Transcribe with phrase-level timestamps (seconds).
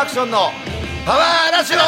[0.00, 0.50] アクションの
[1.04, 1.78] パワーラジオ。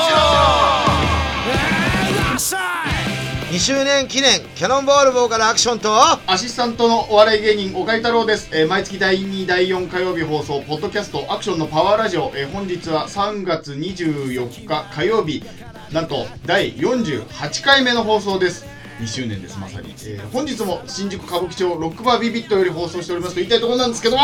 [3.53, 5.93] 2周年記念キャノンボールボーカルアクションと
[6.27, 15.45] アシスタントのお笑い芸人岡井太郎です、えー毎月第2第4火曜日放送ポッドキャストアクションのパワーラジオ、えー本日は3月24日火曜日。
[15.93, 18.67] なんと第48回目の放送です。
[19.01, 24.23] 2周年ですまさに、えー本日も新宿歌舞伎町ロックバービビットより放送しておりますと言いたいところなんですけども。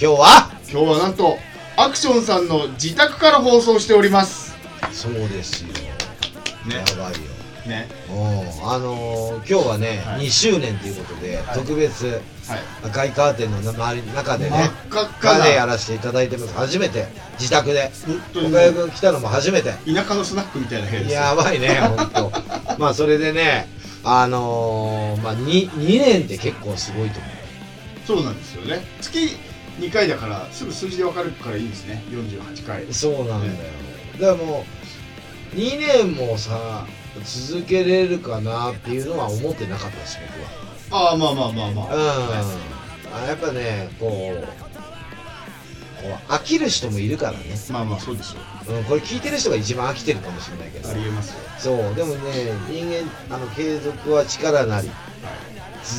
[0.00, 0.50] 今日は？
[0.70, 1.36] 今日はなんと
[1.80, 4.56] アクションさんの自宅から放送しております。
[4.90, 5.68] そうですよ。
[6.68, 7.18] やばいよ。
[7.68, 7.88] ね。
[8.10, 10.26] うんあのー今日はね、はい。
[10.26, 11.46] 2周年ということで、はい。
[11.54, 12.20] 特別はい。
[12.82, 16.54] 赤いカーテンの周りの中でね真っでやらせていただいてます。
[16.54, 17.06] 初めて。
[17.38, 17.92] 自宅で。
[18.34, 19.70] 岡谷君来たのも初めて。
[19.86, 21.20] 田舎のスナックみたいな部屋ですよ。
[21.20, 22.32] やばいね 本当。
[22.78, 23.68] まあそれでね
[24.02, 27.32] あのー、まあ 2, 2年って結構すごいと思う。
[28.04, 28.84] そうなんですよね。
[29.00, 29.36] 月
[29.78, 32.02] 2回だからすぐ数字で分かるからいいですね。
[32.10, 32.92] 48回。
[32.92, 33.52] そうなんだよ、
[34.20, 34.64] だからも
[35.54, 36.86] う2年もさ
[37.24, 41.10] 続けれるかなっていうのは思ってなかったし僕は。
[41.10, 47.38] ああまあまあまあまあ、うん、あやっぱねこう飽きる人もいるからね、
[47.70, 50.88] まあまあそうでしょうん、これ聞いてる人が一番飽きてるかもしれないけど。
[50.88, 51.38] うありえますよ。
[51.58, 54.90] そうでもね人間あの継続は力なり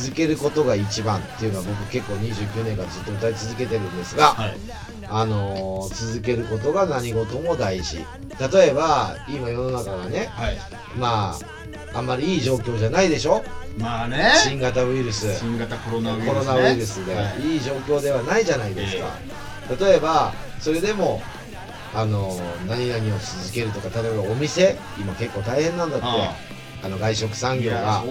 [0.02, 4.56] 続けることが一番っていうのは僕結構29年間ずっと歌い続けてるんですが、はい。
[5.08, 7.96] あのー続けることが何事も大事
[8.52, 10.58] 例えば今世の中がねはい。
[10.96, 11.34] ま
[11.92, 13.42] ああんまりいい状況じゃないでしょ？
[13.78, 14.32] まあね。
[14.36, 15.36] 新型ウイルス。
[15.38, 17.40] 新型コロナウイルス、ね、コロナウイルスで、はい。
[17.40, 19.06] い、い状況ではないじゃないですか、
[19.84, 21.20] 例えばそれでも
[21.92, 26.06] あの何々を続けるとか例えばお店今結構大変なんだって
[26.82, 28.02] ああの外食産業が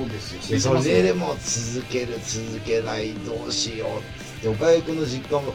[0.60, 3.92] それででも続ける続けないどうしようっ
[4.24, 5.54] つって岡谷君の実家も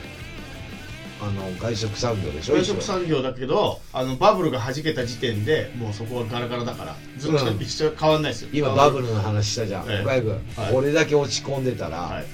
[1.21, 7.63] あの外食産業でしょ外食産業だけどあのバブルが弾けた時点でもうそこはガラガラだからずっとうん。
[7.63, 8.51] 一緒変わんないですよ。
[8.53, 9.07] 今バブル。
[9.07, 10.01] の話したじゃん、ええ。
[10.03, 10.73] 岡谷君、はい。
[10.73, 12.25] これだけ落ち込んでたら、はい。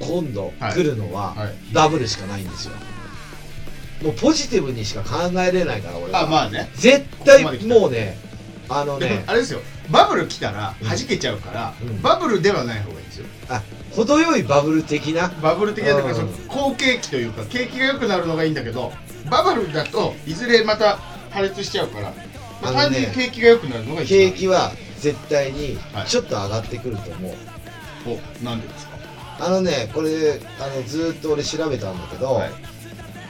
[0.00, 1.54] 今度はい来るのははい。
[1.72, 2.74] ダブルしかないんですよ。
[4.02, 6.22] もうポジティブにしか考えれないから俺は。
[6.22, 6.70] あまあね。
[6.74, 8.18] 絶こ対もうね
[8.74, 9.60] あのねあれですよ。
[9.90, 10.88] バブル来たらうん。
[10.88, 12.00] 弾けちゃうから、うん。
[12.02, 13.26] バブルではない方がいいんですよ。
[13.48, 13.62] あ
[13.92, 15.28] 程よいバブル的な？
[15.42, 16.14] バブル的なというかうん。
[16.16, 18.92] その好景気というか景気が良くなるのがいいんだけど
[19.30, 20.96] バブルだといずれまた
[21.30, 22.12] 破裂しちゃうから、
[22.62, 26.06] あのね単純に景気が良くなるのが一番景気は絶対にはい。
[26.06, 27.34] ちょっと上がってくると思う、
[28.40, 28.92] おなんでですか？
[29.40, 32.50] あのねこれあのずーっと俺調べたんだけど、はい。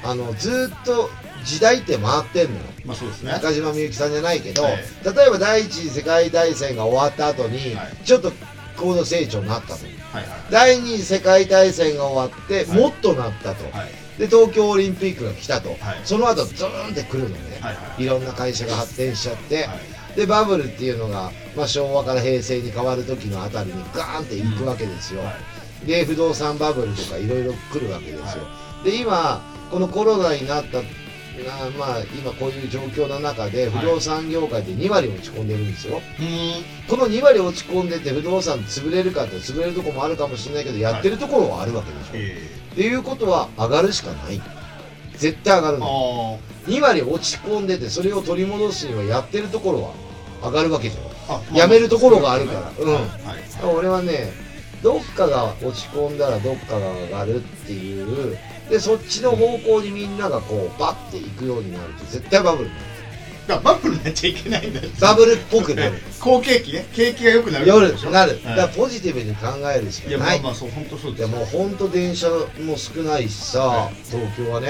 [0.04, 1.08] あのずーっと
[1.44, 2.62] 時代って回ってんのよ。
[2.84, 3.32] まあそうですね。
[3.32, 4.72] 中島みゆきさんじゃないけど、はい。
[5.04, 7.96] 例えば第一次世界大戦が終わった後に、はい。
[8.04, 8.32] ちょっと
[8.76, 9.84] 高度成長になったと。
[9.84, 10.24] はいはい。
[10.50, 12.78] 第二次世界大戦が終わって、はい。
[12.78, 13.90] もっとなったと、はい。
[14.18, 15.78] で東京オリンピックが来たと、はい。
[16.04, 18.06] その後ズーンって来るのね、はいはいい。
[18.06, 19.78] ろんな会社が発展しちゃって、はい。
[20.16, 25.32] でバブルっていうのが、まあ、昭和から平成に変わる時のあたりにガーンっていくわけですよ、は
[25.82, 25.86] い。
[25.86, 28.46] で不動産バブルとかいろいろ来るわけですよ、
[28.84, 30.82] で今このコロナになった
[31.46, 33.70] なまあ今こういう状況の中ではい。
[33.70, 36.62] 不動産業界で2割落ち込んでるんですよ、うーん。
[36.88, 44.40] この2割落ち込んでて不動産潰れるかって潰れるとこもあるかもしれないけどやってるところはあるわけでしょ、えっていうことは上がるしかない。
[45.16, 46.38] 絶対上がるー、の。
[46.66, 51.00] あ2割落ち込んでてそれを取り戻すにはやってるところは上がるわけじゃ
[51.52, 51.56] ん。
[51.56, 52.72] やめるところがあるから。
[52.78, 52.92] うん。
[52.94, 53.74] はい。
[53.76, 54.32] 俺はね
[54.82, 58.36] どっかが落ち込んだらどっかが上がるっていう
[58.72, 62.91] でそっちの方向にみんながこうバッていくようになると絶対バブルになる。
[63.46, 65.98] だからバブルになっちゃいけないんだバブルっぽくなる。
[66.20, 66.86] 好景気ね。
[66.92, 68.42] 景気が良くなる夜なる、はい。
[68.42, 70.10] だからポジティブに考えるしい。
[70.10, 73.94] やまあかないまあそう本当そうですでもうほんと電車も少ないしさ、はい。
[74.04, 74.68] 東京はね。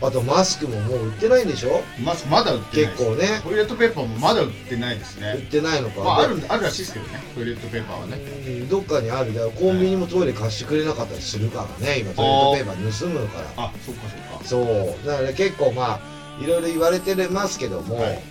[0.00, 1.82] はあとマスクももう売ってないんでしょ？
[1.98, 3.40] いまずまだ売ってない結構ね。
[3.42, 7.20] トイレットペーパーもまだ売ってないです売っねてないのか、まああるあるらしいですけどね。
[7.34, 8.16] トイレットペーパーはね。
[8.16, 9.34] うんどっかにある。
[9.34, 11.98] だからコンビニもトイレ貸してくれなかったりするからね。
[11.98, 13.64] 今トイレットペーパー盗むのから。
[13.64, 14.44] あそっかそっか。
[14.44, 15.06] そう。
[15.06, 18.22] だから結構まあいろいろ言われてますけども、はい。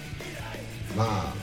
[0.98, 1.34] まあ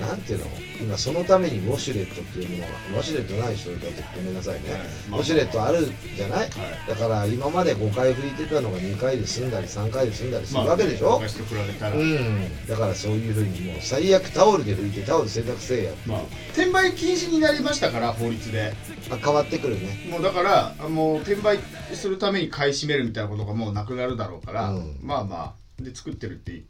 [0.00, 0.46] なんていうの？
[0.78, 4.80] 今そのためにウォシュレットっていうものがウォシュレットない人だってごめんなさいね、はい。
[4.82, 6.50] ウォシュレットあるじゃない、はい。
[6.86, 11.96] だから今まで5回拭いてたのが2回で済んだり3回で済んだりするまあわけでしょ、昔と比べたら。
[11.96, 12.66] うん。
[12.66, 16.22] だからそういうふうにもう最悪タオルで拭いてタオル洗濯せえやまあ
[16.52, 18.74] 転売禁止になりましたから法律で。
[19.10, 20.10] あ変わってくるね。
[20.10, 21.58] もうだからもう転売
[21.94, 24.98] するために買い占めるみたいなことがもうなくなるだろうから、うん。
[25.00, 26.62] まあまあで作ってるって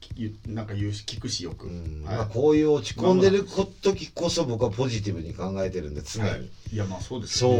[0.47, 1.67] なんか言うし聞くしよく、
[2.05, 3.47] まあ、こういう落ち込んでる
[3.83, 7.57] 時こそ僕はポジティブに考えてるんで常に、はいいやまあそうですそう。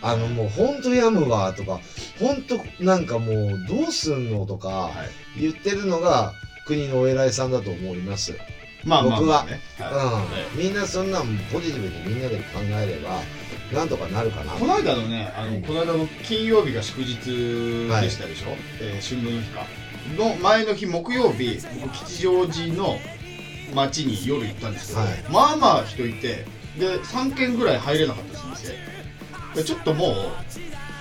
[0.00, 1.80] あのもう本当やむわとか
[2.20, 4.90] 本当なんかもうどうすんのとかは
[5.36, 5.40] い。
[5.40, 6.32] 言ってるのが
[6.66, 8.32] 国のお偉いさんだと思います。
[8.84, 9.60] まあまあ僕はまあね。
[9.80, 10.26] は。
[10.54, 10.62] うん。
[10.62, 13.20] みんなそんなんポジティブにみんなで考えれば、
[13.76, 14.52] なんとかなるかな。
[14.52, 15.62] この間のねあの、うん。
[15.62, 18.50] この間の金曜日が祝日でしたでしょ、
[18.80, 19.66] えー春分の日か
[20.16, 22.98] の前の日木曜日僕吉祥寺の
[23.74, 25.08] 街に夜行ったんですけど、はい。
[25.30, 26.44] まあまあ人いて
[26.78, 28.74] で3軒ぐらい入れなかったです店。
[29.54, 30.14] でちょっともう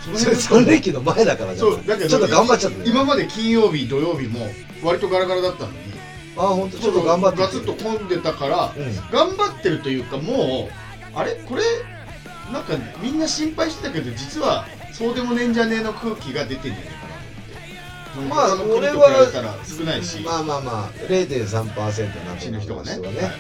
[0.02, 2.78] それ辺3連休の前だからじゃうだけどちょっと頑張っちゃった。
[2.80, 2.86] ね。
[2.88, 4.48] 今まで金曜日土曜日も
[4.84, 5.78] 割とガラガラだったのに
[6.36, 7.38] あ、ほんとちょっと頑張って。
[7.40, 8.96] ガツッと混んでたからうん。
[9.12, 10.70] 頑張ってるというかも
[11.14, 11.36] うあれ？
[11.46, 11.64] これ
[12.52, 17.03] なんかみんな心配してたけど実はそうでもねえんじゃねえの空気が出てんじゃねえ
[18.30, 19.32] まあ俺は
[19.66, 23.22] 少ないし、まあまあまあ、0.3%な死ぬ人がね人がね。
[23.22, 23.32] はい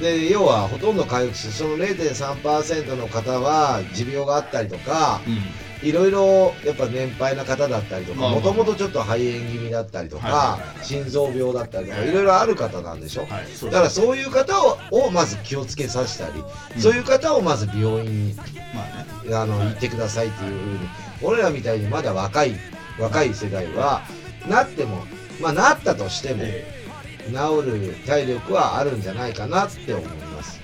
[0.00, 5.38] で、要はほとんど回復して、その0.3%の方は持病があったりとか、うん
[5.82, 13.22] いろいろやっぱ年配な方だったりとか、もともとちょっと肺炎気味だったりとか、はいはいはい心臓病だったりとか、はいいろいろある方なんでしょ。
[13.22, 16.40] はいだからそういう方ををまず気をつけさせたり、
[16.76, 18.42] うんそういう方をまず病院にま
[19.24, 20.78] あねあの、はい行ってくださいっていうふうに、
[21.20, 22.54] 俺らみたいにまだ若い、
[23.00, 24.02] 若い世代は、
[24.48, 25.04] なっても、
[25.40, 26.82] まあなったとしても、え
[27.28, 30.60] 治る体力はあるんじゃないかなって思います。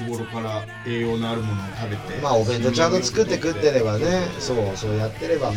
[0.00, 5.52] ー日頃から栄養のあるものを食べてまあお弁当ちゃんと作って食ってればね、そそうう、そうやってれば、あ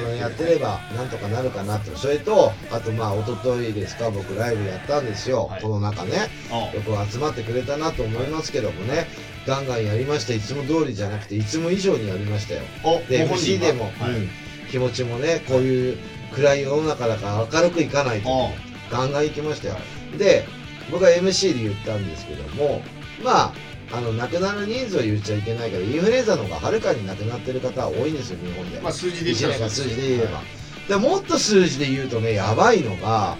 [0.00, 1.96] の、やってればなんとかなるかなと。
[1.96, 5.46] それと、あとまあ、一昨日ですか、僕ライブやったんですよ。
[5.46, 6.28] はいこの中ね。
[6.50, 9.06] あよく集まってくれたなと思いますけどもね、
[9.46, 10.34] ガンガンやりました。
[10.34, 12.62] いつも通りじゃなくて、いつも以上にやりましたよ。
[12.84, 13.66] おで、MC が？
[13.66, 14.28] でも、はいうん、
[14.70, 15.98] 気持ちもね、こういう
[16.34, 18.28] 暗い世の中だから明るくいかないと。
[18.28, 19.80] あガンガン行きましたよは。
[20.18, 20.44] で、
[20.90, 22.82] 僕は MC で言ったんですけども、
[23.24, 23.54] まあ、
[23.92, 28.80] あの、亡くなる人数は言っちゃいけないけど、インフルエンザの方がはるかに亡くなってる方は多いんですよ、日本で。
[28.80, 30.36] まあ数字で1言ったら年間数字で言えば。
[30.36, 30.42] は
[30.88, 33.36] でもっと数字で言うとね、やばいのが、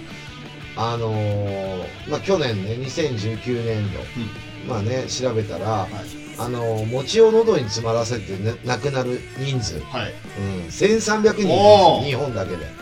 [0.77, 3.99] あのーまあ、去年ね、2019年度、
[4.67, 5.89] まあね、調べたら、はい
[6.37, 12.80] あのー餅を喉に詰まらせて、ね、亡くなる人数、はいうん、1300人日本だけで。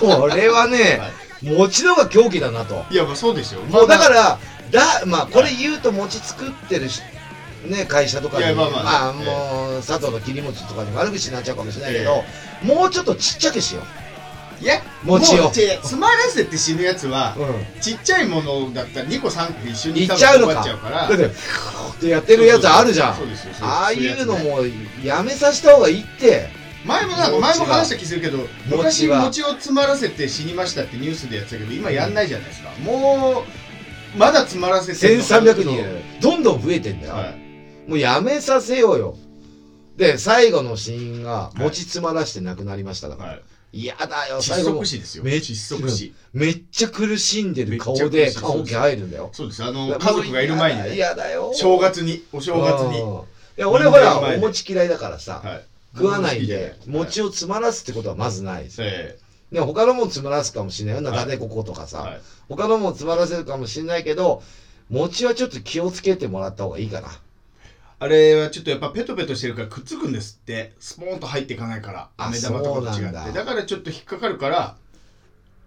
[0.00, 1.10] これはね、は
[1.42, 2.84] 餅の方が狂気だなと。
[2.90, 3.62] いいやまあそうですよ。
[3.62, 4.08] もうだかまあ。
[4.08, 4.38] ら、
[4.70, 7.00] だ、まあ、これ言うと餅作ってるし、
[7.66, 8.82] ね、会社とかに、まあまあ。
[8.82, 12.24] まあ、もう、佐藤の切り餅とかに悪口になっちゃうかもしれないけど、
[12.62, 13.82] もうちょっとちっちゃくしよ
[14.60, 17.42] いや餅を詰まらせて死ぬやつはう。
[17.42, 17.80] うん。
[17.80, 20.54] ちっちゃいものだったら2個3個一緒にいっちゃうのか。
[20.54, 21.08] 終わっちゃうから。
[21.08, 23.14] だって、ってやってるやつあるじゃん。
[23.60, 24.60] ああいうのも
[25.04, 26.48] やめさせた方がいいって。
[26.84, 28.38] 前もなんか前も話した気するけど
[28.68, 32.70] 昔餅を詰まらせて死にましたってニュースでやってたけど今やんないじゃないですか。
[32.82, 33.44] も
[34.14, 36.20] うまだ詰まらせてんのかな1300人。
[36.20, 37.14] どんどん増えてんだよ。
[37.14, 37.90] はい。
[37.90, 39.16] もうやめさせようよ。
[39.96, 41.58] で、最後の死因が、い。
[41.58, 43.30] 餅詰まらして亡くなりましただから。
[43.30, 43.42] はい。
[43.72, 44.90] 嫌だよ、窒最後も息。
[44.96, 45.24] 死ですよ。
[45.24, 46.14] めっ窒息死。
[46.32, 48.40] めっちゃ苦しんでる顔で苦しい。
[48.40, 49.28] 棺桶入るんだよ。
[49.32, 49.62] そうです。
[49.62, 50.94] あの家族がいる前にね。
[50.94, 51.52] 嫌だよ。
[51.54, 53.00] 正月にお正月に。
[53.00, 53.18] うん。
[53.18, 53.24] い
[53.56, 58.82] や、俺ほら、お餅嫌いだからさ、はい食わないんで、餅餅を詰まらすってことはまずないです。
[58.82, 59.18] え
[59.52, 61.10] で他のもん詰まらすかもしれないよ。
[61.10, 61.18] はい。
[61.18, 62.20] なでこことかさ、えはい。
[62.48, 64.42] 他のもん詰まらせるかもしれないけど、
[64.90, 67.08] 餅はちょっと気をつけてもらった方がいいかな。
[68.00, 70.74] あれはちょっとやっぱペトペトしてるからくっつくんですって。
[70.78, 72.08] スポーンと入っていかないから。
[72.16, 73.12] あ飴玉とかと違って。
[73.32, 73.44] だ。
[73.44, 74.76] からちょっと引っかかるから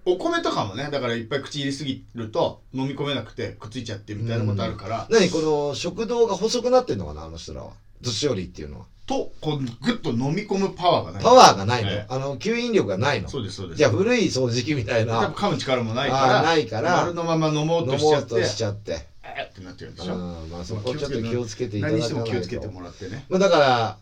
[0.05, 7.71] お米とかもねだからいっぱい口入れすぎると飲み込めなくてくっついちゃってみたいなことあるから、何この食道が細くなってんのかなあの人らは。
[8.03, 8.85] 年寄りっていうのは。
[9.11, 11.23] とこうグッと飲み込むパワーがない。
[11.23, 13.27] パワーがないの、はいあの、吸引力がないの？
[13.27, 13.77] そうですそうです。
[13.77, 15.29] じゃあ古い掃除機みたいな。
[15.29, 19.05] 噛む力もないからないから丸のまま飲もう飲としちゃってもうとしちゃって。
[19.23, 22.05] えーってなってるんでうしょ、ん、まあそこちょっと気をつけていただいと。
[22.05, 23.25] しても気をつけてもらってね。
[23.29, 23.97] まあだから、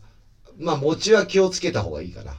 [0.60, 2.34] まあ餅は気をつけた方がいいかな。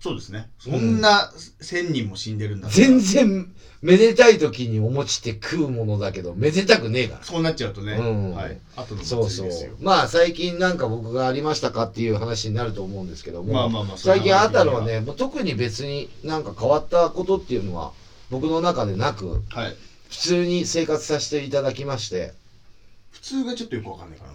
[0.00, 0.48] そうですね。
[0.58, 1.30] そんな
[1.60, 2.74] 1000人も死んでるんだから。
[2.74, 3.52] 全然、
[3.82, 7.22] めでたい時にお餅って食うものだけど、めでたくねえから。
[7.22, 8.34] そうなっちゃうとね、うん。
[8.34, 8.58] はい。
[8.76, 9.72] 後のそうそう祭りですよ。
[9.80, 17.92] まあ最近なんか僕がありましたかっていう話になると思うんですけども、まあまあまあ最近あったのはね、もう特に別になんか変わったことっていうのは
[18.30, 19.76] 僕の中でなく、はい。
[20.08, 22.32] 普通に生活させていただきまして、
[23.12, 24.32] 普通がちょっとよくわかんないかな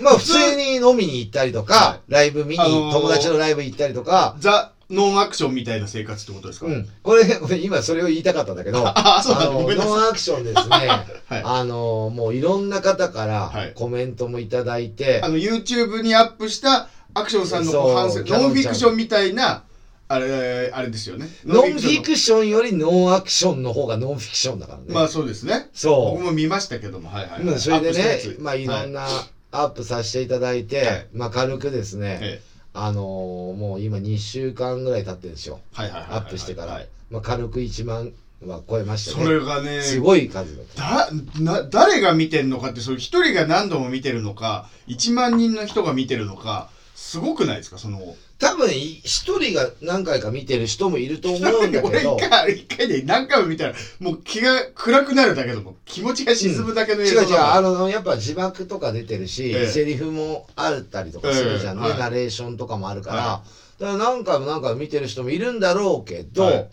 [0.00, 6.88] まあ普通に飲みに行ったりとか、はライブ見に、あのー友達のライブ行ったりとか、ザ・ノンアクションみたいな生活ってことですか、うん。
[7.02, 7.22] これ、
[7.62, 9.42] 今それを言いたかったんだけど、 ああそうだ。
[9.42, 10.88] あの、ノンアクションですね、
[11.28, 11.42] はい。
[11.44, 13.26] あの、もういろんな方かは
[13.64, 13.66] い。
[13.68, 19.64] らコメントもいただいて、あの YouTube にアップしたアクションさんの反省ノンフィクションみたいな
[20.10, 21.28] あれあれですよね。
[21.44, 24.84] ノンフィョクションよりノンアクションの方がノンフィクションだからね。
[24.88, 25.68] まあそうですね。
[25.72, 27.08] そ僕も見ましたけども。
[27.08, 27.46] はいはい、う。
[27.46, 29.06] うんそれでねつ、まあいろんな
[29.52, 31.06] アップさせていただいて、はい。
[31.12, 32.42] まあ軽くですね、え
[32.72, 35.60] あのーもう今2週間ぐらい経ってるんですよ。
[35.74, 36.72] アップしてから。
[36.74, 38.12] はいまあ軽く1万
[38.46, 39.30] は超えましたそね。
[39.30, 41.10] れがね、すごい数だ
[41.40, 48.14] な、誰が見てんのかって、それ一人が何度も見てるのか、1万人の人が見てるのか、すごくないですか、その。
[48.40, 59.68] 多分、い一人が何回か見てる人もいると思うんだけ俺ど、 一回、一回で何回も見たら、もう気が暗くなるだけでも、気持ちが沈むだけの映違う違う、像だからあの、やっぱ字幕とか出てるし、ええ。
[59.68, 61.80] セリフもあったりとかするじゃん。
[61.82, 61.98] ね、え。
[61.98, 63.42] ナレーションとかもあるから、は
[63.78, 66.68] だから何回も何回も見てる人もいるんだろうけど、はい。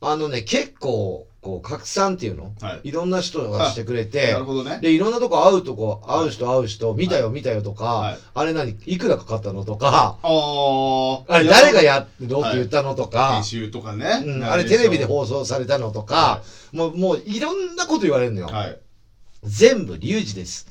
[0.00, 2.88] あのね、結構、こう、拡散っていうの、はい。
[2.88, 4.78] いろんな人がしてくれてなる、ほどね。
[4.80, 8.18] で、いろんなとこ会うとこ、はい会う人会う人、見たよ見たよとか、はい。
[8.34, 13.34] あれ何、いくらかかったのとか、あれ誰がやってどうって言ったのとか。
[13.34, 14.22] 編、集とかね。
[14.24, 18.46] うん、あれテレビで放放送されたのとかは、もう、もういろんなこと言われるのよ。
[18.46, 18.78] はい。
[19.42, 20.66] 全部、リュウジです。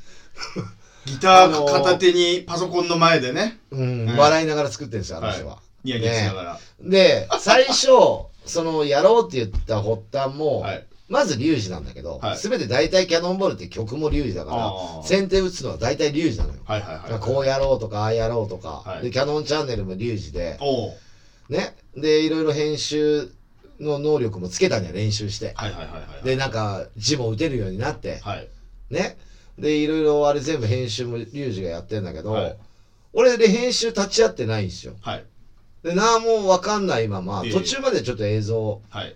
[1.05, 4.17] ギター片手にパソコンの前でね、うん、はい。
[4.17, 5.59] 笑いながら作ってるんですよ、あの人は。
[5.83, 6.59] ニヤニヤしながら。
[6.81, 7.89] で、最初、
[8.45, 10.85] その、やろうって言った発端も、はい。
[11.09, 16.59] まずリュウジなんだけどはい、すべ、て大体キャノンボールって曲もリュウジだかあら、ー先手打つのは大体リュウジなのよ。
[16.65, 17.19] はいはいはい。
[17.19, 20.57] こうやろうとか、ああやろうとか、はいで、キャノンチャンネルもリュウジで、
[21.49, 21.75] ね。
[21.95, 23.29] で、いろいろ編集
[23.79, 25.53] の能力もつけたんや、練習して。
[25.55, 26.25] はいはいはいはい。
[26.25, 28.47] で、なんか、字も打てるようになって、はい。
[28.89, 29.17] ね。
[29.59, 32.57] で、いろいろあれ全部編集もリュウジがやってんだけど、はい
[33.13, 34.93] 俺で編集立ち会ってないんですよ。
[35.01, 35.23] はい。
[35.83, 39.15] で、なんもわかんないまま、ええ途中までちょっと映像、はい。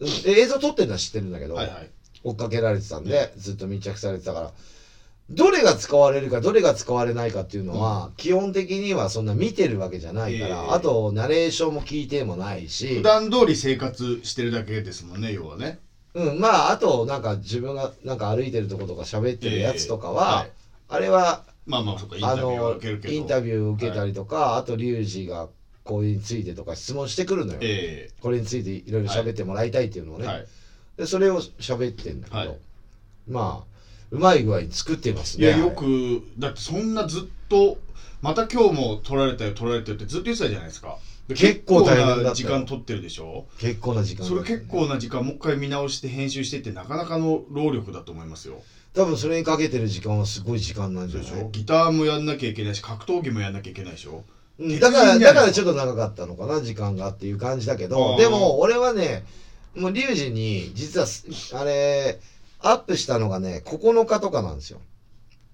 [0.00, 1.90] うん映像撮ってるのは知ってるんだけど、はいはい。
[2.22, 4.52] 追っかけられてたんで、ずっと密着されてたから、
[5.30, 15.80] どれが使われるか、どれが使われないかっていうのは、基本的にはそんな見てるわけじゃないから、ええあと、ナレーションも聞いてもないし普、段通り生活してるだけですもんね、要はね。
[16.14, 20.58] うん、まあ、あと、なんか自分がなんか歩いてるとことか喋ってるやつとかは、ええ
[20.90, 23.14] あれは、まあまあ、そっか、インあタビューはの受けるけど。
[23.14, 25.48] インタビュー受けたりとか、あとリュウジが
[25.88, 30.46] これについてとか質問してくるのよ、えこれについていろいろ喋ってもらいたいっていうのをね、えはい。
[30.98, 32.56] でそれを喋ってんだけど、はい。
[33.26, 33.78] まあ
[34.10, 35.46] うまい具合に作ってますね。
[35.46, 37.78] いや、よく、だってそんなずっと、
[38.20, 40.98] また今日も撮られたよ、撮られたよってずっと言ってたじゃないですか。
[41.28, 43.46] で結構大変な時間撮ってるでしょ？
[43.58, 48.62] 結構な時間だそれ結構な時間もう一回見直して編集してってなかなかの労力だと思いますよ。
[48.94, 51.30] 多分それにかけてる時間はすごい時間なんじゃない？
[51.30, 51.48] でしょ？
[51.50, 54.24] ギターもやんなきゃいけないし格闘技もやんなきゃいけないでしょ？
[54.58, 58.18] うんだからだからちょっと長かったのかな時間がっていう感じだけあどー。
[58.18, 59.24] でも俺はね
[59.76, 62.18] もうリュウジに実はすあれ
[62.60, 64.80] アップしたのがね9日とかなんですよ。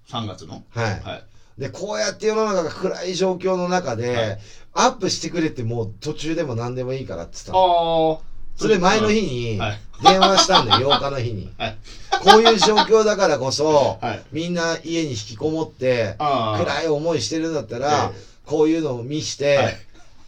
[0.09, 0.63] 3月の？
[0.69, 0.99] はい。
[1.01, 1.23] はい。
[1.61, 4.39] でこうやって世の中が暗い状況の中で、はい。
[4.73, 8.19] アップしてくれってもう途中でも何でもいいからって言ってたの。
[8.21, 9.79] ああそれ前の日にはい。
[10.03, 11.49] 電話したんだよ、 8日の日に。
[11.57, 11.77] はい。
[12.23, 14.23] こういう状況だからこそ、はい。
[14.31, 19.77] みんな家に引きこもって、暗い思いしてるんだったら、えこういうのを見して、はい。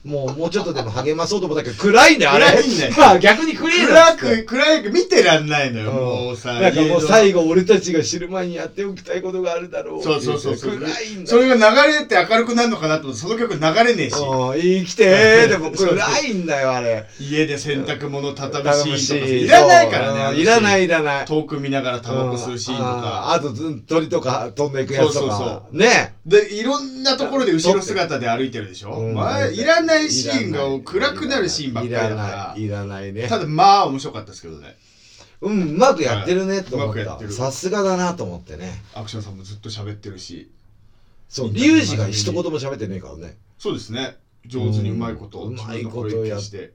[0.06, 2.46] もうもうちょっとでも励まそうと思ったけど、暗いんだよ、あれ。
[2.46, 5.98] 暗いんだよまあ逆に暗いな暗く暗く見てらんないのよ、うん。
[5.98, 10.22] もうさなんかもう最後俺たちが知る前にやっておきたいことがあるだろうそう。
[10.22, 10.78] そうそうそう。
[10.78, 11.42] 暗いんだそよ。
[11.44, 14.14] れが流れて明るくなるのかなと思ってその曲流れねえし。
[14.18, 15.50] うん、生きてー。
[15.50, 17.06] でも暗いんだよ、あれ。
[17.20, 19.46] 家で洗濯物畳むシーンとかし。
[19.46, 21.26] いらないからねいらないいらない。
[21.26, 23.02] 遠く見ながらタバコ吸うシーンとうん。
[23.02, 25.36] かあとず鳥とか飛んでいくやつとか。
[25.36, 26.14] そうそうね。
[26.26, 29.14] でいろんなところで後ろ姿で歩いてるでしょ、うん。
[29.14, 34.76] まあ、いらないシーンが暗くなるシーンばっかりだからいらないいらないねただまあ面白かったですけどね
[35.42, 40.52] うんうまくやってるねと思ったさすがだなと思ってねアクションさんもずっと喋ってるし
[41.30, 46.72] そうリュウジが一言も喋ってねえからねそうですね上手にうまいこと、うんうまいことや消して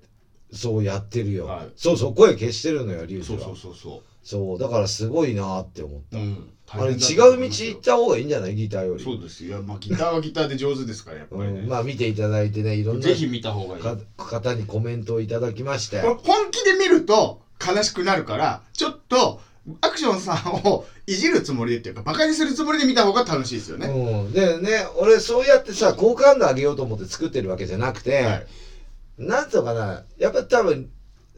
[0.52, 8.54] そうやってるよ、はいそうそう声消してるのよリュウジそうそうそうそそうだからすごいなって思っう、うん、た、あれ違う道行った方がいいんじゃない？
[8.54, 9.04] ギターより。
[9.04, 9.62] そうですよ。
[9.62, 13.83] まあギターはギターで上手ですからやっぱりね、うん、まあ見ていただいてねいろんなぜひ見た方がいい。
[13.83, 16.00] か方にコメントをいただきまして。
[16.00, 19.40] これ本気で見ると悲しくなるからちょっと
[19.81, 28.47] アクションさんをいじるつもりでっていうかバカにするつもりで見た方が楽しいですよね、うん、でね俺そうやってさ好感度上げようと思って作ってるわけじゃなくて、はい。
[29.19, 30.02] なんつうのかな。
[30.19, 30.90] やっぱ多分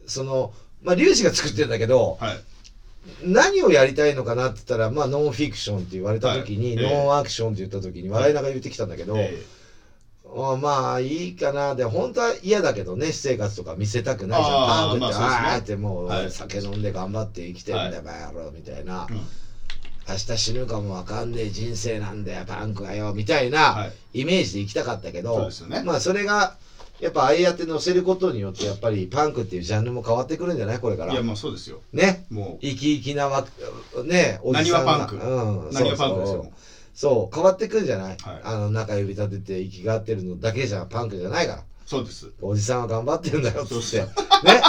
[0.07, 2.37] そのまあ粒子が作ってるんだけどはい
[3.23, 6.85] 何をやりたいのかなって言ったらまあノンフィクションって言われた時に、はい。
[6.85, 9.17] ええノンアクションって言った時に笑いながら言ってきたんだけど、
[10.57, 11.75] まあいいかな。
[11.75, 14.67] で本当は嫌だけどね私生活とか見せたくないじゃん。
[14.67, 15.47] パンクって、まあね。
[15.49, 16.31] あーってもう、はい。
[16.31, 18.03] 酒飲んで頑張って生きてんだよ、はい。
[18.03, 19.15] バみたいな、うん。
[19.15, 24.21] 明日死ぬかもわかんねえ人生なんだよパンクはよみたいな、はい。
[24.21, 25.83] イメージで行きたかったけどね。
[25.83, 26.55] まあそれが
[26.99, 30.79] やっぱああやって載せることによってやっぱりパンクっていうジャンルも変わってくるんじゃない？
[30.79, 31.13] これから。
[31.13, 31.81] いやまあそうですよ。
[31.91, 32.25] ね。
[32.29, 33.45] も生き生きなわ
[34.05, 34.91] ねおじさんが。
[34.93, 35.25] 何はパンク。
[35.25, 35.73] うん、う。
[35.73, 36.35] 何がパンクですよ。
[36.35, 36.43] そう。
[36.43, 36.51] そう
[36.95, 38.41] そう変わってくるんじゃない、はい。
[38.43, 42.31] あの中指立てて息が合ってるのだけじゃパンクじゃないからそうです。
[42.41, 43.99] おじさんは頑張ってんだよっつって。
[43.99, 44.61] ね。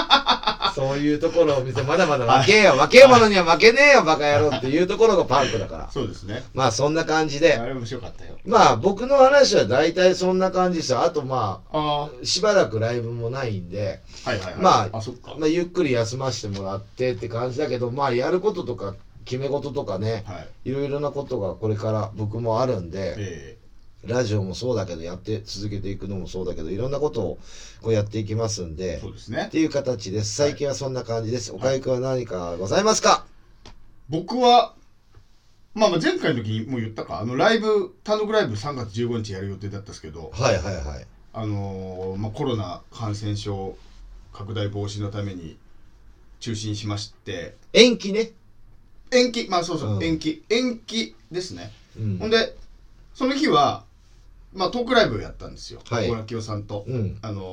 [0.74, 5.90] そういうところを見て、まだまだ負けよ、負けえ者には負けねえよ、バカ野郎っていうところがパンクだから。
[5.90, 6.42] そうですね。
[6.52, 7.54] まあそんな感じで。
[7.54, 8.36] あれ面白かったよ。
[8.44, 11.00] まあ僕の話は大体そんな感じですよ。
[11.00, 14.62] あとまああ、しばらくライブもないんで、あはいはいはい。
[14.62, 15.34] まああそっか。
[15.38, 18.94] まあゆっくり休ませてもらってって感じだけど、まあやることとか
[19.24, 20.70] 決め事とかね、はい。
[20.70, 23.55] いろいろなことがこれから僕もあるんで、え
[24.06, 27.38] ラジオもそうだけど、やって続けていくのもそうだけど、いろんなことを
[27.82, 29.44] こうやっていきますんえで、そうですね。
[29.48, 30.34] っていう形です。
[30.34, 31.52] 最近はそんな感じです。
[31.52, 33.26] おかゆくんは何かございますか？
[34.08, 34.74] 僕は
[35.74, 37.20] まあまあ前回の時にもう言ったか。
[37.20, 41.06] あのライブ単独ライブ3月15日やる予定だったんですけどはいはいはい。
[41.34, 43.76] あのーまあ、コロナ感染症
[44.32, 45.58] 拡大防止のために
[46.40, 47.56] 中止にしまして。
[47.72, 48.32] 延期ね。
[49.12, 49.48] 延期。
[49.48, 50.04] まあそうそう、うん。
[50.04, 50.44] 延期。
[50.48, 52.18] 延期ですね、うん。
[52.18, 52.56] ほんで
[53.14, 53.84] その日は
[54.56, 55.80] まあトークライブをやったんですよ。
[55.88, 56.06] はい。
[56.06, 57.18] 小倉清さんと、うん。
[57.22, 57.46] あのー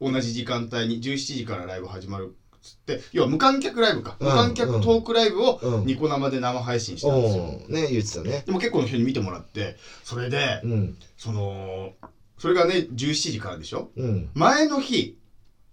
[0.00, 3.00] 同じ時間帯に17時からライブ始まるっつって。
[3.12, 4.28] 要は無観客ライブか、うん。
[4.28, 5.86] 無観客トークライブをうん。
[5.86, 8.42] ニコ生で生配信したんですよ、おーね、言ってたね。
[8.44, 9.76] でも結構の人に見てもらって。
[10.02, 10.96] それで、うん。
[11.16, 11.92] その
[12.38, 13.90] それがね17時からでしょ。
[13.96, 14.28] うん。
[14.34, 15.16] 前の日、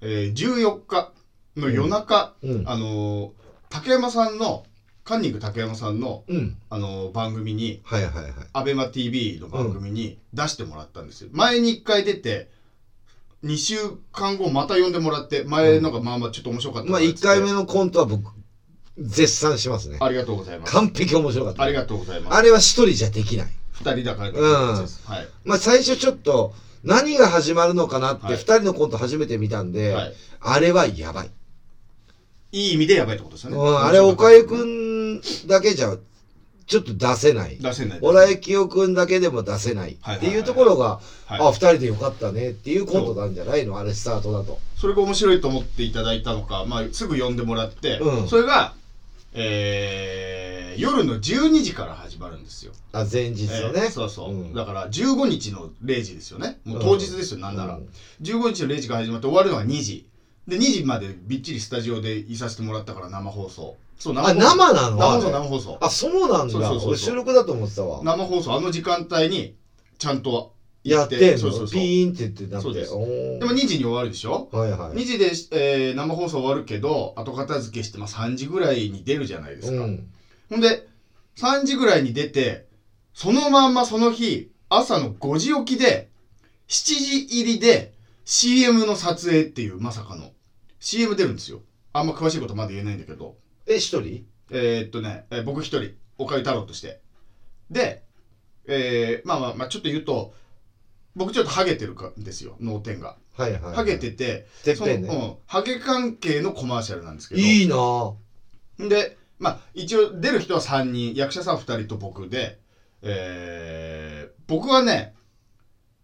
[0.02, 1.12] えー、14日
[1.58, 2.64] の夜中、うん。
[2.68, 3.30] あのー
[3.72, 4.64] 竹山さんの
[5.10, 6.56] カンニング竹山さんの、うん。
[6.70, 8.32] あのー番組にはいはいはい。
[8.54, 12.52] アベマ t v の番組に出してもらったんですよ、前に1回出て
[13.44, 13.76] 2週
[14.12, 18.32] 間後また呼んでもらって前のがまあまあちょっと面白かったまあ1回目のコントは僕、
[19.00, 19.98] 絶賛しますね。
[20.00, 21.64] ありがとうございます完璧面白かった。
[21.64, 23.48] ありがとうございますあれは一人じゃできない。
[23.82, 31.32] 2人だからできるやつです、はいまあ最初ちょっと、何が始まるのかなってはい二人のコント初めて見たんで、はいあれはやばい。
[32.52, 35.98] いい意味でやばいってことですよね、うん、あれ、岡井くんだけじゃ、
[36.66, 37.58] ちょっと出せない。
[37.58, 44.60] 出せない小良清くんだけでも出せないっていうところが、はいあ、二人でよかったねっていうコントなんじゃないのあれスタートだと。
[44.76, 48.74] それが面白いと思っていただいたのか、まあ、すぐ呼んでもらって、うんそれが、
[49.34, 52.72] えー夜の12時から始まるんですよ。
[52.94, 53.82] あ、前日のね。
[53.84, 56.60] えーそうそう、んだから15日の0時ですよね。
[56.64, 57.76] もう当日ですよ、なんなら。
[57.76, 57.90] うん
[58.22, 60.06] 15日の0時から始まって終わるのが2時。
[60.50, 63.78] で、2時までびっちりスタジオでいさせてもらったから生放送。
[63.98, 64.98] そう、あ、生なの？
[64.98, 65.78] 生放送、生放送。
[65.82, 66.54] あ、そうなんだ。
[66.54, 68.02] そうそうそうそう俺収録だと思ってたわ。
[68.04, 69.56] 生放送、あの時間帯に
[69.98, 72.64] ちゃんとやってんそうそうそうのピーンって言ってなって。
[72.64, 74.48] そうですおーでも2時に終わるでしょ？
[74.52, 74.98] はいはい。
[74.98, 80.08] 2時で、えー生放送終わるけど後片付けして、まあ、3時ぐらいに出るじゃないですか、うん。
[80.50, 80.88] ほんで
[81.38, 82.66] 3時ぐらいに出て
[83.14, 86.10] そのまんまその日朝の5時起きで
[86.70, 90.32] 7時入りで CM の撮影っていうまさかの
[90.80, 91.62] CM 出るんですよ。
[91.94, 93.36] あんま詳しいことまだ言えないんだけど。
[93.66, 94.24] え、一人？
[94.52, 95.92] えーっとね、えー僕一人。
[96.18, 97.00] 岡井太郎として。
[97.70, 98.04] で、
[98.66, 100.34] えーまあまあまあちょっと言うと
[101.16, 103.16] 僕ちょっとハゲてるかんですよ脳天が。
[103.34, 103.76] はいはいはい。
[103.76, 105.08] ハゲてててっぺんね。
[105.08, 107.42] うん、ハゲ関係のコマーシャルなんですけど。
[107.42, 107.76] いいな。
[107.76, 108.14] ぁ。
[108.88, 112.60] でまあ一応出る人は3人役者さん2人と僕で
[113.02, 115.14] えー、僕はね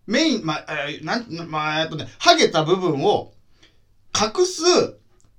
[0.07, 3.31] メインまあ、えーなんまあえっとねハゲた部分を
[4.15, 4.63] 隠す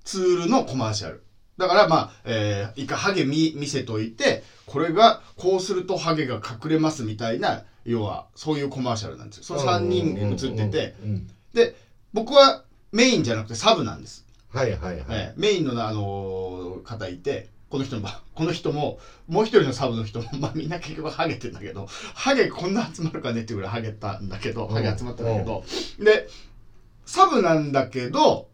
[0.04, 1.22] ツールのコマーシャル。
[1.56, 9.44] だからまあ、えー、一回ハゲ見見せといてこれがこうするとハゲが隠れますみたいな要はそういうコマーシャルなんですよ。
[9.44, 10.94] その3人映ってて。
[11.54, 11.74] で
[12.12, 14.26] 僕はメインじゃなくてサブなんです。
[14.48, 15.04] はいはいはい。
[15.10, 25.64] ええメインの、あのー方いてこの人も この人ももう一人のサブの人も、 まあ、みんな結局ハゲてんだけどハゲこんな集まるかねっていうぐらいハゲたんだけどうんハゲ集まったんだけど、
[25.98, 26.28] で
[27.04, 28.48] サブなんだけど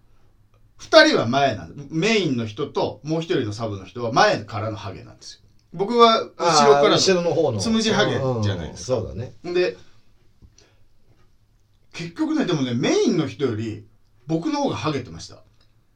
[0.82, 5.40] 2人は前なんメインの人ともう一人のサブの人は前からのハゲなんですよ
[5.72, 7.58] 僕は後ろから後ろの方の。
[7.58, 9.32] つむじハゲじゃないですかうんそうだね。
[9.42, 9.74] ので
[11.92, 13.82] 結局ねでもねメインの人より
[14.26, 15.42] 僕の方がハゲてました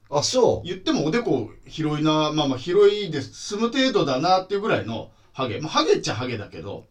[0.08, 0.66] あ、そう。
[0.66, 6.84] 言ってもおでこ広いなまあまあ広いです済む程度だなっていうぐらいのハゲまあハゲっちゃハゲだけど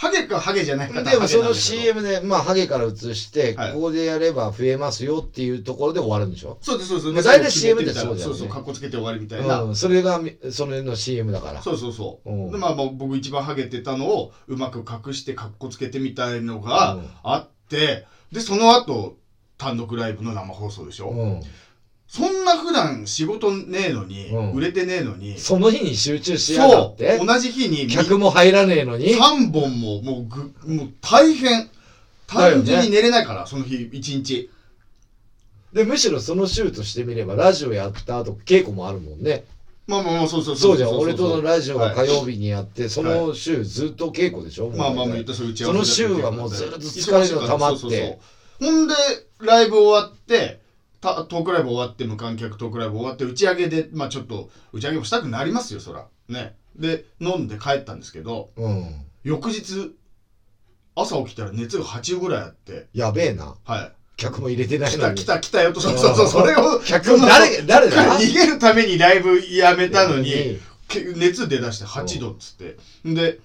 [0.00, 3.72] ハゲかハゲじゃないかでもその CM で、まあ、ハゲから映して、はい。
[3.74, 6.56] ここでやれば増えますよっていうところで終わるんでしょ？
[6.62, 7.26] そうですそうです。
[7.26, 8.22] まあ大体 CM ってそうだよね。
[8.22, 11.60] そうそうかっこつけて終わりみたいな、うん、それがみ、それの CM だから。
[11.60, 12.50] そうそうそう、うん。
[12.50, 17.10] でまあまあ僕一番ハゲてたのをうまく隠してかっこつけてみたいのがうん。
[17.22, 19.18] あって、でその後
[19.58, 21.42] 単独ライブの生放送でしょ、うん。
[22.12, 24.52] そんな普段仕事ねえのに、うん。
[24.52, 27.20] 売れてねえのにその日に集中しやがそって。
[27.22, 29.14] う、同じ日に客も入らねえのに。
[29.14, 31.70] 3本ももうぐもう大変。
[32.26, 34.50] 単純に寝れないから、その日一日。
[35.72, 39.44] で、むしろその週としてみれば、ラジオやった後、稽古もあるもんね。
[39.86, 42.08] まあまあまあそうそうそうじゃんそう俺とのラジオが火はい。
[42.08, 47.80] 曜日にやって、その週ずっと稽古でしょ、まあまあまあ言ったそれ打ち合わせその週はもうずっと疲れが溜まって。
[47.80, 48.18] そうそうそう。
[48.64, 48.94] ほんで
[49.40, 50.60] ライブ終わって
[51.00, 56.06] たトークライブ終わって無観客トークライブ終わって打ち上げでまあちょっと打ち上げもしたくなりますよそら。
[56.28, 56.54] ね。
[56.76, 59.04] で飲んで帰ったんですけどうん。
[59.24, 59.96] 翌日
[60.94, 62.88] 朝起きたら熱が8ぐらいあって。
[62.92, 63.54] やべえな。
[63.64, 63.92] はい。
[64.16, 65.14] 客も入れてないのに。
[65.14, 70.60] 来た来た来たよとそうそうそうそれを客誰誰だ逃げるためにライブやめたのに
[71.16, 72.76] 熱出だして8度っつって。
[73.04, 73.40] で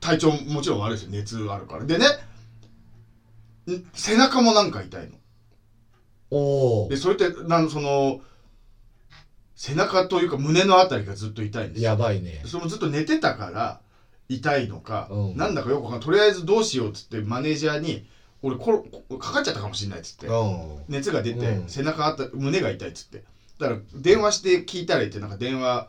[0.00, 1.10] 体調もちろん悪いですよ。
[1.10, 1.84] 熱あるから。
[1.84, 2.08] でねん
[3.94, 5.16] 背中もなんか痛いの。
[6.30, 8.20] おおでそれってなんその
[9.54, 11.90] 背中というか胸のあたりがずっと痛いんですよ。
[11.90, 12.42] やばいね。
[12.44, 13.80] それもずっと寝てたから
[14.28, 15.36] 痛いのか、うん。
[15.36, 16.04] なんだかよくわかんない。
[16.04, 18.06] とりあえずどうしようっつってマネージャーに
[18.42, 18.82] 俺コロ
[19.18, 20.84] かかっちゃったかもしれないっつってうん。
[20.88, 21.68] 熱が出て、うん。
[21.68, 23.22] 背中あった胸が痛いっつって。
[23.58, 25.88] だから電話して聞いたらいいってなんか電話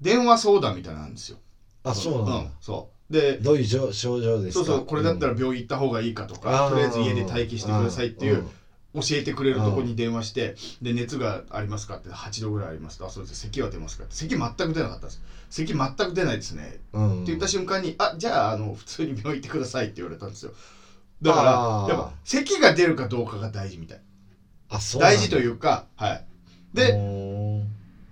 [0.00, 1.38] 電話相談みたいなんですよ。
[1.84, 4.64] あそうなんだ、ん、そうでどういう症症状ですか？
[4.64, 8.48] そうそうこれだったらうん病院行った方がいいかとか、とりあえず家で待機してくださいっていう、
[8.94, 13.40] 教えてくれるとこに電話して、で熱がありますかって8度ぐらいありますとあそうです。
[13.40, 14.14] 咳は出ますかって。
[14.16, 15.20] 咳全く出なかったです。
[15.50, 16.80] 咳全く出ないですね。
[16.92, 20.52] うん、うんって言った瞬間に、あじゃああの普通に病院行ってくださいって言われたんですよ。
[21.20, 21.42] だか
[21.88, 24.00] らやっぱ咳が出るかどうかが大事みたい。
[24.70, 26.24] あそう大事というかはい。
[26.74, 26.92] で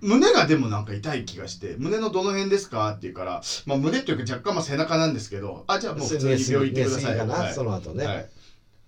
[0.01, 7.53] 胸がでもなんか痛い気がして胸のどの辺ですかって言うから、まあ、胸っていうか若干まあ背中なんですけどあじゃあもう普通に病院行ってくださいはい。
[7.53, 8.29] その後ね、はい、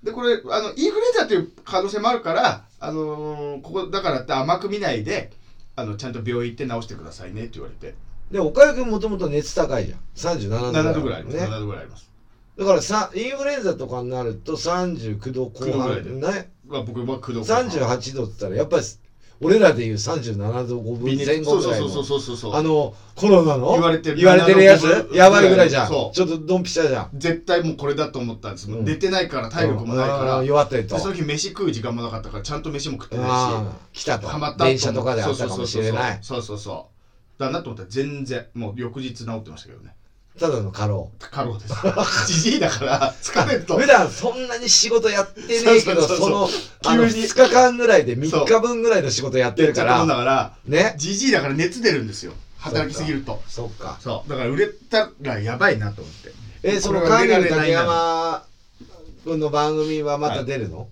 [0.02, 5.32] でこれあのインフルエンザという可能性もあるから、あのーここだからって甘く見ないで
[5.76, 7.96] あのちゃんと病院行って治してくださいねって言われて。
[8.32, 10.00] で岡井君もともと熱高いじゃん。
[10.16, 12.12] 37度7度ぐらいあります、ね7度ぐらいあります。
[12.58, 16.52] だからさインフルエンザとかになると39度後9半ね。
[16.66, 18.84] まあ僕は工藤38度って言ったらやっぱり
[19.42, 25.90] 俺らでいう37度5分前後ぐらいのそうそうそうあのコロナの言われてる言われてるやつ7度やばいぐらいじゃん。
[25.90, 27.10] ちょっとドンピシャじゃん。
[27.14, 28.86] 絶対もうこれだと思ったんです、うん。
[28.86, 30.46] 出てないから体力もないから、うん。
[30.46, 30.96] 弱ってると。
[30.96, 33.26] でその日飯食う時間もなかったからちゃんと飯も食ってな
[33.94, 34.02] いし。
[34.02, 34.28] 来たと。
[34.28, 36.20] ハマった電車とかであったかもしれない。
[36.22, 36.94] そうそうそう
[37.40, 39.96] だなと思ったら全然もう翌日治ってましたけどね
[40.40, 41.12] ただの過労。
[41.20, 41.74] 過労です。
[42.28, 43.78] じじいだから疲れると。
[43.78, 50.96] 普段そんなに仕事やってねえけどその急にあの2日間ぐらいで3日分ぐらいの仕事やってるかちょっともんだらからね。
[50.98, 52.34] じじいだから熱出るんですよ。
[52.58, 53.44] 働きすぎると。
[53.48, 53.98] そっか。
[54.02, 54.30] そう。
[54.30, 56.32] だから売れたらやばいなと思って。
[56.64, 58.44] えそのカーネル竹山
[59.26, 60.90] 君の番組はまた出るの、も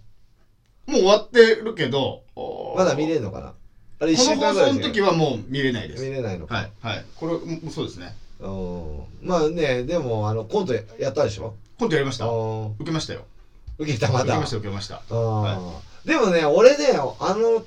[0.87, 2.23] う終わってるけど
[2.77, 3.53] まだ見れるのかな？
[3.99, 4.73] あれ1こ週の放送の間ぐらい？
[4.73, 6.03] しか時はもう見れないです。
[6.05, 6.71] 見れないのか、はい。
[6.81, 7.05] はい。
[7.15, 8.05] これもそうですね。
[8.05, 8.20] うん
[9.21, 11.55] まあねでもあのコントやったでしょ？
[11.77, 12.25] コントやりました。
[12.25, 12.71] うん。
[12.73, 13.25] 受けましたよ。
[13.77, 14.25] 受けたまだ。
[14.25, 15.01] 受けました受けました。
[15.09, 15.41] うん。
[15.41, 16.87] はでもね俺ね
[17.19, 17.63] あの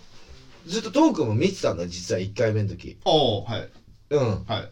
[0.66, 2.98] ずっとトークも見てたんだ実は1回目の時。
[3.04, 3.68] おおはい。
[4.10, 4.44] うん。
[4.44, 4.68] は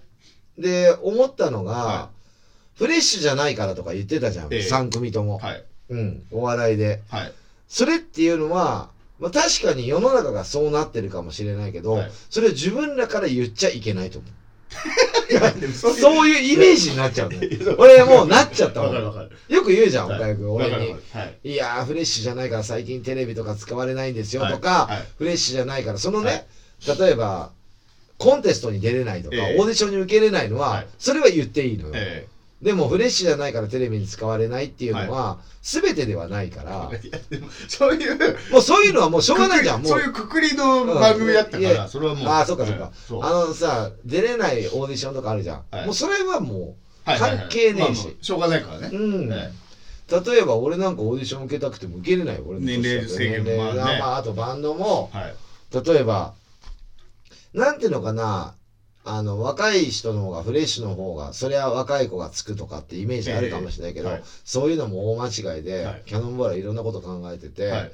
[0.59, 0.61] い。
[0.61, 2.11] で思ったのが、は
[2.75, 4.61] フレッシュじゃないからとか言ってたじゃん、ええ。
[4.61, 5.65] 3組とも、はい。
[5.91, 6.23] うん。
[6.31, 7.03] お笑いで。
[7.11, 7.33] はい。
[7.69, 12.11] それっていうのは、まあ、確かに世の中がそうなってるかもしれないけど、はい。
[12.29, 14.31] それを自分らから言っちゃいけないと思う
[15.75, 17.39] そういうそういうイメージになっちゃうの
[17.79, 18.95] 俺もうなっちゃったもん。
[19.49, 20.19] よく言うじゃんはい。
[20.19, 20.97] 岡井君俺に
[21.45, 21.53] い。
[21.53, 25.07] いやーフレッシュじゃないから最近テレビとか使われないんですよはいとか、はい。
[25.19, 25.99] フレッシュじゃないから。
[25.99, 26.47] そのね、
[26.99, 27.51] 例えば
[28.19, 29.57] コンテストに出れないとか、ええ。
[29.59, 30.87] オーディションに受けれないのは、はい。
[30.99, 32.27] それは言っていいのよ、え
[32.63, 38.17] でもフレッシュじゃないからテレビに使われないっていうのは、全てではないから、え いやでもそういう
[38.53, 39.91] もうそういうのはもうしょうがないじゃんもう。
[39.91, 41.89] そういうくくりの番組だったから。
[41.89, 42.29] それはもう。
[42.29, 42.93] ああそっかそっか。
[43.21, 45.87] あのさ出れないオーディションとかあるじゃん、はい。
[45.87, 47.39] もうそれはもはいはいはい。
[47.41, 48.17] 関係ねえし。
[48.23, 48.91] しょうがないからね。
[48.93, 49.53] う、うんえ
[50.27, 55.11] 例えば俺なんかオーディション受けたくても受けれないよ俺の年年齢制限もあまあ、あとバンドも。
[55.15, 55.35] えはい。
[55.85, 56.35] 例えば
[57.55, 58.55] なんていうのかな
[59.05, 66.03] あの若い人の方がフレッシュの方がそりゃ若い子がつくとかってイメージあるかもしれないけど、ええはいそういうのも大間違いで、はい。
[66.07, 67.93] キャノンボールはいろんなこと考えてて、はい。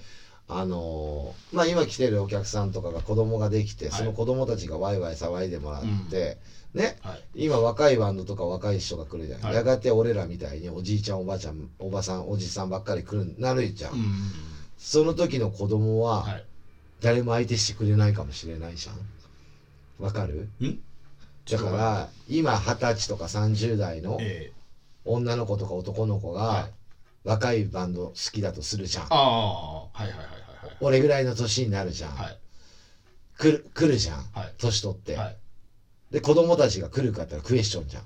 [0.50, 3.98] あのーまあ今来てるお客さんとかが子供ができて、はい。
[3.98, 6.38] その子供たちがワイワイ騒いでもらって、
[6.74, 6.98] ね。
[7.02, 7.22] はい。
[7.34, 9.54] 今若いバンドとか若い人が来るじゃん、はい。
[9.54, 14.00] やがて俺らみたいにおじいちゃんおばあちゃんおばさんおじさんばっかり来るなるじゃん、うん。
[14.76, 16.44] その時の子供ははい。
[17.00, 18.96] 誰も相手してくれないかもしれないじゃん。
[20.04, 20.48] わかる？
[20.60, 20.78] ん？
[21.50, 24.58] だから今二十歳とか30代のええ。
[25.04, 26.68] 女の子とか男の子は
[27.24, 29.04] が若いバンド好きだとするじゃん。
[29.04, 30.26] ああはいはいはい
[30.80, 32.26] 俺ぐらいの年になるじゃん、はい。
[32.26, 32.38] はい
[33.38, 34.24] 来る来るじゃん。
[34.32, 34.54] はい。
[34.58, 35.36] 年取って、はい。
[36.10, 38.02] で子供たちが来るかってクエスチョンじゃん、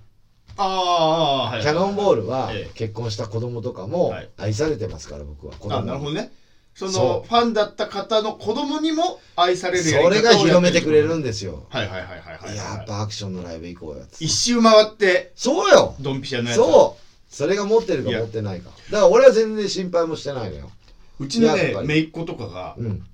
[0.59, 2.71] ああはいキャノンボールはええ。
[2.75, 4.29] 結婚した子供とかもはい。
[4.37, 5.55] 愛されてますから僕は。
[5.55, 6.31] 子供あなるほどね
[6.75, 11.67] そのそファンだった方の子供にも愛されるやり方をそれが広めてくれるんですよ。
[11.69, 14.25] はいはいはいはいはいやっぱアクションのライブ行こうよっつって。
[14.25, 15.33] 一周回って。
[15.37, 15.95] そうよ。
[16.01, 16.57] ドンピシャのやつ。
[16.57, 17.03] そう。
[17.35, 18.71] それが持ってるか持ってないか。
[18.71, 20.71] だから俺は全然心配もしてないのよ。
[21.19, 21.89] うちのやっぱり。
[21.89, 23.07] ね姪っ子とかが、うん。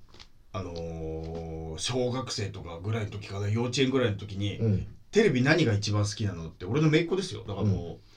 [0.52, 4.86] あのー小学生とかぐらいの時かな幼稚園ぐらいの時に、うん。
[5.12, 7.44] テレビ何が一番好きなのって俺の姪っ子ですよ。
[7.46, 8.07] だからもう、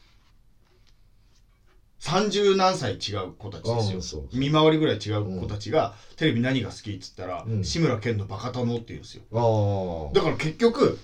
[2.02, 4.24] 30何歳違う子たちですよ。
[4.34, 7.64] 見回りぐらい違う子たちが、テレビ何が好きっつったら、うん。
[7.64, 9.24] 志村けんのバカ殿って言うんですよ。
[9.32, 10.14] ああ。
[10.14, 10.98] だから結局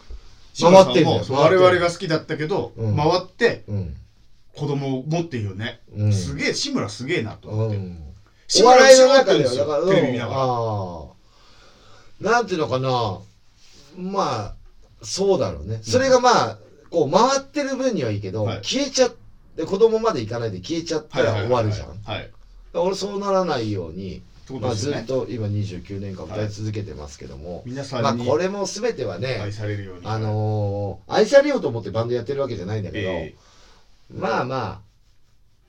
[0.59, 1.23] 回ってんだよ。
[1.23, 2.95] 志村さんも我々が好きだったけど、うん。
[2.95, 3.95] 回ってうん。
[4.55, 6.13] 子供を持ってるよね、うん。
[6.13, 9.89] すげえ志村すげえなとう思って、お笑いの中では、だから、うん。
[9.89, 10.33] テレビ見なが
[12.21, 12.31] ら。
[12.31, 13.19] なんていうのかな。
[13.95, 14.55] まあ、
[15.03, 15.79] そうだろうね。
[15.83, 16.57] それがまあ、
[16.89, 18.57] こう回ってる分にはいいけど、はい。
[18.63, 19.26] 消えちゃって、
[19.65, 21.87] 子供まで行かないで消えちゃったら終わるじゃん。
[21.87, 22.17] はい。
[22.17, 22.31] はい
[22.73, 33.35] 俺そうならないように、ってことまあ、ずっと今29年間歌い続けてますけども、皆さまあこれも全てはね、愛されるように、あのー愛されようと思ってバンドやってるわけじゃないんだけど、え
[34.13, 34.81] まあま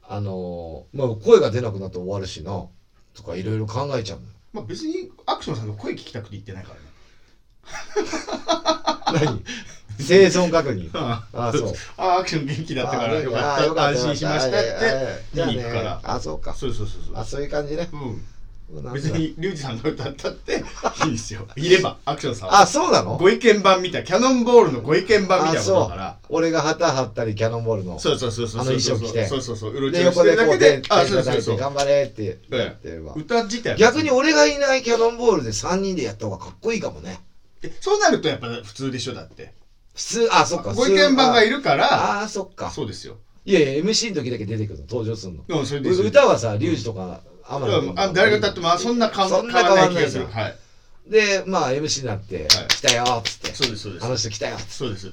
[0.07, 2.66] あ、あのーまあ声が出なくなって終わるしな、
[3.14, 4.24] とかいろいろ考えちゃうの。
[4.53, 6.74] まあ、別にアクションさんの声聞きたくて言ってないか
[9.12, 9.27] らね。
[9.27, 9.44] 何？
[9.98, 10.90] 生存確認。
[10.98, 11.52] ああ。
[11.52, 11.74] そう。
[11.96, 13.87] あアクション元気だったからあよかった。
[13.88, 15.82] 安心しましたって見に行くから。
[15.96, 16.54] ね、あ、そうか。
[16.54, 17.16] そうそうそうそう。
[17.16, 17.88] あ、そういう感じね。
[17.92, 18.22] うん。
[18.92, 20.56] 別にリュウジさんの歌ったって
[21.06, 21.48] いいですよ。
[21.56, 22.61] いればアクションさんは。
[22.61, 23.16] あ、そうなの？
[23.16, 26.16] ご意見版みたいキャノンボールのご意見版みたいなことだから。
[26.28, 27.98] 俺が旗張ったり、キャノンボールの。
[27.98, 29.26] そうそうそうそうあの衣装着て。
[29.26, 29.72] そうそうそう。
[29.72, 33.14] うろちで、ょろしてあそうそう手そう頑張れってやってれば。
[33.14, 37.20] 歌自体は逆に俺がいないキャノンボールで3人でやった方がかっこいいかもね。
[37.62, 39.54] えそうなるとやっぱ普通でしょだって
[39.98, 40.72] 普通、あ、そっか。
[40.74, 41.56] ご意見版がいる。
[41.56, 42.70] るからああ、そっか。
[42.70, 43.16] そうですよ。
[43.44, 45.44] いやいや、MC の時だけ出てくるの、登場するの。
[45.48, 47.58] うんそれで歌はさ、リュウジとか、あ
[48.14, 50.26] 誰が歌ってもあそんな変わそんない気がする。
[50.26, 50.56] はい。
[51.08, 53.54] で、まあ MC になって、来たよつって。
[53.54, 54.06] そうですそうです。
[54.06, 54.72] あの人来たよっつって。
[54.72, 55.12] そうです。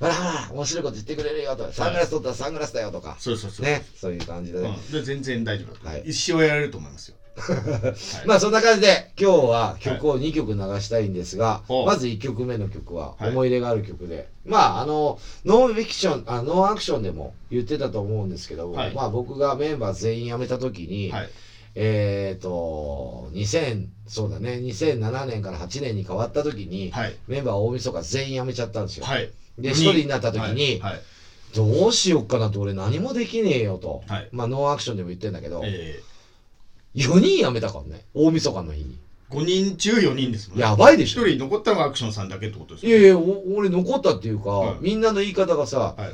[0.00, 3.16] ほらほら、面白いこと言ってくれるよとか、サングラス取ったらサングラスだよとか。
[3.20, 3.66] そうそうそう。
[3.66, 4.60] ね、そういう感じで
[4.90, 7.14] で全然大丈夫だ一生やれると思いますよ。
[7.16, 7.25] はい
[8.24, 13.30] まあそんな感じで今日は曲を2曲流したいんですが、おまず1曲目の曲ははい。
[13.30, 18.94] 思い入れがある曲で、まああのノーフィクションあノーアクションでも言ってたと思うんですけども、はい。
[18.94, 21.30] まあ僕がメンバー全員辞めた時に、はい。
[21.74, 24.52] えっ、と2000そうだね。
[24.62, 27.14] 2007年から8年に変わった時に、はい。
[27.28, 29.30] メンバー大晦日全員辞めちゃったんですよ、はい。
[29.58, 31.00] で1人になった時に、はいはい。
[31.54, 34.28] どうしよっかなって俺何もできねえよと、はい。
[34.32, 36.00] まあノーアクションでも言ってんだけど、え
[36.96, 38.04] 4人辞めたからね。
[38.14, 38.98] 大晦日の日に。
[39.30, 40.64] ー、5人中4人ですもんね。
[40.64, 41.22] やばいでしょ。
[41.22, 46.06] 1人残ったのがアクションさんだけってことですいやいや、お俺残ったっていうか、うんみんなの言い方がさ、は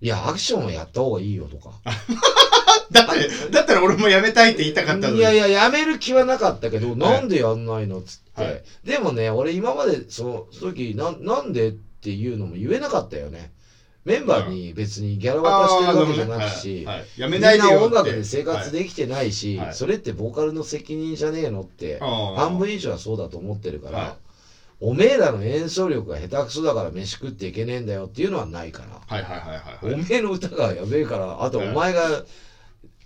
[0.00, 0.06] い。
[0.06, 1.72] いや、アクションはやった方がいいよとか。
[2.90, 5.18] だってだったら俺もやめたいって言いたかったのに。
[5.18, 8.42] いやいや、やめる気はなかったけど、なんでやんないのっつって。
[8.42, 8.62] はい。
[8.84, 13.52] でもね、俺今までその時な、なんでっていうのも言えなかったよね。
[14.04, 17.20] メンバーに別にギャラ渡してるわけじゃなくし、はいはい。
[17.20, 17.74] やみんめないでよって。
[17.76, 24.12] な音楽で生活できてないし、はいそれってボーカルの責任じゃねえのって、はい半分以上はそうだと思ってるから、はい。
[24.82, 29.00] おめえらの演奏力が下手くそだから飯食っていけねえんだよっていうのはないから。
[29.82, 32.24] おはいめえの歌がやべえから、あとお前が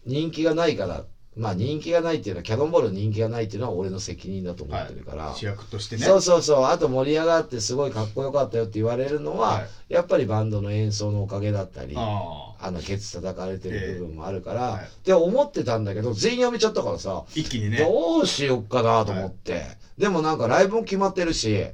[0.07, 1.05] 人気がないから、
[1.37, 6.05] まあ人気がないっていうのは、キャノンボールの人気がないっていうのは俺の責任だと思ってるから、主役としてね。
[6.05, 9.95] そうそうそう、あと盛り上がってすごいかっこよかったよって言われるのは、はい。
[9.95, 14.85] やっぱりバンドの演奏のおかげだったり、ああの、ケツ叩かれてる部分もあるから、ええはい。
[14.85, 17.79] って思ってたんだけど、全員辞めちゃったからさ、ー一気にね。
[17.79, 19.63] どうしよっかなと思って、
[19.99, 21.67] でもなんかライブも決まってるし、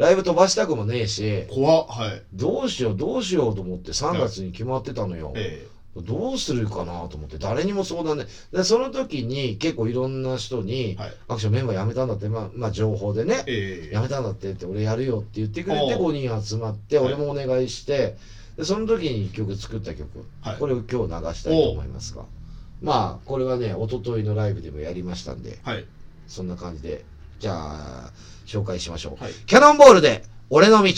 [0.00, 1.86] ライブ飛ばしたくもねえし、怖っ。
[1.88, 2.22] はい。
[2.32, 5.32] どうしようどうしようと思って3月に決まってたのよ。
[5.36, 13.94] えどうするかなと思って誰にも相談ででその時に結構いろんな人にえはい「アクションメンバー辞めたんだって」まあ、まあ情報でねええ。
[13.94, 16.12] 辞めたんだってって俺やるよって言ってくれておう。
[16.12, 17.12] 5人集まってはい。
[17.12, 18.16] 俺もお願いして
[18.56, 20.56] でその時に1曲作った曲はい。
[20.56, 22.24] これを今日流したいと思いますが。
[22.80, 25.84] まあこれはね一昨日のライブでもやりましたんではい。
[26.26, 27.04] そんな感じで
[27.38, 28.12] じゃあ
[28.46, 29.22] 紹介しましょう。
[29.22, 29.32] はい。
[29.46, 30.90] キャノンボールで「俺の道」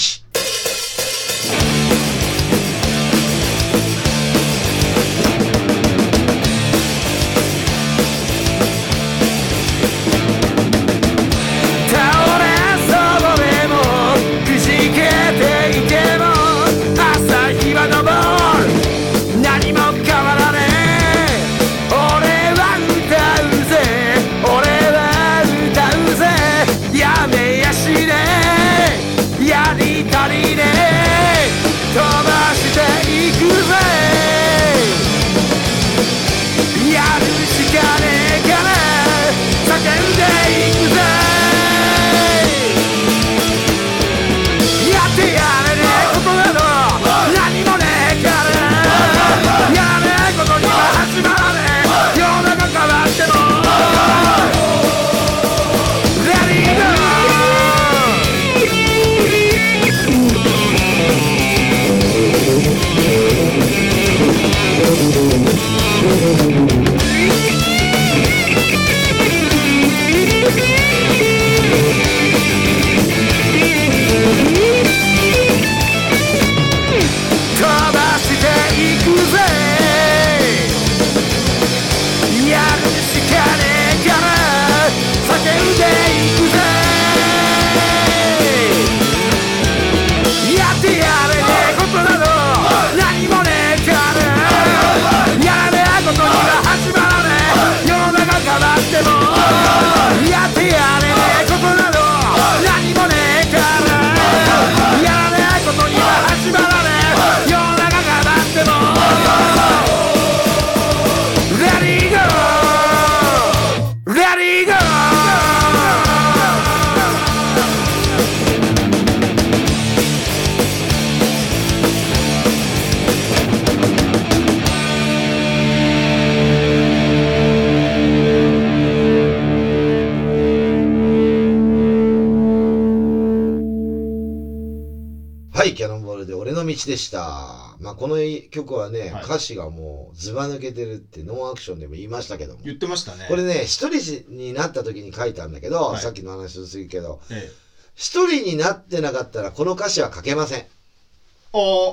[136.76, 137.76] 道でした。
[137.80, 138.16] まあ、この
[138.50, 142.60] 曲はね、はい歌詞がもうずば抜けてるってノンアクションでも言いましたけども。
[142.64, 143.26] 言ってましたね。
[143.28, 147.52] これね、一人になった時に書いたんだけど、はいさっきの話をするけど、ええ。
[147.94, 150.60] 一人になってなかったらこの歌詞は書けません。
[150.60, 150.64] あ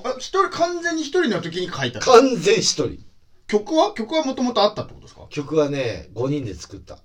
[0.04, 2.00] あ、一人、完全に一人の時に書いた。
[2.00, 2.98] 完全一人。
[3.48, 3.94] 曲は？
[3.94, 5.28] 曲はもともとあったってことですか？
[5.30, 6.98] 曲はね、5人で作った。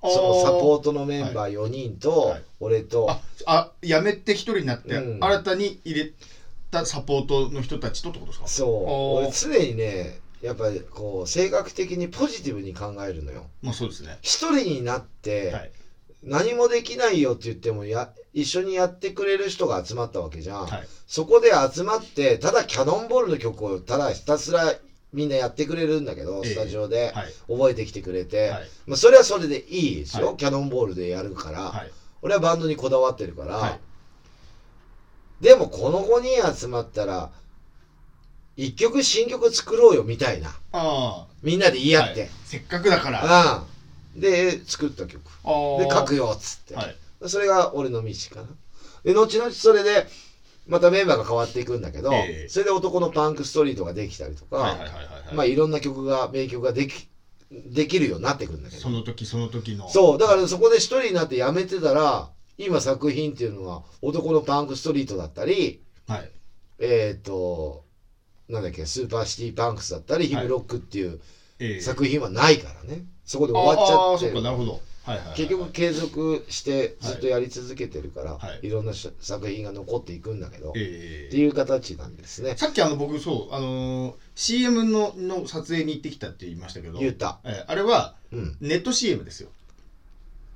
[0.00, 6.12] そのサポートのメンバー4人と、はい俺と、あ、あ、やめて一人になって、うん新たに入れ
[6.70, 9.32] たサポートの人たちとってことですかそう。
[9.32, 13.46] 常にね、やっぱりこう、性格的にポジティブに考えるのよ。
[13.62, 14.18] まあそうですね。
[14.22, 15.72] 一人になって、はい。
[16.22, 20.66] 何もできないよって言ってもや、一緒にやってくれる人が集まったわけじゃん。
[20.66, 20.88] はい。
[21.06, 24.74] そこで集まって、ただキャノンボールの曲をただひたすら
[25.12, 27.32] みんなやってくれるんだけど、ええスタジオではい。
[27.48, 28.68] 覚えてきてくれて、はい。
[28.86, 31.90] まあ、それはそれでいいですよ、はいキャノンボールでやるから、はい。
[32.22, 33.80] 俺はバンドにこだわってるから、はい
[35.40, 37.30] でもこの5人集まったら、
[38.56, 40.50] 一曲新曲作ろうよみたいな。
[40.72, 42.06] あみんなで言いあ。
[42.06, 42.20] 合って。
[42.22, 43.62] はいせっかくだから。
[44.14, 44.20] うん。
[44.20, 45.22] で、作った曲。
[45.22, 46.74] で、書くよっつって。
[46.74, 46.96] はい。
[47.26, 48.48] それが俺の道かな。
[49.04, 50.06] で、後々それで、
[50.66, 54.76] またメンバーが変わっていくんだけど、ええそれで男のパンクストリートができたりとか。
[55.34, 57.08] まあいろんな曲が、名曲ができ、
[57.50, 58.82] できるようになってくるんだけど。
[58.82, 59.88] その時その時の。
[59.88, 66.30] そう、だからそこで一人になってやめてたら、今作品っていうのは男のパンクストリートだったり、はい。
[66.80, 67.84] えっ、と、
[68.48, 71.20] なんだっけ、スーパーシティパンクスだったり、ヒはいムロックっていう
[71.60, 73.04] ええ作品はないからね。
[73.24, 74.80] そこで終わっちゃってるなるほど。
[75.04, 75.36] はいはいはいはい。
[75.36, 82.56] 結局継続してずっとやり続けてるから、はいい、ろんなし作品が残っていくんだけど、ええっていう形なんですね。
[82.56, 87.40] さっきあの僕そう、あのー CM のの撮影に行ってきたって言いましたけど、言った。
[87.44, 88.56] えーあれはうん。
[88.60, 89.50] ネット CM ですよ。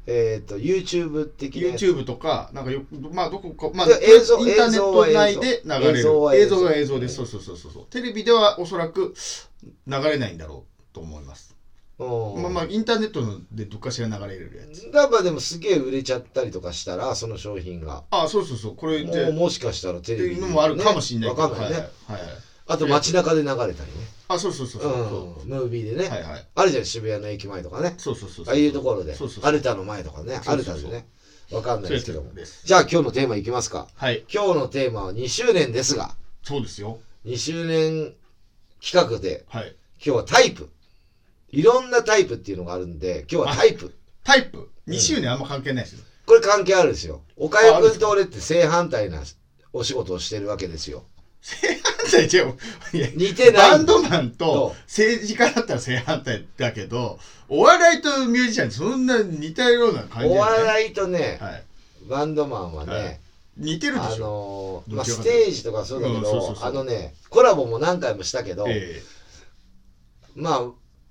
[0.07, 1.87] えっ、と、YouTube 的なやつ。
[1.87, 5.99] YouTube とか、なんかよまあどこか、まあ、で映像インターネット内で流れる。
[5.99, 7.15] 映像は映像映像です。
[7.17, 7.87] そうそうそうそう。
[7.87, 9.15] テレビではおそらく
[9.87, 11.53] 流れないんだろうと思います。
[11.99, 14.91] うんまあまあ、インターネットでどっかしら流れるやつ。
[14.91, 18.03] だからでもすげえ売れちゃったりとかしたら、その商品が。
[18.11, 18.77] あそうそうそう。
[18.77, 21.43] これで、もうもしかしたらテってレビにいうのもあるかもしれないけど。
[21.43, 21.77] わかんないね。
[21.77, 22.21] はいはい。
[22.67, 23.75] あと街中で流れたりね。
[24.33, 25.43] あ、そうそうそうそう。
[25.43, 25.49] うん。
[25.49, 26.09] ムービーでね。
[26.09, 26.47] はいはい。
[26.55, 27.95] あるじゃん、渋谷の駅前とかね。
[27.99, 28.55] そうそうそうそう。
[28.55, 29.43] ああいうところでそうそう。
[29.43, 30.41] そうアルタの前とかね。
[30.47, 31.09] アルそうそうそうタでね。
[31.51, 32.33] わかんないですけども。
[32.33, 32.63] です。
[32.65, 33.89] じゃあ今日のテーマいきますか。
[33.95, 34.25] はい。
[34.33, 36.99] 今日のテーマは2周年ですが、そうですよ。
[37.27, 38.15] 2周年
[38.83, 39.77] 企画で、はい。
[40.05, 40.71] 今日はタイプ。
[41.51, 43.95] いろんなタイプっていうのがあるんで、今日はタイプ。
[44.25, 46.05] タイプ？2周年あんま関係ないですよ。
[46.25, 47.23] これ関係あるんですよ。
[47.37, 49.23] 岡谷君と俺って正反対な
[49.73, 51.05] お仕事をしてるわけですよ。
[52.13, 52.59] 違う違う。
[52.93, 53.71] いや似てない。
[53.73, 57.19] バンドマンそと政治家だったら正反対だけど、
[57.49, 60.61] お笑いとミュージシャンそんな似たような感じおじゃない？
[60.65, 61.65] 笑いとね、はい。
[62.09, 63.21] バンドマンはね、はい。
[63.57, 64.85] 似てるであしょ？
[64.89, 69.03] のーまあ、ステージとかそうだけどあのね、コラボも何回もしたけど、え
[70.35, 70.61] まあ、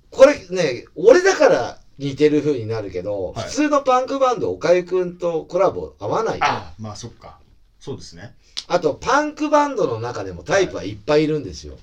[0.09, 3.49] これね、俺だから似てる風になるけど、はい。
[3.49, 7.37] 普通のパンクバンド、おかゆくんとコラボ合わないあまあそっか。
[7.81, 8.35] そうですね。
[8.67, 11.77] あと、パンクバンドの中でもタイプはいっぱいいるんですよ。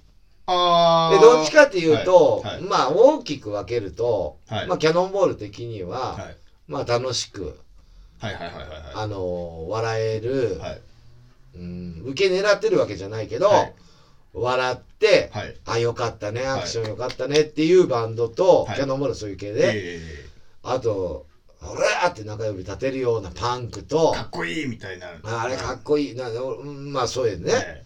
[0.46, 1.14] ああ。
[1.14, 6.36] で、どっちかっていうと、はいはいまあ、大きく分けると、はいまあ、キャノンボール的には、はい。
[6.68, 7.58] まあ、楽しく、
[8.20, 10.60] はいはいはいはいはあのー笑える。
[11.56, 13.72] うん、受け狙ってるわけじゃないけど、はい
[14.34, 15.56] 笑って、はい。
[15.66, 20.00] あ、よかったね、アクションよかったねっていうバンドと、はいキャノンボールそういう系で、え
[20.62, 21.26] あと、
[21.62, 25.08] おらーって中指立てるようなパンクとえ、かっこいいみたいな。
[25.24, 27.84] ああれかっこいいな、うんまあそういうね、ね。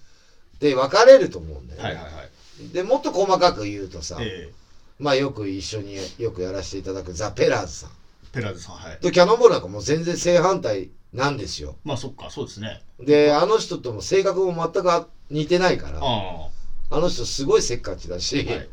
[0.60, 2.72] で、分かれると思うんだよね、はいはいはい。
[2.72, 4.62] で、もっと細かく言うとさ、ええ
[4.98, 7.90] まあよく一緒によくやらせていただくザ・ペラーズさん。
[8.30, 8.98] ペラーズさん、はい。
[8.98, 11.76] と、キャノンボールなんかもう全然正反対なんですよ。
[11.82, 12.82] まあそっか、そうですね。
[13.00, 16.48] で、あの人とも性格も全く似てないから、あ
[16.90, 18.52] あの人すごいせっかちだし、あ。
[18.52, 18.68] はい。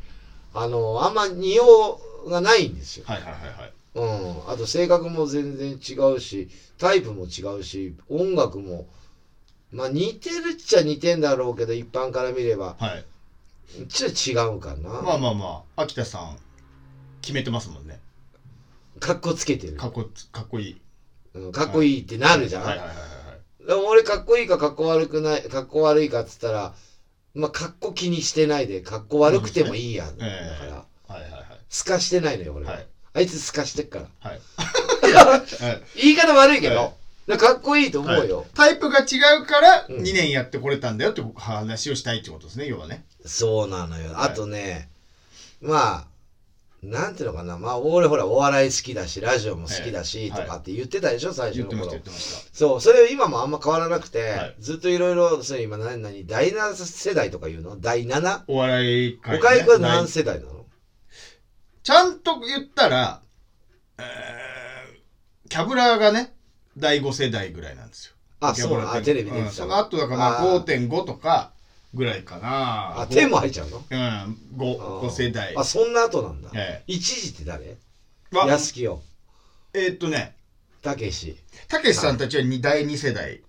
[0.54, 3.06] あの、あんま似ようがないんですよ。
[3.08, 3.74] はいはいはいはい。
[3.96, 4.50] うん。
[4.50, 8.88] あと性格も全然違うし、タイプも違うし、音楽も、
[9.72, 13.06] まあ似てるっちゃ似てんだろうけど、一般から見れば、はい。
[13.88, 14.90] ちょっと違うかな。
[15.02, 16.38] まあまあまあ、秋田さん、
[17.22, 18.00] 決めてますもんね。
[19.00, 19.78] かっこつけてる。
[19.78, 20.82] かっこ、かっこいい。
[21.36, 22.64] うん、かっこいいってなるじゃん。
[22.64, 23.04] はいはいはいは
[23.64, 23.68] い。
[23.68, 26.74] でも俺かっこいいかかっこ悪くない、かっこ悪いかっつったら、
[27.36, 30.06] まあ、かっこ気にしてないで、かっこ悪くてもいいや。
[30.06, 31.44] だから、ええはいはいはい。
[31.70, 32.72] すかしてないのよ、俺は。
[32.74, 32.88] はい
[33.20, 34.06] あいつすかしてっから。
[34.22, 34.40] はい。
[35.14, 35.38] は
[35.98, 36.02] い。
[36.02, 36.94] 言い方悪いけど、はい。
[37.28, 38.46] だかっこいいと思うよ。
[38.56, 39.98] タイプが違うからうん。
[39.98, 43.04] 2年やってこれたんだよって話をしたいってことですね、要はね。
[43.26, 44.14] そうなのよ。
[44.14, 44.30] はい。
[44.30, 44.90] あとね、
[45.62, 46.06] まあ、
[46.82, 50.42] なんていうのかな、まあ、俺ほら、お笑い好きだし、ラジオも好きだし、はい。
[50.44, 51.92] とかって言ってたでしょ、最初の頃。
[52.54, 54.56] そう、それ今もあんま変わらなくて、はい。
[54.60, 57.76] ずっといろいろ、それ今何、何、第7世代とか言うの？
[57.82, 58.44] 第 7?
[58.48, 60.59] お笑い界、ね、岡井くんは何世代なの？
[61.90, 63.20] ちゃんと言ったら、
[63.98, 66.36] えー、キャブラーがね
[66.78, 68.14] 第5世代ぐらいなんですよ。
[68.42, 69.46] あ、そうなのあ、キャブラーってテレビ出てた。
[69.48, 70.88] うんその後だからまああー。
[70.88, 71.52] 5.5とか
[71.96, 73.02] ぐらいかな。
[73.02, 73.84] あ、天も入っちゃうの？
[73.90, 75.00] うんあ 5, ー。
[75.00, 75.56] 5世代。
[75.58, 76.52] あ、そんな後なんだ。
[76.54, 77.76] え一時って誰？
[78.32, 79.02] 安木よ。
[79.74, 80.36] えーっとね。
[80.84, 81.38] たけし。
[81.70, 83.42] たけしさんたちはに第2世代。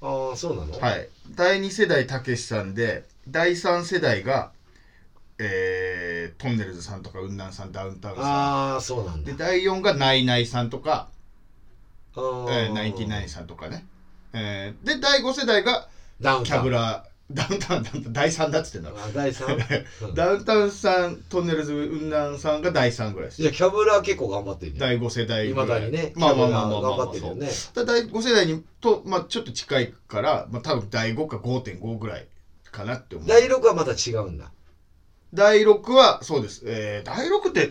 [0.00, 0.80] ああ、そうなの？
[0.80, 1.06] はい。
[1.32, 4.52] 第2世代たけしさんで第3世代が
[5.38, 9.32] えー、トンネルズさんとか雲南さんダウンタウンさああ、そうなんだんで。
[9.34, 11.08] 第4がナイナイさんとか
[12.16, 13.84] ナインティナインさんとかね。
[14.32, 16.60] えー、で、第5世代がキダウンタウン。
[16.60, 19.84] ャブラー、ダウンタウン、ダウンタウン第3だっつってんだ第 3?
[20.08, 23.42] うんダウンタウンさん、トンネルズ、雲南さんが第3ぐらいです。
[23.42, 24.78] じゃあ、キャブラー結構頑張ってるね。
[24.78, 25.54] 第5世代い。
[25.54, 27.48] まだにね、まあまあまあまあまあ、頑張ってるよね。
[27.48, 32.26] そう第5世代にと、まあちょっと近いから、まあ多分第5か5.5ぐらい
[32.70, 33.28] かなって思う。
[33.28, 34.52] 第6はまた違うんだ。
[35.34, 36.62] 第6は、そうです。
[36.64, 37.70] えー、第6って、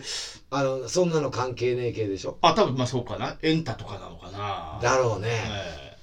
[0.50, 2.36] あの、そんなの関係ねえ系でしょ？
[2.42, 3.36] あ、多分まあそうかな。
[3.42, 4.78] エンタとかなのかな。
[4.82, 5.28] だろうね。
[5.88, 5.96] え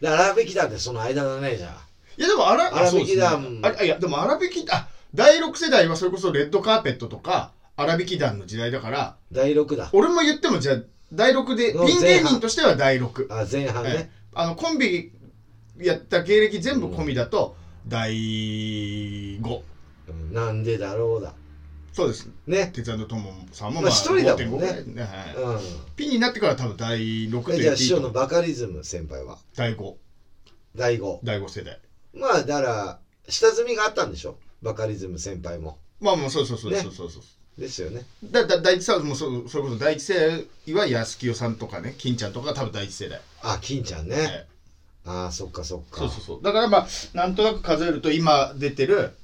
[0.00, 1.70] で、荒引き団ってその間だね、じゃあ。
[2.18, 9.90] ーいやでもあら、荒引き団ねああいやでも荒引きあ第6世代はそれこそレッドカーペットとか荒引き団の時代だから第6だ。
[9.92, 10.76] 俺も言ってもじゃあ
[11.12, 13.94] 第6でのピン芸人としては第6、あ、前半えね。
[13.98, 15.12] えあのコンビ
[15.78, 17.54] やった芸歴全部込みだと
[17.86, 18.12] 第
[19.40, 19.60] 5、
[20.08, 21.34] うんなんでだろうだ。
[21.92, 22.70] そうですね。
[22.74, 25.60] 鉄腕トモさんもまあ一人だもんね5.5ぐらいねはいうん。
[25.96, 26.98] ピンになってから多分第
[27.30, 29.38] 6とえじゃあ、師匠のバカリズム先輩は？
[29.56, 29.94] 第5
[30.74, 31.18] 第5。
[31.24, 31.78] 第5世代
[32.14, 32.98] まあ、だから、
[33.28, 34.36] 下積みがあったんでしょ？
[34.62, 35.78] バカリズム先輩も。
[36.00, 38.04] まあもうそうそうそうねそうそうそう、ですよね。
[38.24, 44.16] だだ第一世代もそうそれこそ第一世代は安清さんとかね金ちゃんとかが多分第一世代、あ、金ちゃんね。
[44.18, 44.56] ええ
[45.08, 46.00] ああ、そっかそっか。
[46.00, 49.16] そうそうそうだからまあなんとなく数えると今出てる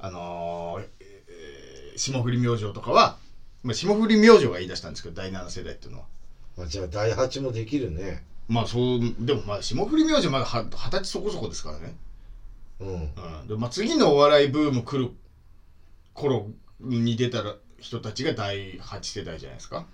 [0.00, 3.18] あのーえー霜降り明星とかは、
[3.62, 6.04] まあ、霜降り明星が言い出したんですけど第7世代っていうのは
[6.58, 8.22] あじゃあ、第8もできるね。
[8.48, 11.94] まあそうでもまあ霜降り明星まだは二十歳そこそこですからね、
[12.80, 12.88] うん。
[12.88, 15.10] うんでまあ、次のお笑いブーム来る
[16.14, 16.48] 頃
[16.80, 19.86] に出たら人たちが第8世代じゃないですか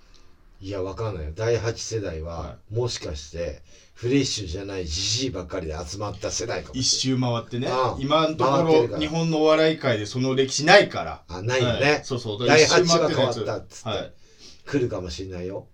[0.59, 1.31] いや、わかんないよ。
[1.35, 3.61] 第8世代は、はもしかして、
[3.97, 11.39] フレッシュじゃないじじいばっかりで集まった世代かも一周回ってねああ今のとこ回ってるからろ日本のお笑い界でその歴史ないからない。
[11.39, 12.01] あ、ないよはいね。
[12.03, 14.13] そうそう第一周8は変わ回ったっつって、はい
[14.67, 15.65] 来るかもしれないよ。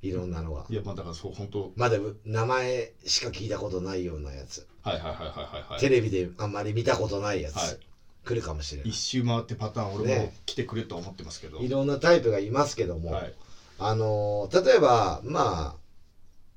[0.00, 0.64] いろんなのが。
[0.70, 4.66] いやまあだからそう本当まだ名前しか聞いたことないようなやつ。
[4.82, 7.56] はいはいはいはいはいはいテレビであんまり見たことないやつ。
[7.56, 7.78] はい
[8.24, 8.96] 来るかもしれない一。
[8.96, 13.34] 周回ってパターン俺もね来てくれと思ってますけど、いろんなタイプがいますけども、はい
[13.78, 15.85] あのー例えば、まあ、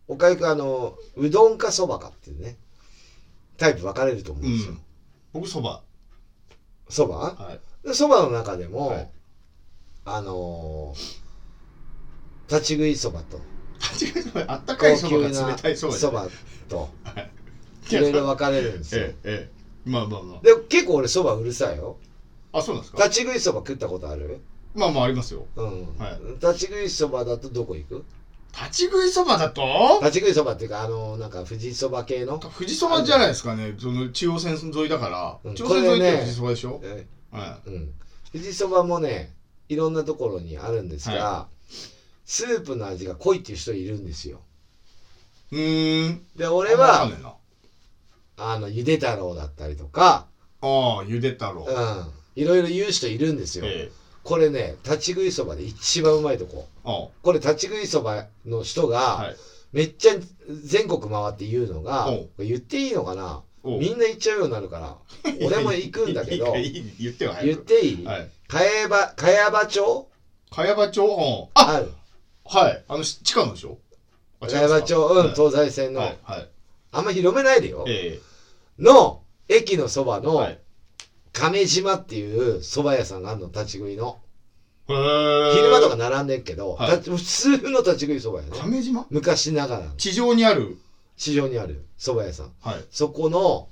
[0.09, 2.57] おかゆくんあの、うどんかそばかっていうね、
[3.57, 4.73] タイプ分かれると思ううんですよ。
[4.73, 4.81] ん。
[5.31, 5.83] 僕そば。
[6.89, 7.35] そば？
[7.35, 7.87] はい。
[7.87, 9.09] でそばの中でも、はい。
[10.05, 11.19] あのー
[12.49, 14.09] 立ち食いそばと、違
[14.41, 16.29] うあったかいそばが冷たいそばじゃない。
[16.29, 16.29] そば
[16.67, 17.29] と、はい。
[17.95, 19.03] いろいろ分かれるんですよ。
[19.03, 19.51] えええ
[19.85, 19.89] え。
[19.89, 21.97] まあまあまで、結構俺そばうるさいよ。
[22.51, 23.03] ああそうなんですか？
[23.03, 24.41] 立ち食いそば食ったことある？
[24.73, 25.45] まあまあありますよ。
[25.55, 25.95] うん。
[25.99, 26.19] はい。
[26.41, 28.03] 立ち食いそばだとどこ行く？
[28.51, 29.99] 立ち食いそばだと？
[30.01, 33.75] 立ち食いそばっていうか、あのなんか富士そば系の、富士そばじゃないですかね。
[33.79, 35.55] その中央線沿いだから、うん。
[35.55, 37.93] 中央線沿いって富士そばでしょ、えはうん。
[38.33, 39.33] 富士そばもね、
[39.69, 41.47] いろんなところにあるんですが、は
[42.25, 44.41] スープの味が濃いっていう人いるんですよ。
[45.51, 46.25] い、うーん。
[46.35, 47.09] で、俺は
[48.37, 50.27] あの、ゆで太郎だったりとか、
[50.61, 52.41] ああゆで太郎、うん。
[52.41, 53.65] いろいろ言う人いるんですよ。
[53.65, 53.98] ええ
[54.29, 56.67] これね、立ち食いそばで一番うまいとこ。
[56.85, 59.35] あこれ立ち食いそばの人が、はい。
[59.73, 60.13] めっちゃ
[60.47, 63.41] 全国回って言うのが言っていいのかな？
[63.63, 64.97] みんな言っちゃうようになるから、
[65.41, 68.05] 俺も行くんだけど、言って言っていい？
[68.05, 68.29] はい。
[68.47, 70.07] 茅場、茅場町？
[70.51, 71.03] 茅場町？
[71.03, 71.49] うん。
[71.55, 71.91] あある。
[72.45, 72.83] はい。
[72.87, 73.79] あのし地下のでしょ？
[74.39, 75.33] か場町、うん、はい。
[75.33, 76.49] 東西線の、はいはい。
[76.91, 77.83] あんま広めないでよ。
[77.87, 78.19] え
[78.77, 80.59] の、駅のそばの、えはい
[81.33, 84.19] 亀島っていう蕎麦屋さんがあるの、立ち食いの。
[84.87, 87.21] 昼間とか並んでんけど、はい立ち普
[87.61, 88.59] 通の立ち食い蕎麦屋ね。
[88.59, 89.05] 亀島？
[89.09, 90.77] 昔ながらの地上にある？
[91.15, 92.51] 市場にある蕎麦屋さん。
[92.61, 93.67] はいそこの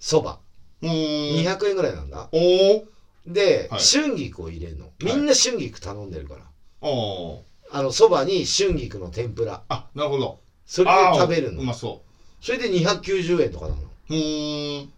[0.00, 0.36] 蕎麦。
[0.82, 2.28] うーん200円ぐらいなんだ。
[2.32, 2.82] おー
[3.26, 4.90] で、はい春菊を入れるの。
[5.00, 6.42] みんな春菊頼んでるから。
[6.80, 9.62] おーあの、蕎麦に春菊の天ぷら。
[9.68, 11.60] あなるほどそれであー食べるの。
[11.60, 12.02] うまそ
[12.40, 13.91] それで290円とかなの。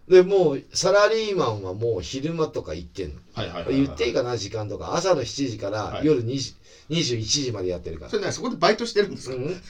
[0.09, 3.15] でもうサラリーマンはもう昼間とか行ってんの。
[3.33, 4.95] はいはいはいはい言っていいかな時間とか。
[4.95, 6.05] 朝の7時からはい。
[6.05, 6.55] 夜2時
[6.89, 8.11] 21時までやってるから。
[8.11, 9.61] それねそこでバイトしてるんですか、うん。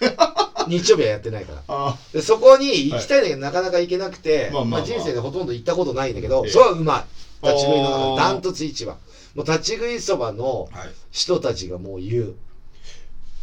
[0.67, 1.63] 日曜日はやってないから。
[1.67, 4.79] あでそこに行きたいんだけど、なかなか行けなくて、まあまあまあ。
[4.81, 6.51] まあ人生でほとんど行ったことないんだけど、ええ。
[6.51, 6.99] それはうま
[7.43, 7.47] い。
[7.47, 8.97] 立ち食いの中ダントツ一番
[9.35, 10.89] もう立ち食いそばのあはい。
[11.11, 12.35] 人たちがもう言う。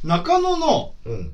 [0.02, 1.32] 中野のうん。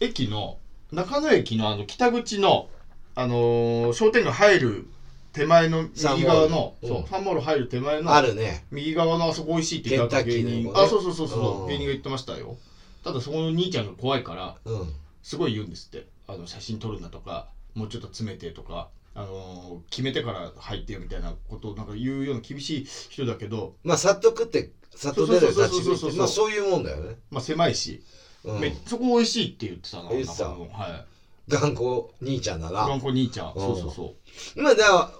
[0.00, 0.58] 駅の
[0.90, 2.68] 中野駅のあの北口の
[3.14, 4.86] あのー商店街入る
[5.32, 8.64] 手前の右側のそうサンモール入る手前のあるね。
[8.70, 11.64] 右側のあそこ美味しいって言った芸人、あそうそうそうそうう。
[11.64, 11.68] ん。
[11.68, 12.56] 芸人が言ってましたよ。
[13.02, 14.92] ただそこの兄ちゃんが怖いからうん。
[15.22, 16.06] すごい言うんですって。
[16.26, 27.16] あの写真撮るなとかもうちょっと詰めてとかあのー決めてから入ってよみたいなことをなんか言うような厳しい人だけど、まあさっと食ってさっと出る立そうちそいまあそういうもんだよね。
[27.30, 28.02] まあ、狭いし、
[28.44, 28.60] うん。
[28.60, 30.48] めそこ美味しいって言ってたな言ってた。
[30.48, 31.11] はい
[31.52, 32.86] 頑固兄ちゃんなら。
[32.86, 33.52] 頑固兄ちゃん。
[33.54, 33.60] うん。
[33.60, 34.14] そうそうそう。
[34.56, 35.12] 今だか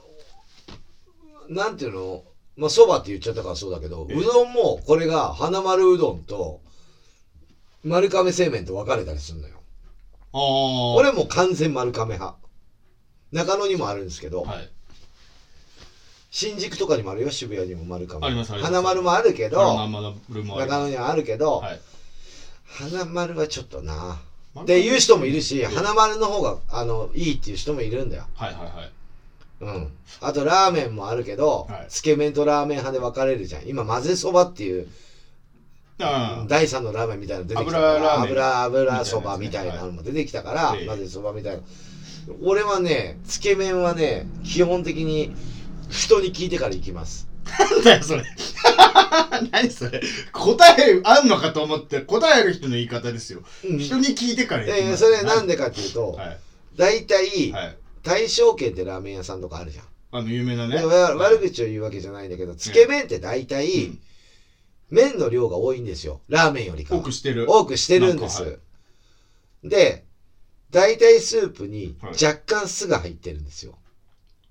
[1.48, 2.22] らなんていうの？
[2.56, 4.16] まあそばって言っちゃったからそうだけどええ。
[4.16, 6.60] うどんもこれが花丸うどんと
[7.84, 9.54] 丸亀製麺と分かれたりするのよ。
[10.32, 12.34] ああ俺もう完全丸亀派。
[13.30, 14.68] 中野にもあるんですけど、はい。
[16.30, 18.26] 新宿とかにもあるよ渋谷にも丸亀。
[18.26, 18.72] ありますあります。
[18.72, 19.86] 花丸もあるけど
[20.56, 21.80] 中野にはあるけど、はい。
[22.64, 23.92] 花丸はちょっとな。
[23.94, 28.26] 丸っていう人もいるし、ええ花丸の方があのいいっていう人もいるんだよ。
[28.34, 28.92] はいはいはい。
[29.60, 29.92] うん。
[30.20, 31.86] あとラーメンもあるけど、はい。
[31.88, 33.66] つけ麺とラーメン派で分かれるじゃん。
[33.66, 34.88] 今混ぜそばっていう
[36.00, 40.86] あ第三のラーメンみたいなの出てきたから油油油そばみたいなのも出てきたから、ええ。
[40.86, 41.62] 混ぜそばみたいな。
[42.42, 45.34] 俺はねつけ麺はね基本的に
[45.90, 48.24] 人に聞いてから行きますなんだよそれ。
[49.50, 50.00] 何それ。
[50.32, 53.42] 答えあんのかと思って答える人の言い方ですよ。
[53.64, 53.78] うん。
[53.78, 56.38] 人に聞いてから言ってえーますそれなんでかっていうと、はい。
[56.76, 57.76] 大体、はい。
[58.02, 59.84] 大正軒ってラーメン屋さんとかあるじゃん。
[60.14, 60.78] あの有名なね。
[60.78, 63.98] でわ悪口を言うわけじゃないんだけど、つけ麺って大体、うん。
[64.90, 66.20] 麺の量が多いんですよ。
[66.28, 67.00] ラーメンよりかは。
[67.00, 67.50] 多くしてる。
[67.50, 68.42] 多くしてるんです。
[68.42, 68.58] なんか
[69.64, 70.04] で、
[70.70, 72.24] 大体スープにはい。
[72.24, 73.78] 若干酢が入ってるんですよ。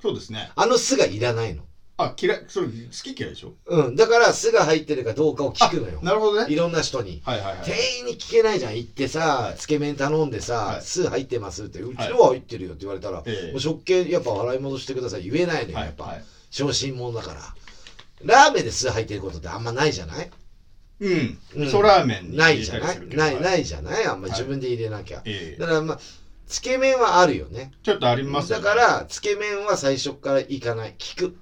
[0.02, 0.52] そうですね。
[0.56, 1.64] あの酢がいらないの。
[1.98, 2.74] あ嫌いそれ好
[3.14, 3.54] き嫌いでしょ？
[3.66, 3.96] うん。
[3.96, 6.00] だから酢が入ってるかどうかを聞くのよ。
[6.02, 7.22] なるほどねいろんな人に。
[7.24, 8.78] はいはいはい店員に聞けないじゃん。
[8.78, 15.30] 行ってさ、はいつけ麺頼んでさ、はい酢入ってますって、うちのは入ってるよって言われたら、ええもう食券やっぱ払い戻してください。
[15.30, 16.16] 言えないのよ、やっぱ。
[16.50, 17.42] 小心者だから。
[18.24, 20.30] ラーメンで酢入ってることってあんまないじゃない？
[21.02, 24.06] うんうん味噌ラーメンにないじゃない入れたりするけどない、はないじゃない？
[24.06, 25.22] あんまはい自分で入れなきゃ。
[25.26, 26.00] ええだからまあ、
[26.48, 27.72] つけ麺はあるよね。
[27.84, 30.96] ちょっとありますよねだから、つけ麺は最初から行かない。
[30.98, 31.38] 聞く。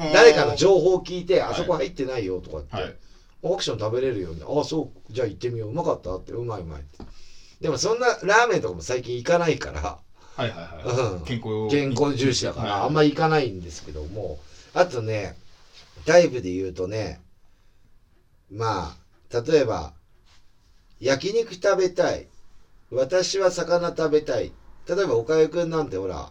[0.00, 2.74] うん誰かの情報を聞いて、いあそこ入ってないよとかって。
[2.74, 2.96] はい
[3.42, 4.42] オークション食べれるよね。
[4.46, 5.12] ああ、そう。
[5.12, 5.70] じゃあ行ってみよう。
[5.70, 6.32] うまかったって。
[6.32, 6.98] うまいうまいって。
[7.60, 9.98] でもそんなラーメンとかも最近行かないから、
[10.36, 14.38] はいはいはいうん健康健康重視だから、はいあんまり行かないんですけども、
[14.74, 15.36] あとね、
[16.04, 17.20] タイプで言うとね、
[18.50, 18.94] ま
[19.32, 19.92] あ、例えば、
[21.00, 22.26] 焼肉食べたい。
[22.90, 24.52] 私は魚食べたい。
[24.88, 26.30] 例えば、岡井くんなんてほら、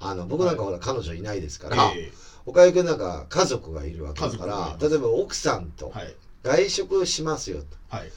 [0.00, 2.10] あの、僕なんかほら、彼女いないですから、え
[2.46, 5.92] 岡井くんなんか家族がいるわけだから例えば奥さんと
[6.42, 8.10] 外食しますよはい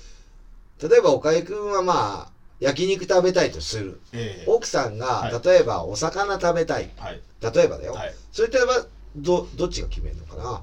[0.77, 0.87] と。
[0.87, 3.99] 例えば、岡井くんはまあ、焼肉食べたいとする。
[4.13, 6.89] ええ奥さんがは、例えば、お魚食べたい。
[6.97, 7.93] はい例えばだよ。
[7.93, 10.61] はいそれってばどどっちが決めるのかな？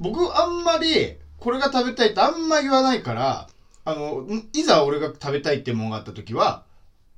[0.00, 3.46] 僕あんまりこれが食べたいってあんま言わないから
[3.84, 6.64] あのんいざ俺が食べたいってものがあった時は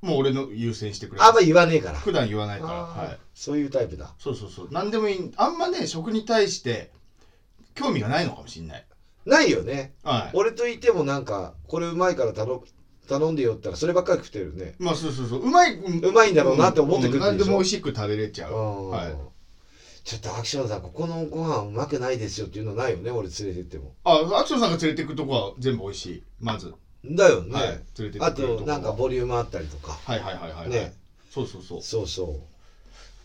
[0.05, 1.99] もう俺の優先してくれあんま言わねえから。
[1.99, 2.73] 普段言わないから。
[2.73, 3.17] はい。
[3.33, 4.13] そういうタイプだ。
[4.19, 4.67] そうそうそう。
[4.71, 5.31] 何でもいい。
[5.35, 6.91] あんまね食に対して
[7.73, 8.85] 興味がないのかもしんない。
[9.25, 9.95] ないよね。
[10.03, 10.37] はい。
[10.37, 12.63] 俺といてもなんかこれうまいから頼
[13.07, 14.75] 頼んでよったらそればっかり食ってるね。
[14.79, 15.43] まあそうそうそう。
[15.43, 17.25] うまい、ううまいんだろうなって思ってくるでしょ。
[17.25, 18.53] 何でも美味しく食べれちゃう。
[18.53, 19.15] うん、はい。
[20.03, 23.09] ちょっとアクションさんここのご飯うまくないですよっていうのないよね？
[23.09, 23.95] 俺連れてっても。
[24.03, 26.23] あアクションさんが連れてくとこは全部美味しい。
[26.39, 26.73] まず、
[27.13, 27.65] だよね、はい。
[27.99, 29.91] 連れてあとなんかボリュームあったりとか。
[29.91, 30.93] はいはいはいはい、はい、ね。
[31.29, 31.81] そうそうそう。
[31.81, 32.39] そうそ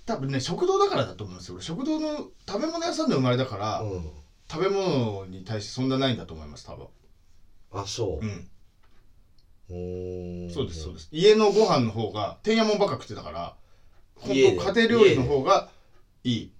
[0.06, 1.54] 多分ね食堂だからだと思うんですよ。
[1.54, 4.10] 俺食堂の食べ物屋さんで生まれだから、ううん。
[4.50, 6.86] 食べ物に対してそんなないんだと思います多分。
[7.70, 8.24] あそう。
[8.24, 8.46] うん。
[10.52, 11.08] そうですそうです。
[11.12, 13.54] 家のご飯の方がてんやもんばっか食ってたから
[14.16, 15.68] 本当家庭料理の方が
[16.24, 16.50] いい。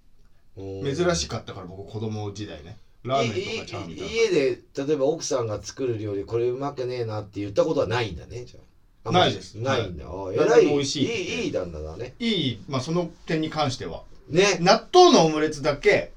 [0.55, 0.95] うん。
[0.95, 8.59] 珍しかったから僕子供時代ねラーメンとかチャーハンみたいな家で例えば奥さんが作る料理これうまくねえなって言ったことはないんだねじゃ
[9.03, 9.11] あ。
[9.11, 9.55] ないです。
[9.55, 10.67] ないんだ、あい偉い。
[10.67, 12.13] 美味しいいいいい旦那だね。
[12.19, 14.03] いいまあその点に関しては。
[14.29, 14.57] ね。
[14.59, 16.11] 納豆のオムレツだけ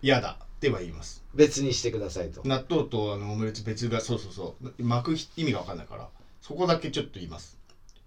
[0.00, 1.22] 嫌だっては言います。
[1.34, 2.40] 別にしてくださいと。
[2.44, 4.82] 納豆とあのオムレツ別がそうそうそう。
[4.82, 6.08] 巻く意味が分かんないから。
[6.40, 7.58] そこだけちょっと言います。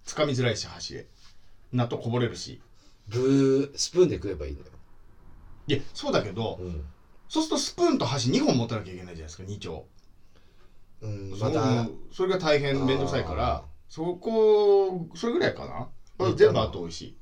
[0.04, 1.06] つかみづらいし箸で
[1.72, 2.60] 納豆こぼれるし。
[3.08, 4.72] ブースプーンで食えばいいんだよ、
[5.68, 6.84] いやそうだけど、うん
[7.28, 9.84] そうするとスプーンと箸2本持たなきゃいけないじゃないですか2丁。
[11.02, 11.82] うん、そまた。
[11.82, 15.88] うそれが大変面倒くさいからそこそれぐらいかな。
[16.18, 17.16] あいいかな全部あと美味しい。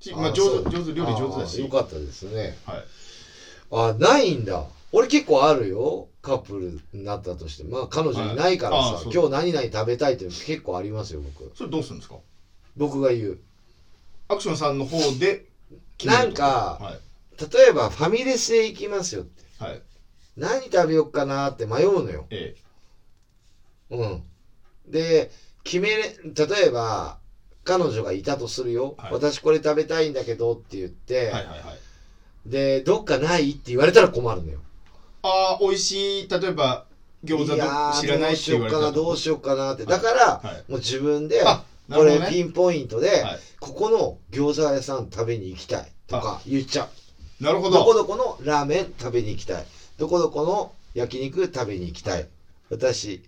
[0.00, 2.56] ちまあ上手上手料理上手だあしよかったですね。
[2.64, 2.84] はい。
[3.72, 4.64] あないんだ。
[4.92, 6.08] 俺結構あるよ。
[6.22, 7.64] カップルになったとして。
[7.64, 9.04] まあ彼女いないからさ、はい。
[9.12, 11.50] 今日何々食べたいっていうの結構ありますよ僕。
[11.54, 12.16] それどうするんですか？
[12.76, 13.38] 僕が言う。
[14.28, 15.46] アクションさんの方で
[16.04, 16.98] なんかはい
[17.40, 19.42] 例えばファミレスへ行きますよって。
[19.58, 19.82] はい。
[20.36, 22.26] 何食べようかなって迷うのよ。
[22.30, 22.54] え
[23.90, 24.22] うん。
[24.86, 25.30] で
[25.64, 27.18] 決めれ例えば
[27.64, 29.12] 彼女がいたとするよ、はい。
[29.12, 31.60] 私これ食べたいんだけどって言って、えはいはいはい。
[32.46, 34.60] でどっかないって言われたら困るのよ。
[35.22, 36.86] ああ美味しい例えば
[37.24, 38.92] 餃子知らないって言われたら。
[38.92, 40.70] どうしようかなどうしようかなってだから、はい。
[40.70, 41.42] もう自分で
[41.92, 43.38] これピンポイントで、はい。
[43.60, 46.88] ここの餃子屋さん食べに行きたいとか言っちゃう
[47.40, 47.84] なるほど。
[47.84, 49.64] こどどこのラーメン食べに行きたい。
[49.98, 52.28] どこどこの焼肉食べに行きたい。
[52.70, 53.22] 私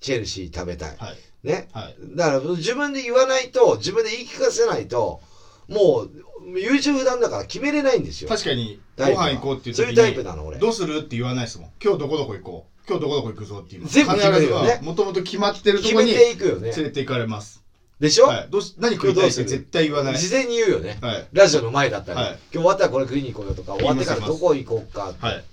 [0.00, 0.96] チェルシー食べたい。
[0.98, 1.16] はい。
[1.44, 1.68] ね。
[1.72, 1.96] はい。
[2.16, 5.20] だから自分で言わないと自分で言い聞かせないと
[5.68, 8.28] もう優柔不断だから決めれないんですよ。
[8.28, 10.58] 確かにご飯行こうっていう時にそういうタイプなの俺。
[10.58, 11.70] どうするって言わないですもん。
[11.82, 12.74] 今日どこどこ行こう。
[12.86, 14.78] 今日どこどこ行くぞっていう全部決めるよね。
[14.82, 16.72] もともと決まってると決めころにていくよね。
[16.72, 17.63] 連れて行かれます
[18.04, 18.48] でしょ、はい。
[18.50, 19.48] どうし何食いたいってどうする？
[19.48, 20.18] 絶対言わない。
[20.18, 20.98] 事前に言うよね。
[21.00, 21.26] はい。
[21.32, 22.30] ラジオの前だったら、はい。
[22.32, 25.44] 今日終わったらこれ食いに行こうよとか終わってからどこ行こうかって、はい。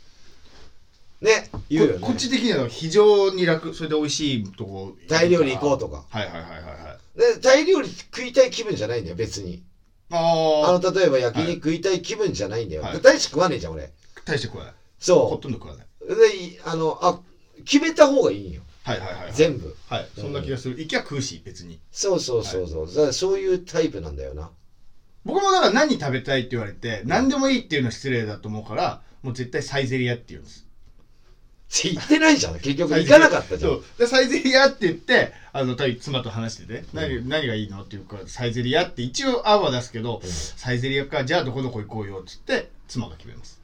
[1.22, 2.00] ね言うよね。
[2.00, 4.98] ここっち的には非常に楽それで美味しいとこ。
[5.08, 6.04] タイ料理行こうとか。
[6.10, 7.36] はいはいはいはいはい。
[7.36, 9.64] でタイ料理食いたい気分じゃないんだよ別に。
[10.12, 10.18] あ
[10.66, 13.02] ああの例えば焼肉食いたい気分じゃないんだよ、はい。
[13.02, 13.92] 大して食わねえじゃん俺。
[14.26, 14.74] 大して食わない。
[14.74, 15.88] ほそとんど食わない。
[16.02, 17.20] うでいあのあ
[17.64, 19.34] 決めた方がいいんよはいはいはいはい。
[19.34, 19.76] 全部。
[19.88, 20.08] はい。
[20.16, 20.78] そんな気がする。
[20.78, 21.80] 行きゃ食うし別に。
[21.92, 24.50] そうそうそうそう、だからそういうタイプなんだよな。
[25.24, 30.66] 僕もだから何食べたいって言われて何でもいいっていうのは失礼だと思うからもう絶対サイゼリヤって言うんです。
[31.84, 32.56] 言ってないじゃん。
[32.60, 33.72] 結局行かなかったじゃん。
[33.72, 33.84] そう。
[33.98, 40.22] でサイゼリヤって言ってあの妻と話してて、何何がいいのっていうからサイゼリヤって一応案は出すけど、
[40.58, 43.62] サイゼリヤかじゃあどこどこ行こうよっつって妻が決めます。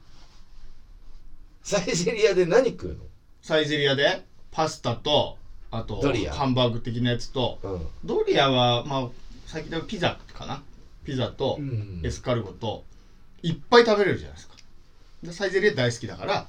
[1.62, 2.96] サイゼリヤで何食う
[3.42, 5.36] サイゼリヤでパスタと
[5.70, 6.32] あとドリア。
[6.32, 7.86] ハンバーグ的なやつとのうん。
[8.04, 9.08] ドリアはまあ
[9.46, 10.62] 最近でもピザかな？
[11.04, 12.00] ピザとうん。
[12.04, 12.84] エスカルゴと
[13.42, 14.54] いっぱい食べれるじゃないですか。
[15.22, 16.46] でサイゼリヤ大好きだから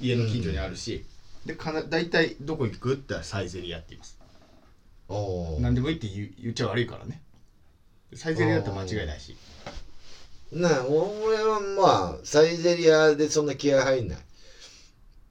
[0.00, 1.04] 家の近所にあるし、
[1.44, 4.18] でかな大体どこ行くってサイゼリヤって言います。
[5.60, 7.20] 何でもいいって言う言っちゃ悪いからね。
[8.14, 9.36] サイゼリヤだったら間違いないし。
[10.52, 14.18] なあ俺はまあサイゼリヤでそんな気合入んない。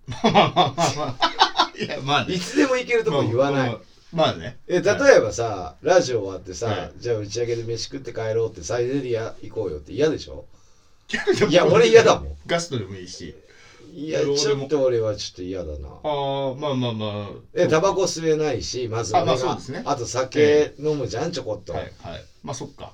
[0.07, 1.48] まあまあまあまあ
[1.79, 2.33] いや まあね。
[2.33, 3.77] いつでも行けるとこ言わない、
[4.11, 4.59] まあね。
[4.67, 6.91] え例えばさ、ラジオ終わってさ、はい。
[6.97, 10.45] じゃあ打ち上げで飯食って帰ろうってサイゼリヤ行こうよって嫌でしょ？
[11.47, 12.37] いいや俺嫌だもん。
[12.45, 13.35] ガストでもいいし。
[13.91, 15.87] いやちょっと俺はちょっと嫌だな。
[15.89, 17.39] ああまあまあまあ。
[17.55, 19.81] えタバコ吸えないしまずあまあそうですね。
[19.85, 22.23] あと酒飲むじゃんちょこっと、はいはい。
[22.43, 22.93] まあそっか。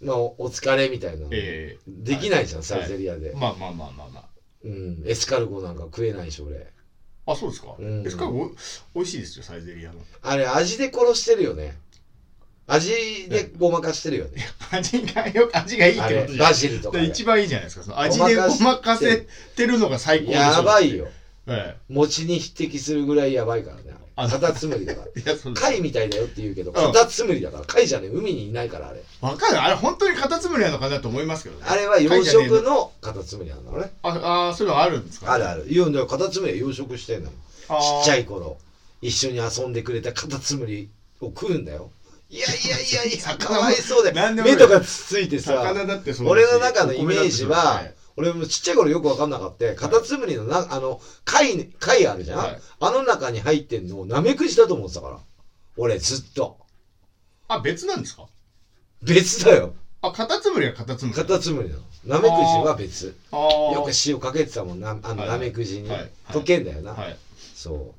[0.00, 1.78] まあおお疲れみたいなの、ええ。
[1.88, 2.66] できないじゃん、はい。
[2.66, 4.24] サイゼリヤで、まあまあまあまあまあ。
[4.64, 6.68] うんエスカルゴなんか食えないし俺
[7.30, 8.06] あそうですか、うん。
[8.06, 8.50] エスカルゴお
[8.96, 9.98] 美味しいですよサイゼリヤの。
[10.22, 11.76] あれ味で殺してるよね。
[12.66, 14.46] 味でごまかしてるよね。
[14.70, 19.26] 味がよく味がいいってことじゃんバジルとかで一番いいじゃないですかその味でごまかせ
[19.56, 21.08] てるのが最高やばいよ。
[21.46, 25.54] え餅に匹敵するぐらいやばいからねあカタツムリだから。
[25.54, 27.64] 貝みたいだよって言うけどカタツムリだから。
[27.64, 29.02] 貝じゃねえ海にいないからあれ。
[29.20, 29.60] わかる。
[29.62, 31.64] あれ本当にカタツムリなのかなと思いますけどね。
[31.66, 35.66] あれは養殖のカタツムリなんだろうねああそういうのあるんですか、あるある。
[35.68, 37.32] いやだからカタツムリは養殖してんのち
[37.68, 38.00] あー。
[38.02, 38.58] っちゃい頃
[39.02, 40.90] 一緒に遊んでくれたカタツムリ
[41.20, 41.90] を食うんだよ。
[42.28, 44.56] いやいやいやいや かわいそうでなんでもない。
[44.56, 45.74] 目とかつついてさ
[46.24, 47.82] 俺の中のイメージは
[48.20, 49.74] 俺もちっちゃい頃よく分かんなかった。
[49.74, 52.58] カタツムリのなあの貝貝あるじゃん、はい。
[52.80, 55.18] あの中に入ってんのをナメクジだと思ってたから。
[55.78, 56.58] 俺ずっと。
[57.48, 58.26] あ別なんですか？
[59.02, 59.72] 別だよ。
[60.02, 61.82] あカタツムリはカタツムリカタツムリなの。
[62.04, 63.16] ナメクジは別。
[63.32, 64.90] よく塩かけてたもんな。
[65.02, 65.28] あのはい。
[65.30, 65.98] ナメクジに、はい。
[66.00, 66.10] はい。
[66.28, 67.16] 溶けんだよな、はい。
[67.54, 67.94] そ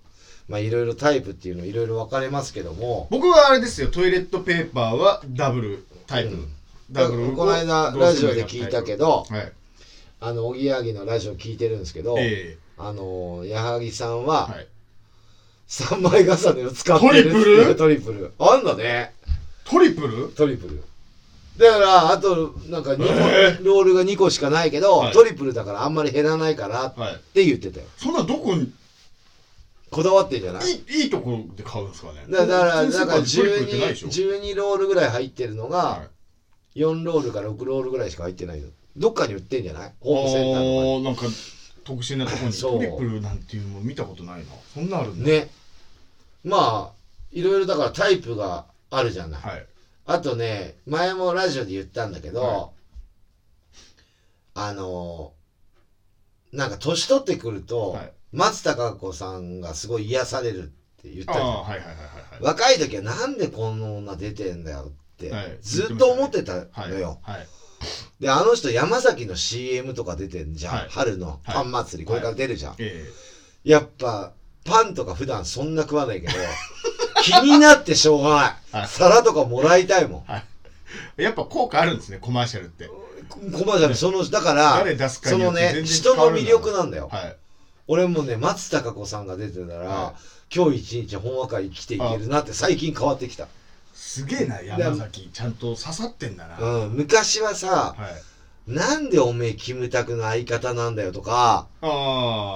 [0.47, 0.51] う。
[0.51, 3.07] まあいろいろタイプっていうのいろいろ分かれますけども。
[3.09, 3.89] 僕はあれですよ。
[3.89, 6.47] トイレットペーパーはダブルタイプ、うん。
[6.91, 9.53] ダブルこの間ラジオで聞いたけどはい
[10.23, 14.67] あのおぎやはぎのラジオ聞いてるんですけど、えあの矢作さんえははい。
[15.67, 18.31] 3枚重ねを使ってるって トリプル？
[18.37, 19.13] あんだね。
[19.65, 20.27] トリプル？
[20.35, 20.83] トリプル。
[21.57, 25.13] だからあとなんか2個、えロールが2個しかないけど、はい。
[25.13, 27.15] トリプルだからあんまり減らないからっはい。
[27.33, 27.87] て言ってたよ。
[27.97, 28.71] そんなどこに？
[29.89, 30.71] こだわってんじゃない？
[30.71, 32.25] いいいいところで買うんですかね。
[32.29, 33.05] だからないでしょ。
[33.05, 36.03] 12 12ロールぐらい入ってるのが、は
[36.75, 36.79] い。
[36.81, 38.67] 4ロールか6ロールぐらいしか入ってないの
[38.97, 39.93] どっかに売ってんじゃない？
[39.99, 41.37] ホームセンターとかなんか
[41.83, 42.79] 特殊なとこに そう。
[42.79, 44.45] トリプルなんていうのも見たことないな。
[44.73, 45.25] そんなあるんだ。
[45.25, 45.49] ね。
[46.43, 49.65] まあいろいろだからタイプがあるじゃない、はい。
[50.05, 52.69] あとね前もラジオで言ったんだけど、は
[54.53, 55.33] あの
[56.51, 58.11] なんか年取ってくると、はい。
[58.33, 60.65] 松たか子さんがすごい癒されるっ
[61.01, 61.81] て言ったじはいはい
[62.41, 65.57] 若い時はなんでこの女出てんだよって、はい。
[65.61, 66.89] ずっと思ってたはい。
[66.89, 67.47] のよ、はい
[68.19, 70.87] であの人山崎の CM とか出てんじゃん、はい。
[70.89, 73.05] 春のパン祭り、これから出るじゃん、え
[73.63, 74.31] やっぱ
[74.63, 76.33] パンとか普段そんな食わないけど
[77.23, 78.87] 気になってしょうがない、はい。
[78.87, 80.25] 皿とかもらいたいもん。
[81.17, 82.87] えやっぱ効果あるんですねコマーシャルって。
[82.87, 84.83] コマーシャルそのだから
[85.23, 87.35] そのね人の魅力なんだよ、はい。
[87.87, 90.13] 俺もね松たか子さんが出てたら、は
[90.53, 93.47] 今日一日本和会生きていけるなって最近変わってきた、
[94.11, 95.29] すげえな山崎。
[95.31, 98.09] ちゃんと刺さってんだな、うん、昔はさは
[98.67, 98.71] い。
[98.71, 101.67] なんでおめえキムタクの相方なんだよとか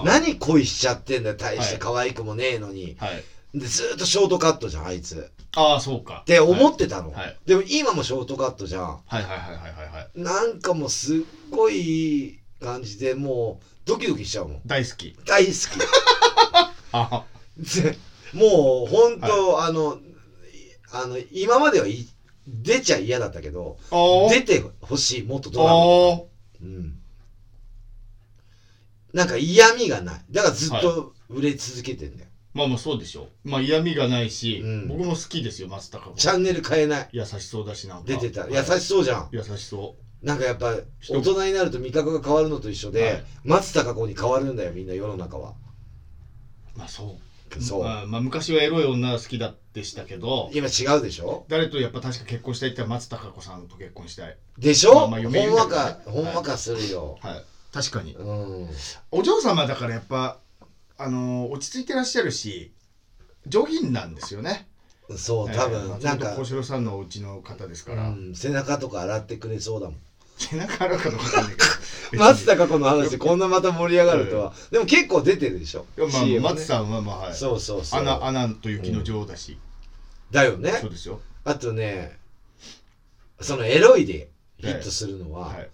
[0.03, 3.23] 何恋しちゃってんだよ大して可愛くもねえのに、はい。
[3.57, 5.15] でずーっとショートカットじゃんあいつ。
[5.17, 6.23] っああそうか。
[6.25, 7.37] て思ってたの、はい。
[7.45, 8.83] でも今もショートカットじゃん。
[8.83, 10.21] はいはいはいはいはいはい。
[10.21, 11.19] なんかもうすっ
[11.51, 14.61] ごいいい感じでもうドキドキしちゃうもん。
[14.65, 15.15] 大好き。
[15.25, 15.53] 大好
[16.91, 17.23] あ
[17.63, 17.97] きで
[18.33, 19.97] もう本当、あの
[20.97, 22.07] あの今まではい
[22.47, 25.71] 出ちゃ嫌だったけどあ出てほしいもっとドラマ。
[25.71, 26.21] あ
[26.61, 26.97] うん。
[29.13, 30.21] なんか嫌味がない。
[30.29, 33.49] だからずっと売れ続けてんだよ、まあまあそうでしょう。
[33.49, 34.87] まあ嫌味がないし、うん。
[34.87, 36.17] 僕も好きですよ松たか子。
[36.17, 37.09] チャンネル変えない。
[37.11, 38.07] 優しそうだしなんか。
[38.07, 38.53] 出てた、はい。
[38.53, 39.29] 優しそうじゃん。
[39.31, 43.23] 優しそなんかやっぱ人大人になると味覚が変わるのと一緒で、はい。
[43.43, 45.53] 松たか子に変わるんだよみんな世の中は。
[46.75, 47.24] うまあそう
[47.59, 51.43] そう、まあ、まあ昔はエロい女が好きだでしたけど今違うでしょ？
[51.47, 54.35] 誰とやっぱ確か結婚したいって言ったら松たか子さんと結婚したい。
[54.57, 57.43] でしょ、まあまあほんかほんわかするよ、はい。
[57.73, 58.13] 確かに。
[58.13, 58.69] うん。
[59.11, 60.37] お嬢様だからやっぱ
[60.97, 62.71] あのー落ち着いてらっしゃるし
[63.47, 64.65] 上品なんですよね。
[65.17, 66.29] そう多分、えーなんか。
[66.29, 69.97] 松本幸四郎さんのお家の方ですから、うん、背中とか洗ってくれそうだもん。
[70.37, 71.65] 背中あるかどうかわかんないけど
[72.19, 73.11] 松たか子の話。
[73.11, 75.85] でこんなまた盛り上がるとは、でも結構出てるでしょ。
[75.97, 76.39] まあ、ね。
[76.39, 77.99] 松さんはまあ、はい、そうそうそう。
[77.99, 79.57] アナアナと雪の女王だし、
[80.31, 80.71] だよね。
[80.81, 81.19] そうですよ。
[81.43, 82.17] あとね
[83.39, 85.69] そのエロいでヒットするのは、はい。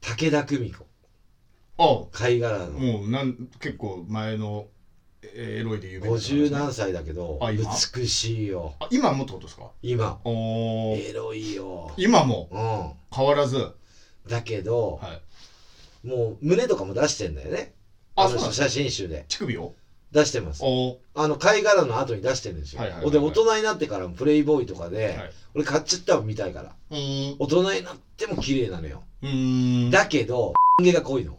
[0.00, 0.84] 武田久美子。
[1.78, 2.06] あ。
[2.12, 2.66] 貝殻の。
[2.72, 4.66] もうなん結構前の
[5.22, 6.18] えーエロいで有名なね。
[6.20, 7.40] 50何歳だけど
[7.94, 8.74] 美しいよ。
[8.78, 9.70] あ今もってことですか？
[9.82, 10.20] 今。
[10.24, 11.10] おー。
[11.10, 11.92] エロいよ。
[11.96, 12.48] 今も？
[12.52, 13.56] う変わらず。
[13.56, 13.74] はん
[14.28, 15.06] だけど、い
[16.04, 17.72] もう胸とかも出してんだよね。
[18.16, 19.24] のあそうなんです写真集で。
[19.28, 19.74] 乳首を？
[20.12, 20.62] 出してます。
[21.14, 23.12] あの貝殻の後に出してるんですよ、はいはいはいはい。
[23.12, 25.32] で大人になってからもプレイボーイとかで、はい。
[25.54, 26.72] 俺買っちゃったの見たいから。
[26.90, 29.02] 大人になっても綺麗なのよ。
[29.90, 31.38] だけど毛が濃いの。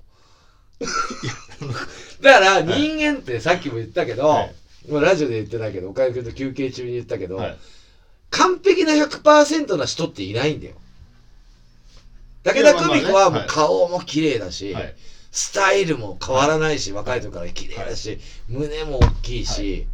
[2.22, 4.50] だから人間ってさっきも言ったけど、
[4.90, 7.58] ラジオで言ってないけど岡井君と休憩中に言ったけど、はい。
[8.30, 10.76] 完璧な100%な人っていないんだよ
[12.54, 14.96] 武田久美子はもう顔も綺麗だし、はい。
[15.32, 19.88] スタイルも変わらないし、若い時から綺麗だし、胸も大きいし、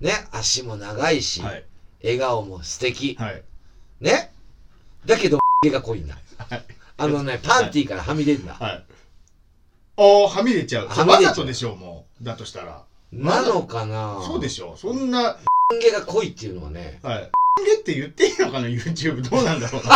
[0.00, 1.64] ね足も長いし、はい。
[2.02, 3.42] 笑顔も素敵、はい。
[4.00, 4.30] ね？
[5.06, 6.18] だけど 毛が濃いんだ。
[6.38, 6.64] はい。
[6.98, 8.84] あのねパンティーからはみ出んだ、はい。
[9.96, 10.88] おーはみ出ちゃう。
[10.88, 11.22] はみ出ちゃう。
[11.24, 12.24] わざとでしょうもう。
[12.24, 12.82] だとしたら。
[13.12, 14.22] なのかな？
[14.24, 14.78] そうでしょう。
[14.78, 15.38] そんな。
[15.80, 17.30] 毛が濃いっていうのはねはい
[17.64, 19.90] ゲって言っていいのかな YouTube どうなんだろうな。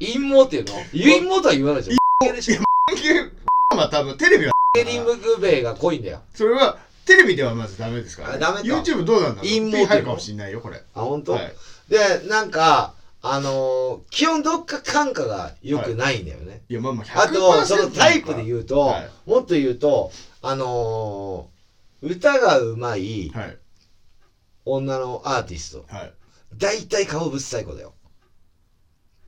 [0.00, 0.72] 陰謀っていうの？
[0.92, 2.62] 陰謀とは言わないじゃん毛でしょ
[2.94, 3.30] ゲ
[3.76, 6.20] まあ多分テレビはゲリムグベイが濃いんだよ。
[6.34, 9.50] それはテレビではまずダメですから、ね、あダメか YouTube どうなんだろう？
[9.50, 10.82] 陰謀入るかもしんないよこれ。
[10.94, 11.52] あ本当、はい。
[11.88, 11.98] で
[12.28, 16.74] なんかあのー基本どっか感化が良くないんだよね、い。
[16.74, 19.10] やまあまああとそのタイプで言うと、はい。
[19.26, 20.10] もっと言うと
[20.42, 23.56] あのー歌がうまいはい。
[24.64, 25.84] 女のアーティスト。
[25.94, 26.12] はい
[26.54, 27.94] 大体顔ぶっさい子だよ。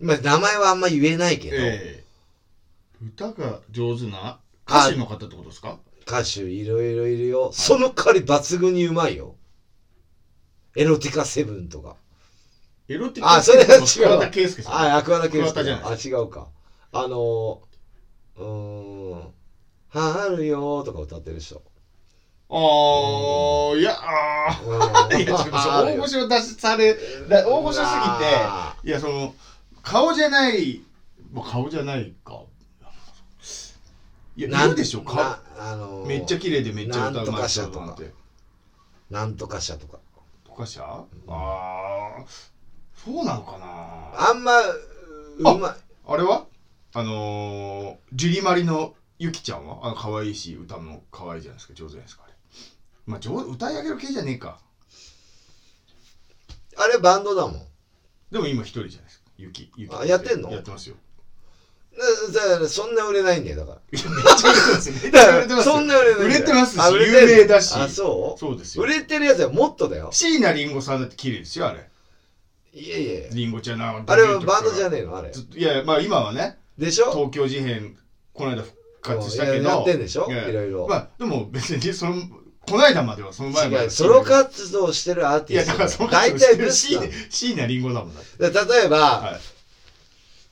[0.00, 3.04] まあ名前はあんま言えないけど、ええ。
[3.04, 5.78] 歌が上手な歌手の方ってことですか？
[6.06, 9.36] 歌手いろいろいるよ、その代わり抜群にうまいよ。
[10.76, 11.96] エロティカセブンとか。
[12.88, 14.96] エロティックあそれは違う桑田佳祐さん。
[14.96, 15.20] あ、桑
[15.52, 16.48] 田じゃないあ、違うか。
[16.92, 19.32] あのー、うーん、
[19.88, 21.60] 春よーとか歌ってる人。
[22.50, 24.80] あーいやあうん。
[24.80, 26.94] ー いやちょっと大御所出され
[27.28, 29.32] だ大御所すあぎていやその
[29.82, 30.80] 顔じゃない
[31.30, 32.40] もう顔じゃないか。
[34.36, 35.16] いやないるでしょ顔。
[35.16, 38.10] なあのーめっちゃ綺麗でめっちゃ歌うまいか社とか人なんて。
[39.10, 39.98] なんとか社とか。
[40.44, 40.82] とかしゃ？
[40.84, 42.24] ああ
[42.94, 44.28] そうなのかな？
[44.28, 44.70] あんま、あ
[45.52, 45.72] うまい。
[46.06, 46.44] あれは？
[46.94, 49.78] あのー、ジュリマリのゆきちゃんは？
[49.82, 52.22] あの可愛いし歌も可愛いじゃないですか上手じゃないですか
[53.08, 54.60] まあ上歌い上げる系じゃねえか。
[56.76, 57.62] あれバンドだもん。
[58.30, 59.24] でも今一人じゃないですか。
[59.38, 60.50] ゆきゆきあやってんの？
[60.52, 60.96] やってますよ。
[62.32, 64.94] だだからそんな売れないんだよだかいや めっちゃ売れてますよ。
[65.02, 67.74] めっちゃ売れてますそんな売れない売れてますし有名だし。
[67.74, 68.38] あそう？
[68.38, 68.84] そうですよ。
[68.84, 70.10] 売れてるやつはもっとだよ。
[70.12, 71.88] 椎名林檎さんだって綺麗ですよあれ。
[72.74, 75.16] いやいやいや林檎ちゃんなあれはバンドじゃねねえの？
[75.16, 75.32] あれ。
[75.32, 77.10] いやまあ今はねでしょ？
[77.10, 77.96] 東京事変
[78.32, 79.62] この間復活したけど。
[79.62, 80.30] いややってんでしょ？
[80.30, 80.86] いろいろ。
[80.86, 82.14] まあでも別にその
[82.70, 88.50] この間まではその前まで違うソロ活動してるアーいやだからティストその大体ブスだ椎名林檎だもんだって。
[88.50, 89.38] で例えば、は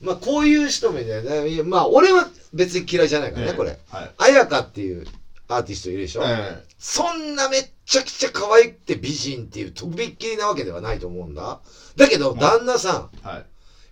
[0.01, 0.05] い。
[0.05, 3.57] まあこういう人もいるんだよねまあ俺は別に嫌いじゃないからね、ええ。
[3.57, 3.77] これ。
[3.89, 4.11] はい。
[4.17, 5.05] 綾香っていう
[5.47, 11.59] アーティストいるでしょ、えそんなめっちゃくちゃ可愛くて美人っていうとびっきりなわけではないと思うんだ。
[11.95, 13.45] だけどん旦那さんえはい。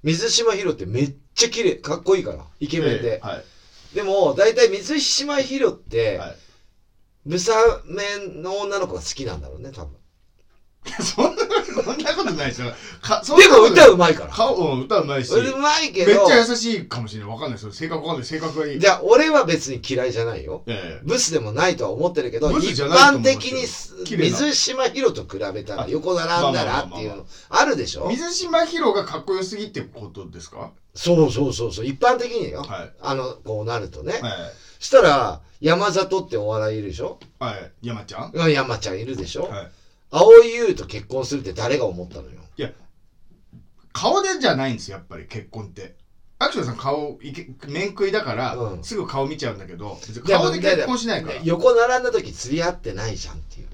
[0.03, 3.43] 水島ヒロってめっちゃ綺麗かっこいいからイケメンで、ええはい。
[3.95, 6.35] でも大体水島ヒロって、はい
[7.25, 7.53] ブサ
[7.85, 10.04] メンの女の子が好きなんだろうね多分。
[11.01, 12.71] そんなそんなことないですよ
[13.01, 13.85] かそんでもなことない。
[13.85, 14.29] 歌うまいから。
[14.29, 15.33] 顔うん歌うまいし。
[15.33, 17.29] うまいけめっどちゃ優しいかもしれない。
[17.31, 17.51] わかんない。
[17.53, 18.25] ですよ性格わかんない。
[18.25, 18.79] 性格がいい。
[18.79, 20.63] じゃあ俺は別に嫌いじゃないよ。
[20.67, 21.01] ええ。
[21.03, 24.37] ブスでもないとは思ってるけど一ブスじゃないと思般的にす綺麗な。
[24.37, 28.07] 水島ヒロと比べたらあ横並んだらっていうまあまあまあまのあるでしょ？
[28.09, 30.71] 水島ヒロがかっこよすぎってことですか？
[30.93, 31.85] そうそうそうそう。
[31.85, 32.91] 一般的によ、はい。
[33.01, 37.19] あのこうなるとね、はしたら山里ってお笑いいるでしょ？
[37.41, 37.71] いはい。
[37.81, 38.31] 山ちゃん？
[38.33, 39.71] うん山ちゃんいるでしょ、はい
[40.15, 42.39] 蒼井優と結婚するって誰が思ったのよ？
[42.57, 42.71] いや
[43.91, 45.95] 顔でじゃないんですよやっぱり結婚って。
[46.39, 48.83] アクションさん顔いけ面食いだから、うん。
[48.83, 51.39] すぐ顔見ちゃうんだけど顔で結婚しないから。
[51.43, 53.67] 横並んだ時釣り合ってないじゃんっていう。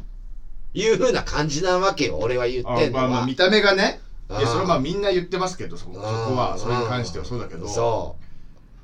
[0.73, 3.99] いうふうな感じなわけよ俺は言ってんのは、あまあまあ見た目がね。
[4.29, 4.41] いうん。
[4.41, 6.59] やそれはまあみんな言ってますけどそこはうん。
[6.59, 7.67] それに関してはそうだけど。
[7.67, 8.20] そう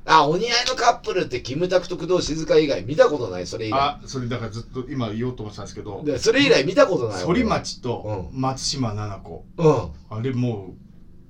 [0.10, 9.45] あお似合いのカップルってキムタクと工藤静香以外見たことないそれ以来あそれだからずっと今言おうと思ってたんですけどでそれ以来見たことない反町とう松島菜々子。
[9.58, 10.18] うん。
[10.18, 10.76] あれも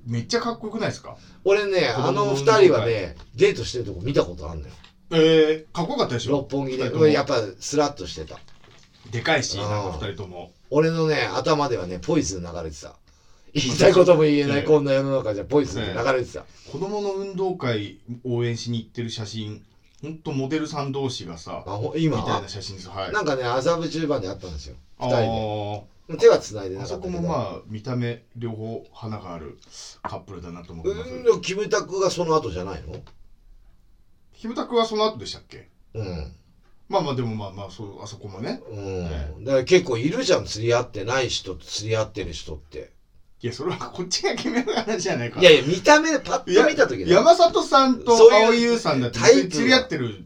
[0.06, 1.16] うめっちゃかっこよくないですか？
[1.44, 4.74] 俺ねあの二人はねデートしてるとこ見たことあるんだよ
[5.10, 6.32] えー、かっこよかったでしょ？
[6.32, 7.12] 六本木で。
[7.12, 8.38] やっぱスラッとしてた。
[9.10, 9.68] でかいしうん。
[9.68, 10.52] なんか二人とも。
[10.70, 12.94] 俺のね頭ではねポイズン流れてた
[13.58, 16.44] 言いたいことも言えないええこんな世の中じゃポイズン流れてた。
[16.70, 19.62] 子供の運動会応援しに行ってる写真
[20.02, 22.22] ほんとモデルさん同士がさあほみ今？
[22.22, 22.88] たいな写真です。
[22.88, 23.12] はい。
[23.12, 24.76] なんかね麻布十番であったんですよ。
[24.98, 26.16] あ二人で。
[26.18, 27.22] 手は繋いでーあそなかったけど。
[27.22, 29.58] こもまあ見た目両方花がある
[30.02, 31.10] カップルだなと思ってます。
[31.10, 31.40] うん。
[31.40, 32.94] キムタクがその後じゃないの？
[34.34, 35.68] キムタクはその後でしたっけ？
[35.94, 36.32] うん。
[36.88, 38.62] まあまあでもまあまあそうあそこもね。
[38.70, 38.80] う
[39.40, 39.44] ん。
[39.44, 41.04] だから結構いるじゃん釣り合って。
[41.04, 42.92] ない人と釣り合ってる人って
[43.40, 45.40] いやそれはこっちが決める話じゃないか。
[45.40, 47.18] いやいや見た目でパッと見た時だよ。
[47.18, 50.24] 山里さんとそういう蒼井優さんだってタイプ別に釣り合ってる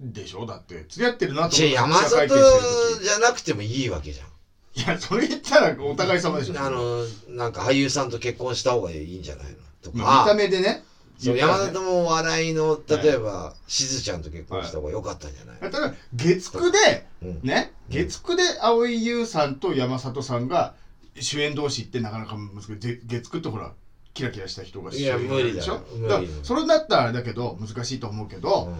[0.00, 0.46] でしょ？
[0.46, 4.26] だって釣り合ってるなと思って山記者会里見してるじゃなくてもいいわけじゃん。
[4.74, 6.54] 時いやそれ言ったらお互い様でしょ。
[6.60, 9.52] あのなんか俳優さんと結婚した方がいいんじゃないの？
[9.82, 10.84] とまあ見たか目でね。
[11.18, 11.64] そう言ったらね。
[11.64, 15.70] 山里も笑いの例えばしずちゃんと結婚した方が良かったんじゃない？
[15.72, 17.40] ただ月9でうん。
[17.42, 17.72] ね？
[17.90, 20.74] 月9で蒼井優さんと山里さんが
[21.22, 22.78] 主演同士ってなかなか難しい。
[22.78, 23.72] ぜ月9ってほら
[24.14, 25.54] キラキラした人が主いや演無理だよ。
[25.54, 25.80] でしょ？
[26.08, 28.72] だそれだったらあれだけど難しいと思うけど、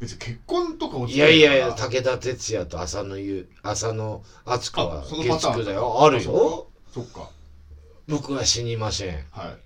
[0.00, 6.04] 別に結婚とかおいやいやいや武田鉄矢と浅野ゆ浅野敦子は月9だよ。
[6.04, 6.68] あるよ。
[6.92, 7.30] そっか。
[8.06, 9.56] 僕は死にません、は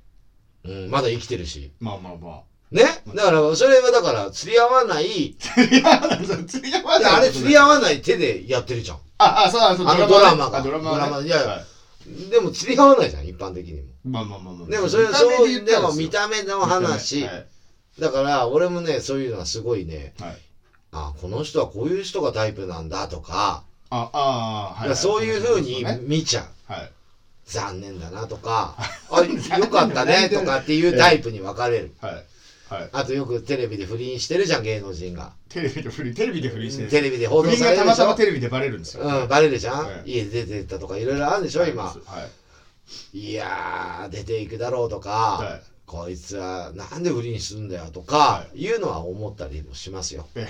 [0.64, 0.68] い。
[0.68, 1.72] うん、まだ生きてるし。
[1.80, 2.42] まあまあまあ。
[2.70, 2.84] ね？
[3.14, 5.06] だからそれはだから釣り合わない。
[5.06, 6.26] い釣り合わない。
[6.46, 7.02] 釣り合わない。
[7.02, 8.98] やあれ釣り合わない手でやってるじゃん。
[9.20, 11.64] ああそうあそうあのドラマねドラマがあドラマはねドラマいやはい
[12.30, 13.88] でも釣り合わないじゃん一般的にも。
[14.04, 14.68] まあまあまあまあ。
[14.68, 17.46] でもそれはそういうでも見た目の話、はい。
[18.00, 20.14] だから俺もねそういうのはすごいね。
[20.18, 20.38] はい。
[20.92, 24.96] あこの人はこういう人がタイプなんだとか、ああはいはい。
[24.96, 25.98] そういうふうにね。
[26.02, 26.72] 見ちゃう。
[26.72, 26.90] はい。
[27.44, 28.76] 残念だなとか。
[29.10, 29.22] あ
[29.58, 31.94] よかったねとかっていうタイプに分かれる。
[32.00, 32.24] はい
[32.68, 32.88] はい。
[32.92, 35.32] あとよくテレビで不倫してるじゃん芸能人が。
[35.48, 36.90] テレビで不倫テレビで不倫してる。
[36.90, 39.04] テレビで報道不倫がたまされるでしたょまテレビでバレるんですよ。
[39.04, 39.28] うん。
[39.28, 40.10] バレるじゃん、はい。
[40.12, 41.64] 家出てったとかいろいろあるんでしょ？
[41.66, 41.84] 今。
[41.84, 41.94] は
[43.12, 43.18] い。
[43.18, 45.62] いやー出ていくだろうとか、はい。
[45.86, 48.68] こいつはなんで不倫するんだよとか、、はい。
[48.68, 50.26] うのは思ったりもしますよ。
[50.34, 50.48] え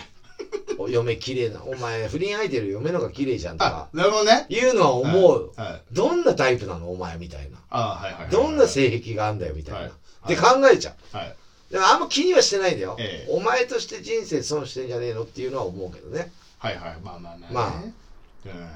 [0.79, 4.47] お嫁綺麗なお前不倫相手の嫁の方が綺麗じゃんとあかなるほどね。
[4.49, 5.73] いうのは思う、はい。
[5.73, 5.83] はい。
[5.93, 6.91] どんなタイプなの？
[6.93, 7.59] お前みたいな。
[7.71, 9.91] あはいはいはいどんな性癖があんだよみたいな、はい。
[10.29, 11.17] で考えちゃう。
[11.17, 11.35] はい
[11.71, 13.31] でもあんま気にはしてないんだよ、ええ。
[13.31, 16.33] お前として人生損してんじゃねえのっていうのは思うけどね。
[16.59, 16.97] はいはい。
[17.03, 17.81] まあまあまあまあ。
[17.81, 17.93] ね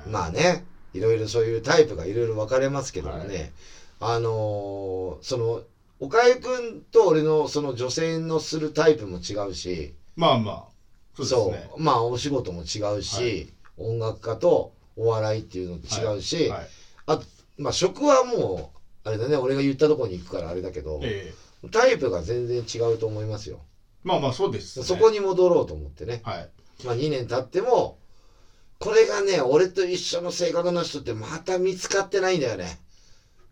[0.07, 0.13] うん。
[0.13, 0.65] まあね。
[0.95, 3.53] いろいろそういうタイプがいろいろ分かれますけどもね、
[3.99, 5.63] はあのーその
[6.01, 9.95] 岡井君と俺のその女性のするタイプも違うし。
[10.17, 11.25] まあまあ。
[11.25, 11.71] そうですね。
[11.79, 16.69] まあお仕事も違うし、音楽家とお笑いっていうの違うし、はい。
[17.07, 17.21] あ
[17.57, 18.73] まあ職はも
[19.05, 19.37] うあれだね。
[19.37, 23.61] 俺が言ったとこに行くからあれだけど、ええタイプが全然違うと思いますよ、
[24.03, 26.51] まあまあそうです、ね、そこに戻ろうと思ってね、はい。
[26.85, 27.99] まあ、2年経っても
[28.81, 32.81] これがね俺と一緒の性格の人ってまた見つかってないんだよね。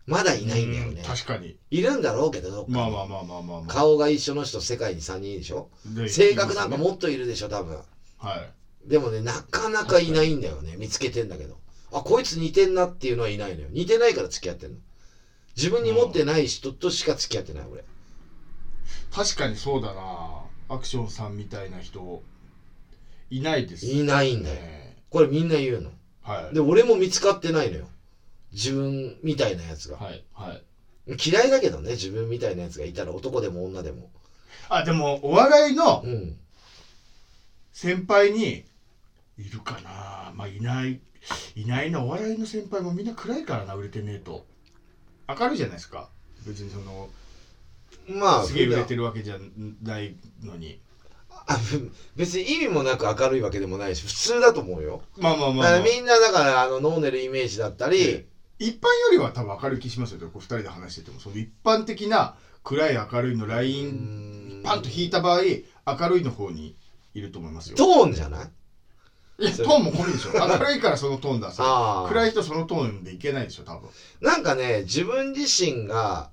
[0.05, 1.01] まだいないんだよね。
[1.01, 1.57] うん確かに。
[1.69, 2.75] いるんだろうけどどっかに。
[2.75, 5.69] まあまあまあまあまあまあ顔が一緒の人世界に3人でしょ？
[5.85, 7.77] で性格なんかもっといるでしょ多分。
[8.17, 8.35] は
[8.85, 8.89] い。
[8.89, 10.75] でもねなかなかいないんだよね。
[10.77, 11.55] 見つけてんだけど。
[11.93, 13.67] あこいつ似てんなっていうのはいないのよ。
[13.71, 14.77] 似てないから付き合ってんの。
[15.55, 17.85] 自分に持ってない人としか付き合ってない俺
[19.13, 20.45] 確かにそうだな。
[20.69, 22.23] アクションさんみたいな人
[23.29, 24.55] いないですいないんだよ。
[24.55, 25.91] ねこれみんな言うの。
[26.21, 26.55] はい。
[26.55, 27.87] で俺も見つかってないのよ。
[28.53, 29.97] 自分みたいなやつが。
[29.97, 30.63] はいはい。
[31.23, 34.09] 嫌いだけどね自分みたいなやつがいたら男でも女でも。
[34.69, 36.37] あでもお笑いのうん。
[37.73, 38.63] 先輩に
[39.37, 40.31] いるかな。
[40.35, 41.01] まあいない
[41.55, 42.01] いないな。
[42.01, 44.45] お笑いの先輩もみんな暗いからな売れてねえと。
[45.27, 46.09] 明るいじゃないですか。
[46.45, 47.09] 別にその
[48.19, 49.37] まあすげえ売れてるわけじゃ
[49.81, 50.79] ないのに。
[52.15, 55.01] 別に意味もなく明るいわけでもないし普通だと思うよ。
[55.17, 55.71] まあまあまあ、まあ。
[55.79, 58.25] らみんなだからあの飲んでるイメージだったり、え
[58.59, 61.19] 一般よりは多分明るい気しますよこう二人で話してても。
[61.19, 66.75] その一般的な暗い明るいのラインパンと引いた場合明るいの方に
[67.15, 67.75] いると思いますよ。
[67.75, 68.49] トーンじゃない？
[69.39, 70.31] いやトーンも濃いでしょ。
[70.33, 73.89] 明るいからそのトーンださ 暗い人そのトーンでいけないでしょ多分。
[74.21, 76.29] なんかね自分自身が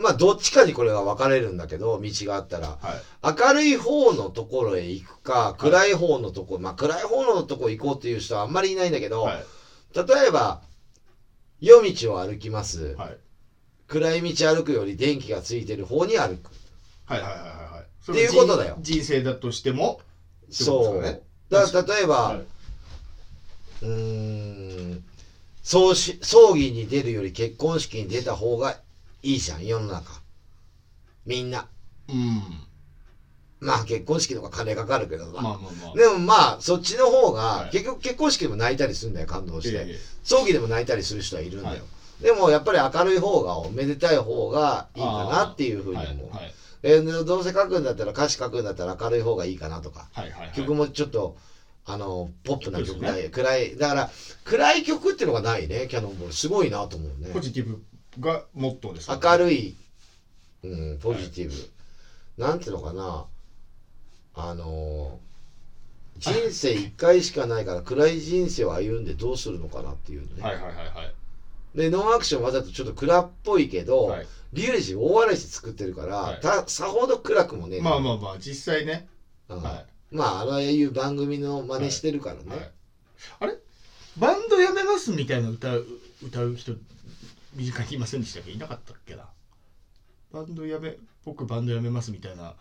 [0.00, 2.78] まあどっちかにこれが分かれるんだけど道があったら。
[2.80, 3.36] はい。
[3.38, 9.44] 明るい方のところへ行くか暗い方のところ、まあ暗い方のところ行こうっていう人はあんまりいないんだけど、はい。
[9.94, 10.62] 例えば
[11.60, 13.16] 夜道を歩きます、はい。
[13.88, 16.50] 暗い道歩くより電気がついてる方に歩く。
[17.04, 18.78] はいはいはいはいっていうことだよ。
[18.80, 20.00] 人人生だとしても
[20.50, 21.02] そう。
[21.02, 21.20] ね
[21.50, 22.38] だから例えば、はい。
[23.82, 25.02] うーん
[25.62, 28.78] 葬儀に出るより結婚式に出た方が
[29.22, 30.20] いいじゃん世の中。
[31.26, 31.68] みんな。
[32.08, 32.42] うん。
[33.60, 35.94] まあ結婚式とか金かかるけどな、まあまあまあ。
[35.94, 37.70] でもまあそっちの方が、はい。
[37.70, 41.82] 結局結婚式でも泣いたりするんだよ感動して、ええ葬儀でも泣いたりする人はいるんだよ、は
[42.20, 42.24] い。
[42.24, 46.30] でもやっぱり明るい方がおめでたい方がいいかなっていうふうに思う、
[46.82, 50.08] えーどうせ書くんだったら歌詞書くんだったら明るい方がいいかなとか。
[50.12, 50.52] はいはいはい。
[50.54, 51.36] 曲もちょっと
[51.84, 54.10] あのポップな曲が、そうです暗いだから
[54.44, 56.32] 暗い曲っていうのがないねキャノンボール。
[56.32, 57.30] すごいなと思うね。
[57.32, 57.82] ポジティブ
[58.18, 59.10] がモットーです。
[59.10, 59.76] 明るい、
[60.64, 63.26] うん、ポジティブ、なんていうのかな。
[64.34, 65.18] あの
[66.16, 70.82] 人生一回しかないから暗い人生を歩んでどうするのかなっていうね、はいはいはいは
[71.74, 71.78] い。
[71.78, 74.26] でノンアクションわざとちょっと暗っぽいけど、はい。
[74.52, 76.40] リュウジ大笑いして作ってるから、はい。
[76.40, 79.08] たさほど暗くもねえまあまあまあ実際ね。
[79.48, 79.62] うん。
[79.62, 82.50] はまあああいう番組の真似してるからね、い。
[82.50, 82.70] はい。
[83.40, 83.54] あれ？
[84.18, 85.86] バンドやめますみたいな歌う
[86.22, 86.72] 歌う人
[87.54, 89.24] 身近にいませんでしたっけいなかったっけな。
[90.32, 92.54] バンドやめ僕バンドやめますみたいな。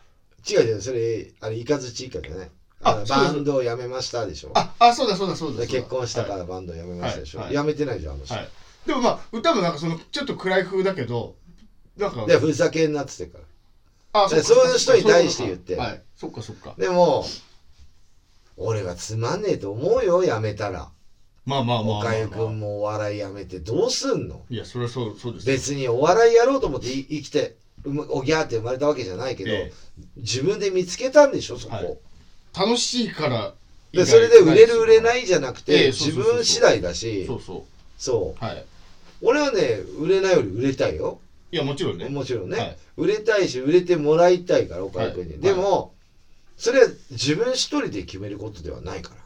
[0.49, 2.49] 違う違うそれあれイカズチイカじゃない。
[2.81, 4.51] あバンドを辞めましたでしょ。
[4.55, 7.53] ああそうだそうだそうだ結婚したかはいらバンドを辞めましたでしょ、はい。
[7.53, 8.49] 辞めてないじゃんあの人、はい。
[8.85, 11.35] でもまあ歌もなんかそのちょっと暗い風だけど
[11.97, 13.37] なんかでふざけんなっつってるか
[14.13, 14.23] ら。
[14.23, 15.75] あでそういう人に対して言って。
[15.75, 16.01] はい。
[16.15, 16.73] そっかそっか。
[16.77, 17.25] でも
[18.57, 20.89] 俺はつまんねえと思うよ辞めたら
[21.49, 24.45] まあまあまあまあ、まあ、岡ゆくんもお笑い辞めてどうすんの？
[24.51, 25.53] いやそれはそうそうですよ。
[25.55, 29.71] 別にお笑いやろうと思ってい生きてうむおぎゃーって生まれたわけじゃないけど、え
[30.17, 31.57] 自分で見つけたんでしょ？
[31.57, 31.97] そこ、はい。
[32.57, 33.53] 楽しいから
[33.91, 36.35] でそれで売れる売れないいじゃなくて、ええそう自そうそうそう。
[36.35, 37.25] 分次第だし。
[37.25, 37.65] そうそ
[37.97, 38.45] そう。
[38.45, 38.63] うはい。
[39.21, 41.19] 俺はね売れないより売れたいよ。
[41.51, 42.07] いやもちろんね。
[42.09, 42.77] もちろんね、はい。
[42.97, 45.41] 売れたいし売れてもらいたいから岡井君に、はい。
[45.41, 45.93] でも、
[46.57, 49.18] それは自分一人で決めることではないから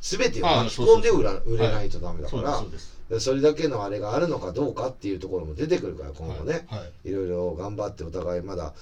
[0.00, 3.20] 全てを巻き込んで売ら売れないとダメだから。
[3.20, 7.08] それだけのあれがあるのかどうかっていうところも出てくるから今後ね、はいはい。
[7.08, 8.72] い、ろいろ頑張ってお互いまだ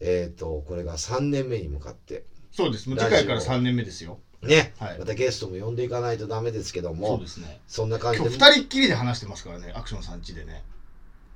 [0.00, 2.24] えっ、とこれが3年目に向かって。
[2.50, 2.84] そうです。
[2.84, 4.18] 次回から3年目ですよ。
[4.42, 4.98] ね、はい。
[4.98, 7.60] またゲストも呼んでいかないとダメですけどそうもですね。
[7.66, 8.26] そんな感じで。
[8.26, 10.62] 今日2人っきりで話してますからねアクションさんちでね。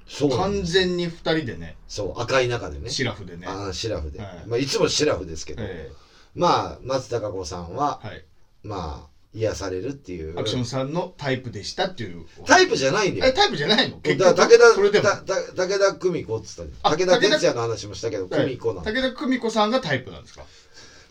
[0.06, 1.76] そう完全に2人でね。
[1.86, 2.90] そう赤い中でね。
[2.90, 3.46] シラフでね。
[3.46, 4.42] あーシラフで、はい。
[4.46, 5.90] まあ、いつもシラフですけど、え
[6.34, 8.24] まあ松たか子さんはえはい。
[8.62, 10.38] まあ癒されるっていう。
[10.38, 13.26] アクションさんのタイプでしたっていうタイプじゃないんだよ。
[13.26, 14.00] えタイプじゃないの？
[14.00, 15.04] だから武田それでも。
[15.04, 15.34] たた
[15.66, 20.44] 武田久美子っつったあ武田の話もしたけど久美子なの武田久美子さんがタイプなんですか？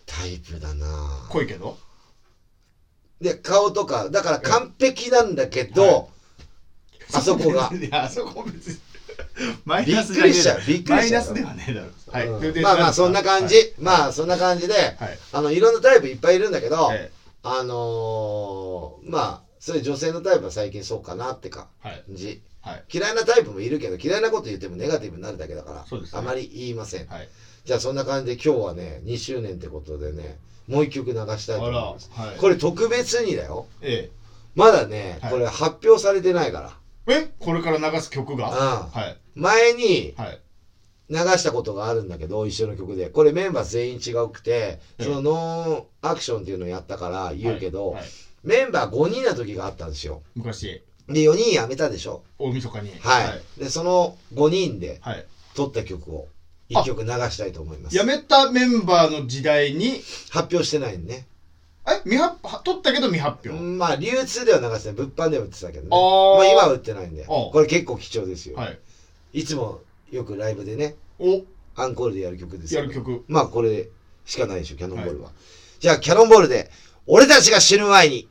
[0.05, 0.85] タイプだな。
[0.85, 1.77] ぁ濃いけど？
[3.21, 6.05] で顔とかだから完璧なんだけど、はい。
[7.13, 7.71] あそこが。
[7.79, 8.77] いやあそこ別に。
[9.65, 10.61] マイびっナスじゃねえくりしちゃう。
[10.67, 10.93] びっくりしちゃう。
[10.93, 11.87] マイナスではねえだろ。
[12.11, 13.73] はい、まあまあそんな感じ、はい。
[13.79, 14.95] まあそんな感じで、はい。
[15.33, 17.11] あのいろんなタイプいっぱいいるんだけど、え
[17.55, 22.03] あのー、まあそういう女性のタイプは最近そうかなって感えはい。
[22.09, 22.83] じはい。
[22.91, 26.07] 嫌いなタイプもいるけど嫌いなこと言ってもネガティブになるだけだからね。
[26.13, 27.07] あまり言いません。
[27.07, 27.27] はい。
[27.65, 30.37] じゃあそんな感じで今日はね2周年ってことでね
[30.67, 32.09] もう一曲流したいと思います。
[32.13, 32.37] はい。
[32.37, 33.67] これ特別にだよ。
[33.81, 34.09] え
[34.55, 35.31] まだね、はい。
[35.31, 36.77] これ発表されてないから。
[37.07, 37.13] え？
[37.13, 38.47] えこれから流す曲が？
[38.47, 39.17] あはい。
[39.35, 40.39] 前にはい
[41.09, 43.09] 流したことがあるんだけど一緒の曲で。
[43.09, 45.03] これメンバー全員違うくてええ。
[45.03, 48.09] そのノーアクションっていうのをやったから言うけど、はいはい。
[48.43, 50.21] メンバー5人の時があったんですよ。
[50.35, 50.83] 昔。
[51.07, 52.23] で4人辞めたでしょ。
[52.37, 52.91] 大晦日に。
[52.99, 55.25] はい、でその5人ではい。
[55.55, 56.27] 撮った曲を
[56.69, 57.97] 1曲流したいと思います。
[57.97, 60.01] 辞めたメンバーの時代に？
[60.29, 61.25] 発表してないんね。
[61.87, 64.95] え未発は取ったけど未発表、うんまあ流通では流してない。
[64.97, 65.87] 物販では売ってたけどね。
[65.89, 65.95] ま
[66.41, 67.23] あ、今は売ってないんで。
[67.25, 68.79] これ結構貴重ですよ、はい。
[69.33, 69.79] い、つも
[70.11, 71.43] よくライブでねお。
[71.75, 73.23] アンコールでやる曲ですやる曲。
[73.27, 73.89] まあこれ
[74.25, 75.31] しかないでしょキャノンボールは、
[75.79, 76.71] じゃあキャノンボールで
[77.05, 78.27] 俺たちが死ぬ前に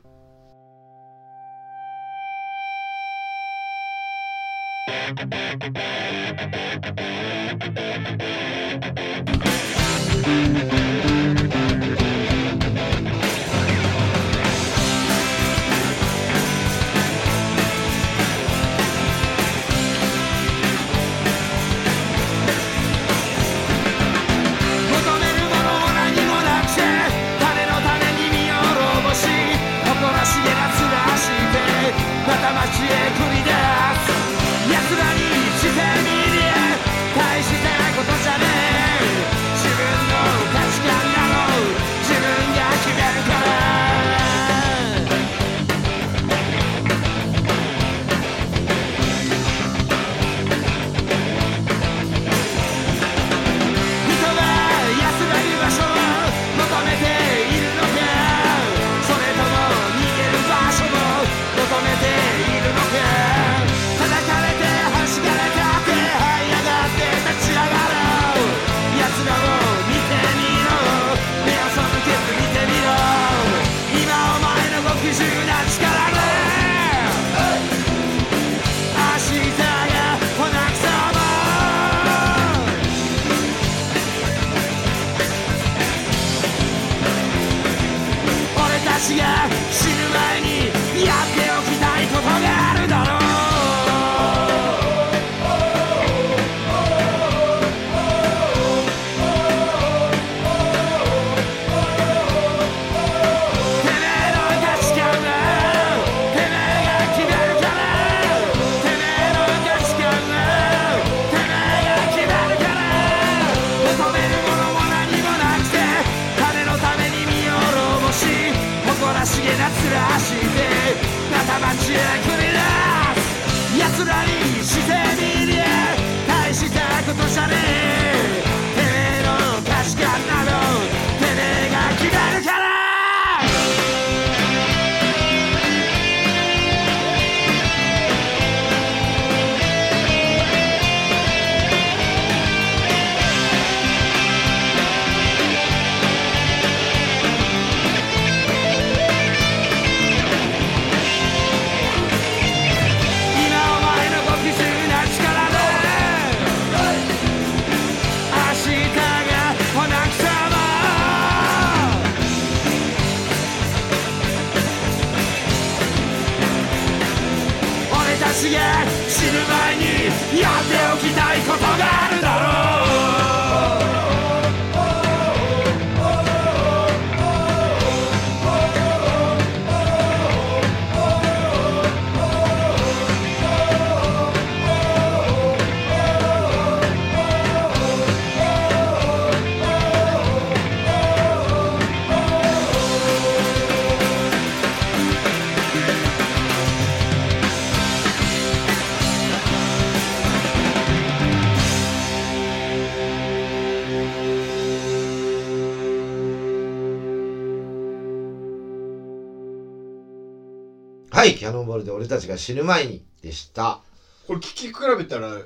[211.09, 211.35] はい。
[211.35, 213.81] キャノンボールで俺たちが死ぬ前にでした。
[214.27, 215.39] これ聞き比べたら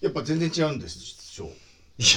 [0.00, 1.50] やっぱ全然違うんでしょ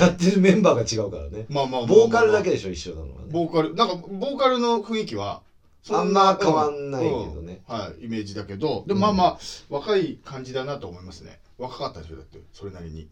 [0.02, 1.46] やってるメンバーが違うからね。
[1.50, 3.28] まあまあボーカルだけでしょ一緒なのはね。
[3.30, 3.76] ボーカル。
[3.76, 5.42] なんかボーカルの雰囲気は
[5.84, 7.62] そあんまな変わんないけどね。
[7.68, 7.76] うん。
[7.76, 8.84] はいイメージだけど。
[8.88, 9.38] でもまあまあ、
[9.70, 11.40] 若い感じだなと思いますね。
[11.58, 13.08] 若かったでしょだってそれなりに。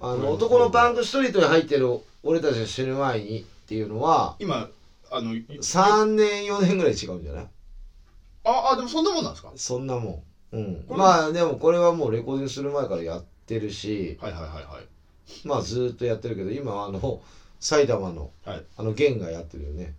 [0.00, 4.68] あの男のパンクストリートに入ってる俺たちが死ぬ前にっていうのは今
[5.10, 7.48] あのい3年4年ぐらい違うんじゃない？
[8.44, 9.52] ああでもそんなもんなんですか？
[9.56, 10.22] そんなも
[10.52, 10.56] ん。
[10.56, 10.84] うん。
[10.88, 15.46] まあでもこれはもうレコーディングする前からやってるしはいはいはいはい。
[15.46, 17.22] まあずーっとやってるけど今あの
[17.60, 18.64] 埼玉のはい。
[18.76, 19.94] あのゲンがやってるよね。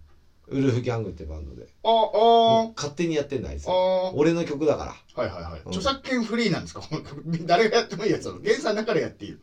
[0.52, 1.68] ウルフギャングってバンドで。
[1.84, 1.90] あ
[2.68, 4.96] あ勝手にやってんだあいつああ俺の曲だから。
[5.24, 5.68] はいはいはい、うん。
[5.68, 6.82] 著作権フリーなんですか？
[7.46, 8.42] 誰がやってもいいやつなの？
[8.44, 9.36] 原産だからやっていい違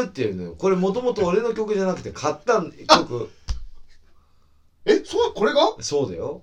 [0.00, 0.54] うっていうのよ。
[0.56, 3.30] これもともと俺の曲じゃなくて買った曲
[4.88, 5.76] えそうこれが？
[5.80, 6.42] そうだよ。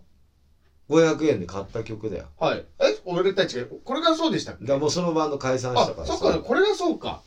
[0.90, 2.26] 500円で買った曲だよ。
[2.40, 2.64] はい。
[2.80, 4.62] え俺たちがこれがそうでしたっけ？
[4.64, 7.22] だからもうそのバンド解散しあたからそっかこれがそうか。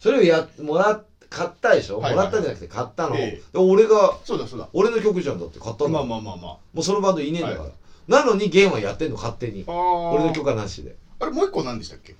[0.00, 2.26] それをやもらっ買ったでしょ、はいはいはい。
[2.26, 4.68] もらったんじゃなくて買ったの、えで俺がそうだそうだ。
[4.72, 6.58] 俺の曲じゃんだって買ったの、まあもまあまあ。
[6.72, 7.70] まうそのバンドいねえんだから、は
[8.08, 9.64] なのにゲンはやってんの勝手に。
[9.66, 10.96] ああ俺の曲はなしで。
[11.18, 12.14] あれもう一個何でしたっけ？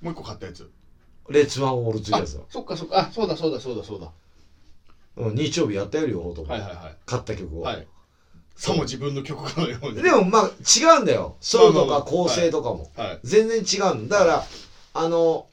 [0.00, 0.70] もう一個買ったやつ。
[1.28, 2.98] レッツワンオールツイあやつだ、そっかそっか。
[2.98, 4.10] あそうだそうだそうだそうだ
[5.16, 6.96] うん、日曜日やったよ両方とも、はいはいはい。
[7.04, 7.86] 買った曲を、はい。
[8.56, 10.02] さも自分の曲かのように。
[10.02, 11.36] でもまあ違うんだよ。
[11.40, 11.96] ソロとまあまあ。
[11.96, 13.18] まあか構成とかも、はい。
[13.24, 14.18] 全然違うのだ。
[14.18, 14.44] から
[14.94, 15.46] あの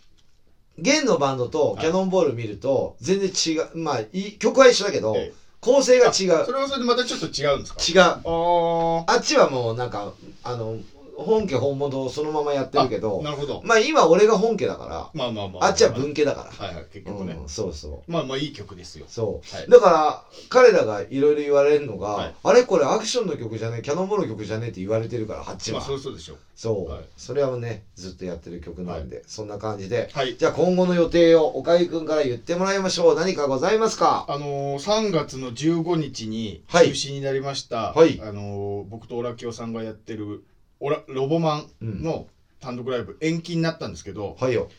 [0.78, 3.78] ゲンのバンドとキャノンボール見ると全然違う。
[3.78, 5.34] まあい曲は一緒だけど、ええ。
[5.60, 6.14] 構成が違う。
[6.14, 7.80] それはそれでまたちょっと違うんですか？
[7.82, 8.00] 違う。
[8.00, 9.04] あー。
[9.08, 10.14] あっちはもうなんか
[10.44, 10.78] あの
[11.24, 13.62] 本家本物をそのままやってるけどなるほど。
[13.64, 15.66] まあ今俺が本家だからまあまあまあ。
[15.66, 18.12] あっちは文家だから、はいはい結局ね、うん、そうそう。
[18.12, 19.06] まあまあいい曲ですよ。
[19.08, 22.36] そう、はいだから彼らがいろいろ言われるのが、はい。
[22.44, 26.38] あれこれアクションの曲じゃねえキャノンボールの曲じゃねえって言われてるからあっちは、まあそうそうでしょう。
[26.56, 27.04] そう、はい。
[27.16, 30.10] それはねずっとやってる曲なんで、そんな感じで。
[30.14, 30.38] はい。
[30.38, 33.16] じゃあ今後の予定を岡井くんから言ってもらいましょう。
[33.16, 34.26] 何かございますか？
[34.28, 36.90] あのー、3月の15日に中はい。
[36.90, 38.20] 止になりました、はい。
[38.22, 40.44] あのー、僕とオラキオさんがやってる
[40.80, 42.28] オラロボマンの
[42.60, 44.70] 単独ライブ延期になったんですけど、はいよ。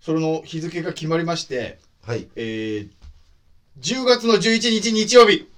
[0.00, 2.28] それの日付が決まりまして、はい。
[2.36, 2.88] えー、
[3.80, 5.48] 10月の11日日曜日。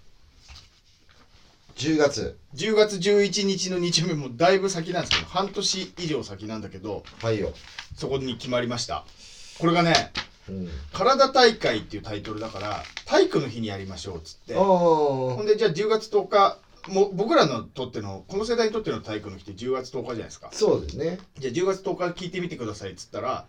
[1.76, 2.38] 10月。
[2.54, 7.54] 10月11日の日曜日もだいぶ先なんですけど半年以上先なんだけどはいよ、
[7.96, 9.04] そこに決まりました。
[9.58, 10.12] これがね
[10.48, 14.54] うん、「体大会」っていうタイトルだから体育の日にやりましょうっつって。
[14.54, 16.58] ほんでじゃあ10月10日
[16.88, 20.48] もう僕らのとってのこの世代にとっての体育の日って10月10日じゃないですか。
[20.52, 21.18] そうですね。
[21.38, 23.44] じゃあ10月10日聞いてみてくださいっつったら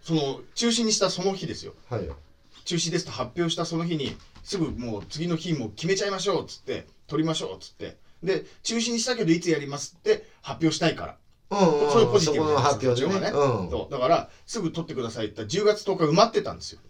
[0.00, 1.74] その中止にしたその日ですよ。
[1.90, 2.06] はい。
[2.06, 2.16] よ
[2.64, 7.96] 中止ですと発表したその日にすぐもう次の日も決めちゃいましょうっつって取りましょうっつって。
[8.22, 11.16] で中止にしたけどいつやりますって発表したいから。
[11.50, 11.90] うんうん。
[11.90, 13.14] そういうポジティブそこの発表でね。
[13.14, 13.70] そっちの方がうん。
[13.70, 13.92] そう。
[13.92, 16.80] だからすぐ取ってくださいって言ったら10月10日埋まってたんですよ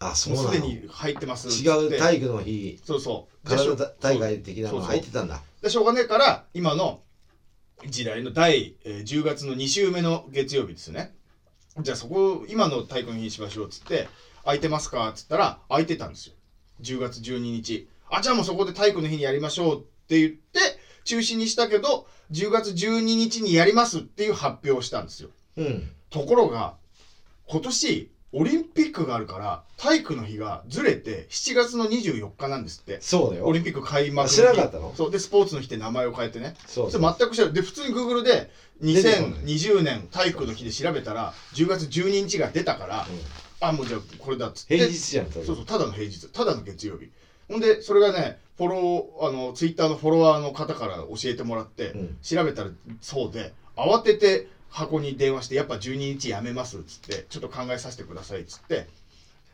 [0.00, 0.48] あそうなの？
[0.48, 2.80] もうすでに入ってます違う体育の日。
[2.84, 3.48] そうそう。
[3.48, 5.40] 体大会的なのが入ってたんだ。
[5.62, 7.02] でしょうがねえから今の
[7.86, 11.14] 時代の第、えー10月の2週目の月曜日ですね。
[11.80, 14.08] じゃあそこ今の体育の日にしましょうっつって
[14.42, 16.34] 空いてますかっつったら空いてたんですよ。
[16.80, 17.88] 10月12日。
[18.10, 25.28] あじゃあもうそこで体育の日にやりましょうって言って中止にしたけど10月12日にやりますっていう発表をしたんですよ。
[25.56, 25.90] うん。
[26.08, 26.74] ところが
[27.46, 32.98] 今年オリンピックがあるから体育の日がずれて7月の24日なんですって。
[33.00, 33.46] そうだよ。
[33.46, 34.92] オリンピック開幕知らなかったの？
[34.94, 35.10] そう。
[35.10, 36.54] でスポーツの日って名前を変えてね。
[36.66, 37.54] そうそれ全く知らない。
[37.54, 38.50] で普通に Google で
[38.80, 39.40] 出てこない。
[39.40, 43.68] 2020年体育の日で調べたら10月12日が出たから、うん。
[43.68, 44.76] あもうじゃあこれだっつって。
[44.76, 46.28] 平日じゃんそうそうただの平日。
[46.28, 47.10] ただの月曜日。
[47.48, 52.16] ほんでそれがねフォローあのツイッターのフォロワーの方から教えてもらって、うん。
[52.22, 52.70] 調べたら
[53.00, 58.86] そうで慌てて箱に電話してやっぱ12日やめますっつってちょっと考えさせてくださいっつって。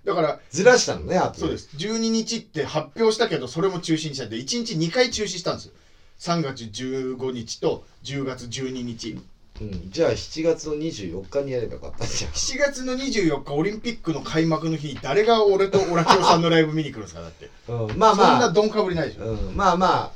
[0.05, 1.71] だからずらしたのねあとそうです。
[1.77, 5.73] 12日って発表したけどそれも中止にしたんで1日2回中止したんですよ。
[6.21, 9.19] 3月15日と10月12日
[9.59, 12.31] うん、じゃあ7月の24日にやればよかったじゃん。
[12.31, 20.13] 7月の24日オリンピックの開幕の日に誰が俺とオラキオさんのライブ見に来るんですかだって、うん、まあそんなまあ、どんかぶりないでしょ、うん、まあま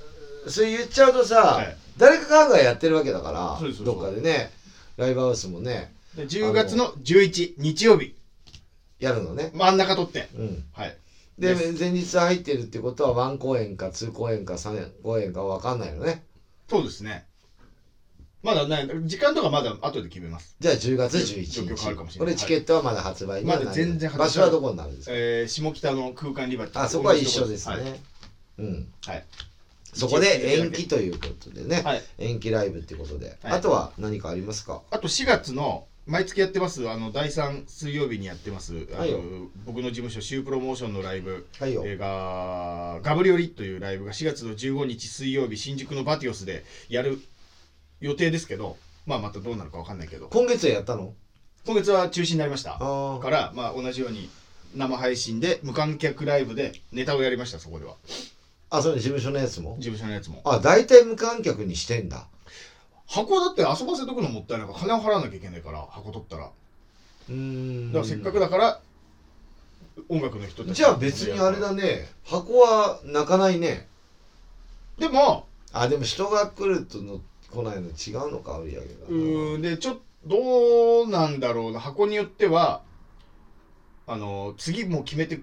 [0.47, 0.51] あ。
[0.51, 1.77] それ言っちゃうとさ、はい。
[1.97, 4.51] 誰かがやってるわけだからどっかでね
[5.01, 8.15] ライブハウスもねで10月の11日曜日。
[8.99, 9.51] やるのね。
[9.55, 10.29] 真ん中取って。
[10.37, 10.65] うん。
[10.73, 10.97] はい。
[11.39, 16.23] でで前日入ってるってことは1公演か2公演か3公演か分かんないのね。
[16.69, 17.25] そうですね。
[18.43, 20.55] まだね時間とかまだ後で決めます。
[20.61, 24.25] じゃあ10月状況変わるかも11日これチケットはまだ発売にはないまだ全然発売。
[24.27, 25.13] 場所はどこになるんですか？
[25.15, 28.01] えー、下北の空間リバティあそこは一緒ですね、はい。
[28.59, 28.89] うん。
[29.07, 29.25] はい
[29.93, 32.03] そこで延期ということでね、はい。
[32.19, 33.53] 延期ライブってことで、はい。
[33.59, 34.83] あとは何かありますか？
[34.91, 39.21] あと4月の毎月やってますあの第3水曜日にやってますあの、はいよ。
[39.67, 47.21] 僕の事務所シュープロモーションのライブ、はいよ、えーがガブリオリというライブが4月の15日水曜日新宿のバティオスでやる
[48.01, 48.77] 予定ですけど
[49.07, 50.29] まあまたどうなるかわかんないけど。
[50.29, 51.15] 今月はやったの？
[51.67, 52.79] 今月は中止になりました。
[52.79, 54.31] から、まあ、同じように
[54.75, 57.97] 生配信で無観客ライブでネタをやりましたそこでは
[58.71, 59.77] あそれ事務所のやつも？
[59.79, 60.41] 事務所のやつも。
[60.45, 62.27] あ大体無観客にしてんだ。
[63.07, 66.45] 箱だって遊ばせとくのもったいないから金を払わなきゃいけないから箱取ったら。
[66.45, 66.55] だか
[67.29, 67.93] うーん。
[67.93, 68.81] らせっかくだから
[70.09, 72.09] 音楽の人たちじゃあ別にあれだね。
[72.25, 73.89] 箱は泣かないね。
[74.99, 77.21] でもあでも人が来るとの
[77.51, 78.91] 来ないの違うのか売り上げが。
[79.09, 81.81] うーんでちょっとどうなんだろうな。
[81.81, 82.83] 箱によっては
[84.07, 85.41] あの次もう決めて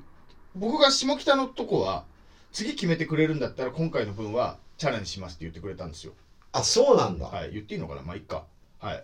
[0.56, 2.04] 僕が下北のとこは
[2.52, 6.14] 次決めてくれるんだったら今回の分はチャレンジしますって言ってくれたんですよ。
[6.52, 8.02] あそうなんだ、はい言っていいのかな？
[8.02, 8.46] まあいっか。
[8.80, 9.04] はい。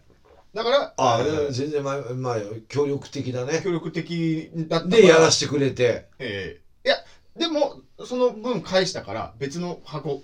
[0.54, 2.38] だからあえー全然まあ、まあ、
[2.68, 3.62] 協力的だね。
[3.64, 5.02] 協力的だったから。
[5.02, 6.06] でやらしてくれて。
[6.20, 6.98] えーいや
[7.36, 10.22] でもその分返したから別の箱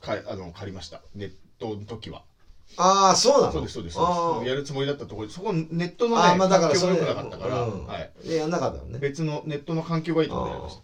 [0.00, 1.00] かあの借りました。
[1.14, 2.22] ネットの時は。
[2.76, 3.52] ああそうなの？
[3.52, 4.48] そうですそうですあそうです。
[4.50, 7.86] やるつもりだったところでそこネットのねあーまあだから環境が良くなかったから、うん。
[7.86, 8.98] はい、でやんなかったのね。
[8.98, 10.82] 別のネットの環境がいいところでやりました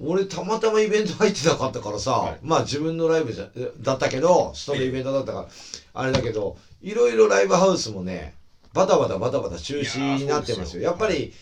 [0.00, 2.38] 俺たまたまイベント入ってなかったからさ、はい。
[2.42, 3.48] まあ自分のライブじゃ
[3.80, 5.48] だったけど人のイベントだったから、
[5.94, 8.34] あれだけどいろいろライブハウスもね
[8.72, 10.82] バタバタバタバタ中止になってますよ。
[10.82, 11.32] いやっぱり、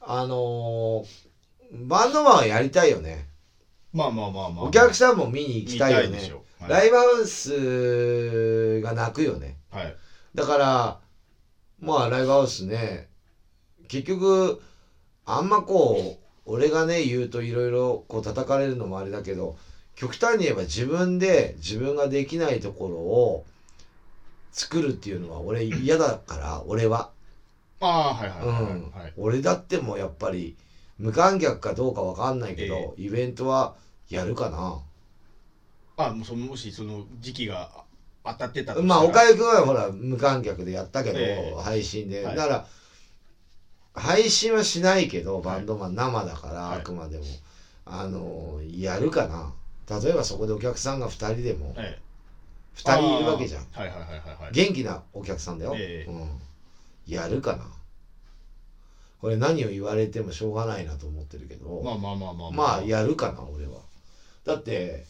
[0.00, 1.26] あのー
[1.72, 3.26] バンドマンはやりたいよね。
[3.92, 4.64] まあまあまあまあ。
[4.66, 6.18] お客さんも見に行きたいよね。
[6.60, 9.56] はい、ライブハウスが泣くよね。
[9.70, 9.96] はい。
[10.34, 10.98] だから
[11.80, 13.08] まあライブハウスね
[13.88, 14.60] 結局
[15.24, 19.56] あんまこう俺がね言うといろいろこう叩かれるのもあれだけど
[19.96, 23.44] 極端に言えば自分で自分ができないところを
[24.52, 27.10] 作るっていうのは俺嫌だから俺は、
[27.80, 28.90] ああはいはいはい、うん。
[28.94, 30.54] はい、俺だってもやっぱり
[30.98, 33.74] 無観客かどうかわかんないけど、イベントは
[34.08, 34.78] やるかな。
[35.98, 37.68] あもうそのもしその時期が
[38.24, 38.94] 当たってたとしたら。
[38.94, 41.60] まあ岡井君はほら無観客でやったけど、ええ。
[41.60, 42.36] 配信で、はい。
[42.36, 42.66] だから
[43.96, 46.78] 配信はしないけどバンドマン生だから、はい。
[46.80, 47.24] あくまでも
[47.84, 49.52] あのやるかな。
[50.00, 52.02] 例えばそこでお客さんが2人でもええ。
[52.76, 53.66] 2人いるわけじゃん。
[53.72, 54.52] はいはいはいはいはい。
[54.52, 56.10] 元気なお客さんだよ、ええ。
[56.10, 56.40] うん、
[57.06, 57.64] やるかな。
[59.20, 62.50] これ何を言われてもしょうがないなと思ってるけど、まあまあまあまあ。
[62.50, 63.80] まあやるかな俺は。
[64.44, 65.04] だって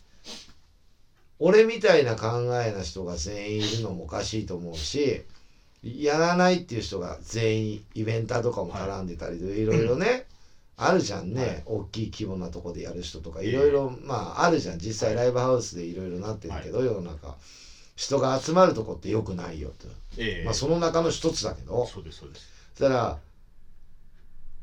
[1.38, 2.26] 俺みたいな考
[2.62, 5.24] えな人が全員いるのもおかしいと思うし
[5.94, 10.26] やらないっていう人が全員イベンターとかも絡んでたりで、い、ろいろね
[10.76, 11.62] あるじゃんね、はい。
[11.66, 14.78] 大きい規模なとこでやる人とかええいろいろまああるじゃん。
[14.78, 17.36] 実際ライブハウスでいろいろなってるけど、世の中。
[17.96, 19.88] 人が集まるとこってよくないよと、
[20.18, 20.44] ええ。
[20.44, 21.86] まあその中の一つだけど。
[21.86, 22.46] そうですそうです。
[22.74, 23.18] そしたら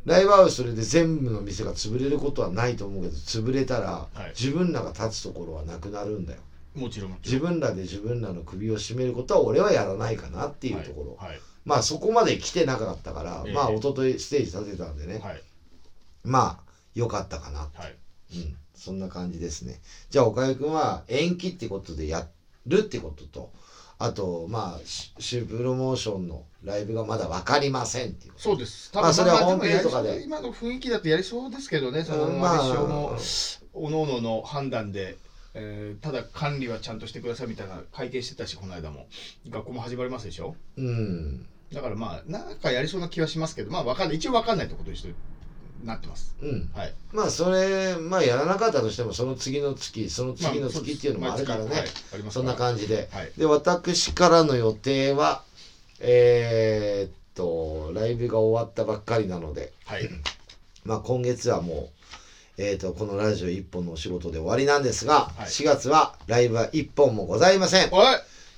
[0.05, 4.33] ライブハウスそれで全部の店が潰れることはないと思うけど潰れたら、はい。
[4.39, 6.41] 自分らが立つところはなくなるんだよ
[6.75, 7.17] もちろん。
[7.23, 11.29] 自ろん分らで自分らの首を絞めることは俺はやらないかなっていうところ、はい。
[11.29, 11.39] はい。
[11.65, 13.53] まあそこまで来てなかったから、ええ。
[13.53, 15.41] まあ一昨日ステージ立てたんでね、はい。
[16.23, 17.95] まあ良かったかなはい。
[18.35, 18.57] うん。
[18.75, 19.79] そんな感じですね。
[20.09, 22.27] じゃあ岡井君は延期ってことでや
[22.65, 23.51] るってことと。
[23.99, 28.91] あとまあしシュプロモーションのライブがまだ分かりませんっていうそうです。
[28.93, 30.23] まあそれはホームページとかで。
[30.23, 32.69] 今の雰囲気だとやりそうですけどねそのうんまあ
[33.73, 35.15] おのおのの判断で、
[35.55, 39.07] えーただ管理はちゃんとしてくださいみたいな改定してたしこの間も。
[39.49, 40.55] 学校も始まりますでしょ？
[40.77, 41.45] うん。
[41.71, 44.17] だからまあなんかやりそうな気はしますけどまあわかんない。
[44.17, 45.13] 一応わかんないってことにして
[45.83, 46.35] なってます。
[46.41, 46.69] うん。
[46.73, 46.93] はい。
[47.11, 53.07] まあそれまあやらなかったとしてもその次の月その次の月っていうのもあるからね、まあそはいそんな感じで。
[53.11, 53.31] はい。
[53.37, 55.43] で私からの予定は
[55.99, 60.09] えーっとライブが終わったばっかりなのではい。
[60.83, 62.02] まあ今月はもう
[62.57, 65.47] えー、とこのラジオ1本のお仕事で終わりなんですが、はい。
[65.47, 67.89] 4月はライブは1本もございません。
[67.91, 68.05] おい。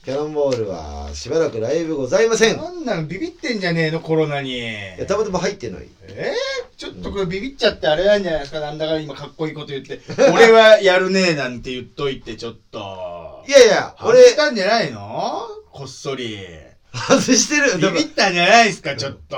[0.03, 2.55] キャノンボールはしばらくライブございません。
[2.55, 4.59] いなんなのビビってんじゃねえのコロナに。
[4.99, 8.59] やたまたま入ってないえー、ちょっとこれビビっちゃってあれなんじゃないですか？
[8.59, 10.01] なんだか今かっこいいこと言って。
[10.33, 13.43] 俺はやるねえなんて言っといてちょっと。
[13.47, 15.39] いやいや俺俺したんじゃないの？
[15.71, 16.37] こっそり
[16.95, 17.91] 外してる。
[17.91, 19.37] ビビったんじゃないですかちょっと。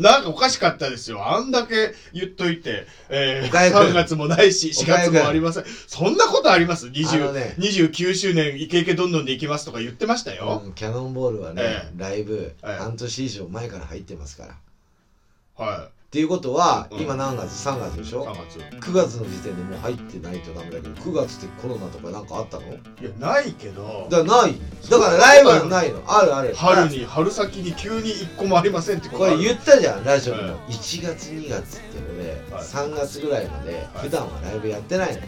[0.00, 1.26] なんかおかしかったですよ。
[1.26, 5.64] あんだけ言っといて、えー、岡井君3月もないし4月もありません。
[5.86, 6.86] そんなことあります？
[6.86, 12.76] あの20、ね29周年イケイケどんどんでいきますとか言ってましたよ、うんキャノンボールはね、えライブええ。
[12.78, 15.64] 半年以上前から入ってますから。
[15.64, 17.02] はっていうことは、うん。
[17.02, 18.58] 今何月？3月でしいょ？3月。
[18.80, 22.62] 9月の時点でもう入ってないとダメだけど9月ってコロナとかなんかあったの？
[22.66, 22.70] い
[23.02, 24.08] やないけど。
[24.10, 24.54] だからない。
[24.90, 26.02] だからライブはないの。
[26.06, 26.54] あるある。
[26.54, 32.64] 春に春先に急に1個もありませんってことこれ言ったじゃんラジオでも、はい1月2月って俺、はい。
[32.64, 33.84] 3月ぐらいまではい。
[34.08, 35.20] 普段はライブやってないの。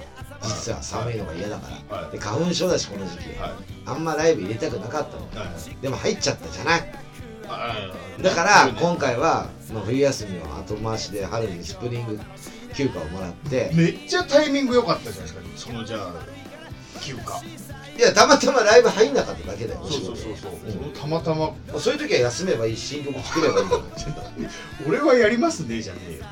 [0.42, 2.12] 実は寒いのが嫌だから、はい。
[2.12, 3.52] で花粉症だしこの時期、はい。
[3.84, 5.44] あんまライブ入れたくなかったの。
[5.44, 5.82] はい。
[5.82, 6.94] でも入っちゃったじゃない
[8.22, 12.18] だからね今回は、まあ、冬休みを後回しで春にスプリング
[12.74, 13.70] 休暇をもらって。
[13.74, 16.12] めっちゃタイミング良かったじゃないですかそのじゃあ
[17.00, 17.40] 休暇。
[17.98, 20.72] いやたまたまライブ入んなかっただけだよそうそうそううそう、ん。
[20.72, 21.52] そのたまたま。
[21.78, 23.82] そういう時は休めばいいし新曲作ればいいんだよ
[24.86, 26.24] 俺はやりますねじゃねえよ。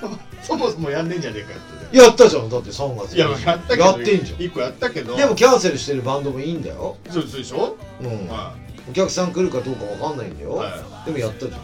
[0.42, 1.96] そもそもやんねえんじゃねえかよって。
[1.96, 4.42] ねやったじゃんだって3月いややったけどやってんじゃん。
[4.42, 5.16] 一個やったけど。
[5.16, 6.96] でもキャンセルしてるバンドもいいんだよ。
[7.10, 8.28] そうそうでしょ、うん。
[8.28, 8.54] は
[8.90, 11.60] お客さん来るかどうかわかんないんだよ、はでもやったじゃん。
[11.60, 11.62] い、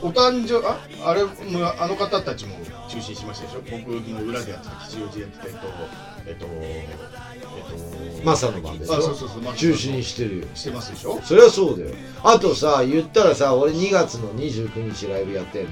[0.00, 0.78] お誕生あ
[1.10, 1.30] あれも
[1.80, 2.56] あの方たちも
[2.88, 3.62] 中止しましたでしょ？
[3.62, 5.66] 僕の裏でやってた吉祥寺でやってたえっと
[6.26, 8.94] えっとえっとマサのバンドでしょ？
[8.94, 10.46] あそうそうそう中止にしてるよ。
[10.54, 11.20] してますでしょ？
[11.22, 11.90] そりゃそうだよ。
[12.22, 15.70] あとさ言ったらさ俺2月の29日ライブやってんの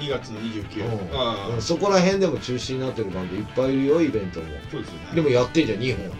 [0.00, 1.16] 2月の29うん。
[1.16, 1.54] ああ。
[1.54, 4.46] うんそこら辺でも中止になってるバンドいっぱいいるよイベントも。
[4.70, 5.14] そうですよね。
[5.14, 6.10] でもやってんじゃん2本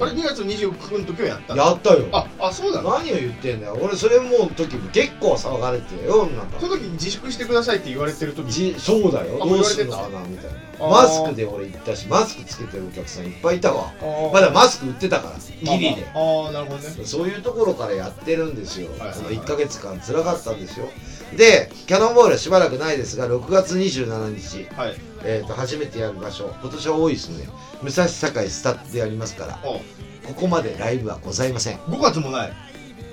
[0.00, 1.54] あれ2月29の時はやった？
[1.54, 2.06] のやったよ。
[2.12, 2.82] ああそうだ。
[2.82, 3.78] 何を言ってんだよ。
[3.80, 8.50] 俺それもう時結構騒がれてよなんかその時自粛してくださいって言われてる時。
[8.50, 9.38] じそうだよ。
[9.42, 10.58] あどうするのかなみたいな。
[10.78, 13.92] マスクで俺行ったしマスクつけてるお客さんいっぱいいたわ。
[14.32, 16.06] まだマスク売ってたからギリで。
[16.14, 17.04] あーあーなるほどね。
[17.04, 19.18] そういうところからやってるんですよ、はいはいはい。
[19.18, 20.88] この1ヶ月間辛かったんですよ。
[21.36, 26.54] でキャノンボールはしばらくないですが6月27日、はいえー、と初めてやる場所。
[26.60, 27.48] 今年は多いですね。
[27.82, 29.58] 武蔵境スタッツでやりますから。
[29.64, 29.80] お
[30.28, 31.78] ここまでライブはございません。
[31.78, 32.52] 5月もない。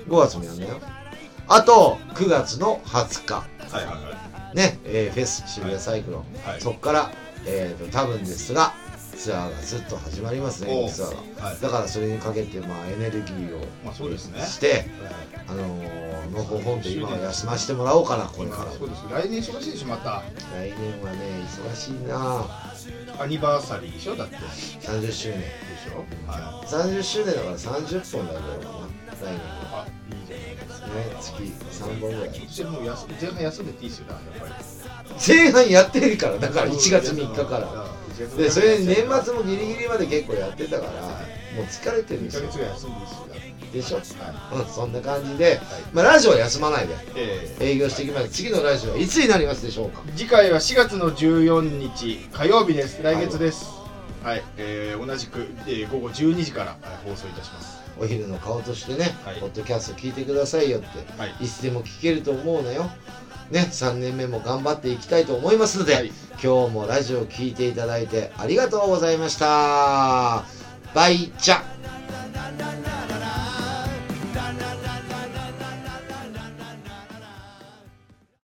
[0.08, 0.80] 5月もやんだよ。
[1.48, 3.34] あと9月の20日。
[3.34, 6.60] はいはいはね、えーフェス渋谷サイクロン、いはい。
[6.60, 7.10] そこから、
[7.46, 8.74] えー、と多分ですが
[9.26, 11.54] ツアーがずっと始まりますねツアーがは。
[11.54, 11.60] い。
[11.60, 14.40] だからそれにかけて、まあ、エネルギーをまあそうですね。
[14.40, 14.84] して、
[15.48, 18.70] あのー、のほほんと今は休ませてもらおうかなこれから。
[18.70, 19.02] そうです。
[19.10, 20.22] 来年忙しいでしょまた。
[20.54, 22.46] 来年はね忙しいな。
[23.20, 24.14] アニバーサリーでしょ？
[24.14, 24.36] だって。
[24.36, 25.40] で30周年。
[25.40, 26.04] しょ？
[26.30, 26.66] はい。
[26.68, 29.38] 30周年だから30本だろうな来年
[29.72, 29.82] は。
[29.82, 30.86] あいいじゃないですか。
[30.86, 31.42] ね月
[31.82, 32.30] 3本ぐらい。
[32.32, 34.64] 今年はもう休前半休んでていいですよやっぱり
[35.26, 37.60] 前半やってるからだから1月3日から。
[37.60, 37.96] ら
[38.36, 42.66] でそれに年末もギリギリまで結構やってたからもう疲れてるん1ヶですよ。
[43.72, 44.02] でしょは
[44.54, 45.60] うんそんな感じで、
[45.92, 46.94] まあ、ラジオは休まないで
[47.60, 48.30] 営業していきます。
[48.30, 50.00] 次のラジオはいつになりますでしょうか？
[50.00, 53.02] ー次回は4月の14日火曜日です。
[53.02, 53.66] 来月です。
[54.22, 57.80] はい、えー、同じく、えー、午後12時から、はい放送いたします。
[57.98, 59.40] お昼の顔としてね、はい。
[59.40, 60.88] ポッドキャスト聞いてくださいよって
[61.18, 61.44] はい。
[61.44, 62.90] いつでも聞けると思うなよ
[63.50, 66.12] ね、3年目も頑張っていきたいと思いますので、はい、
[66.42, 70.44] 今日もラジオ聴いていただいてありがとうございました。
[70.94, 71.62] バイチャ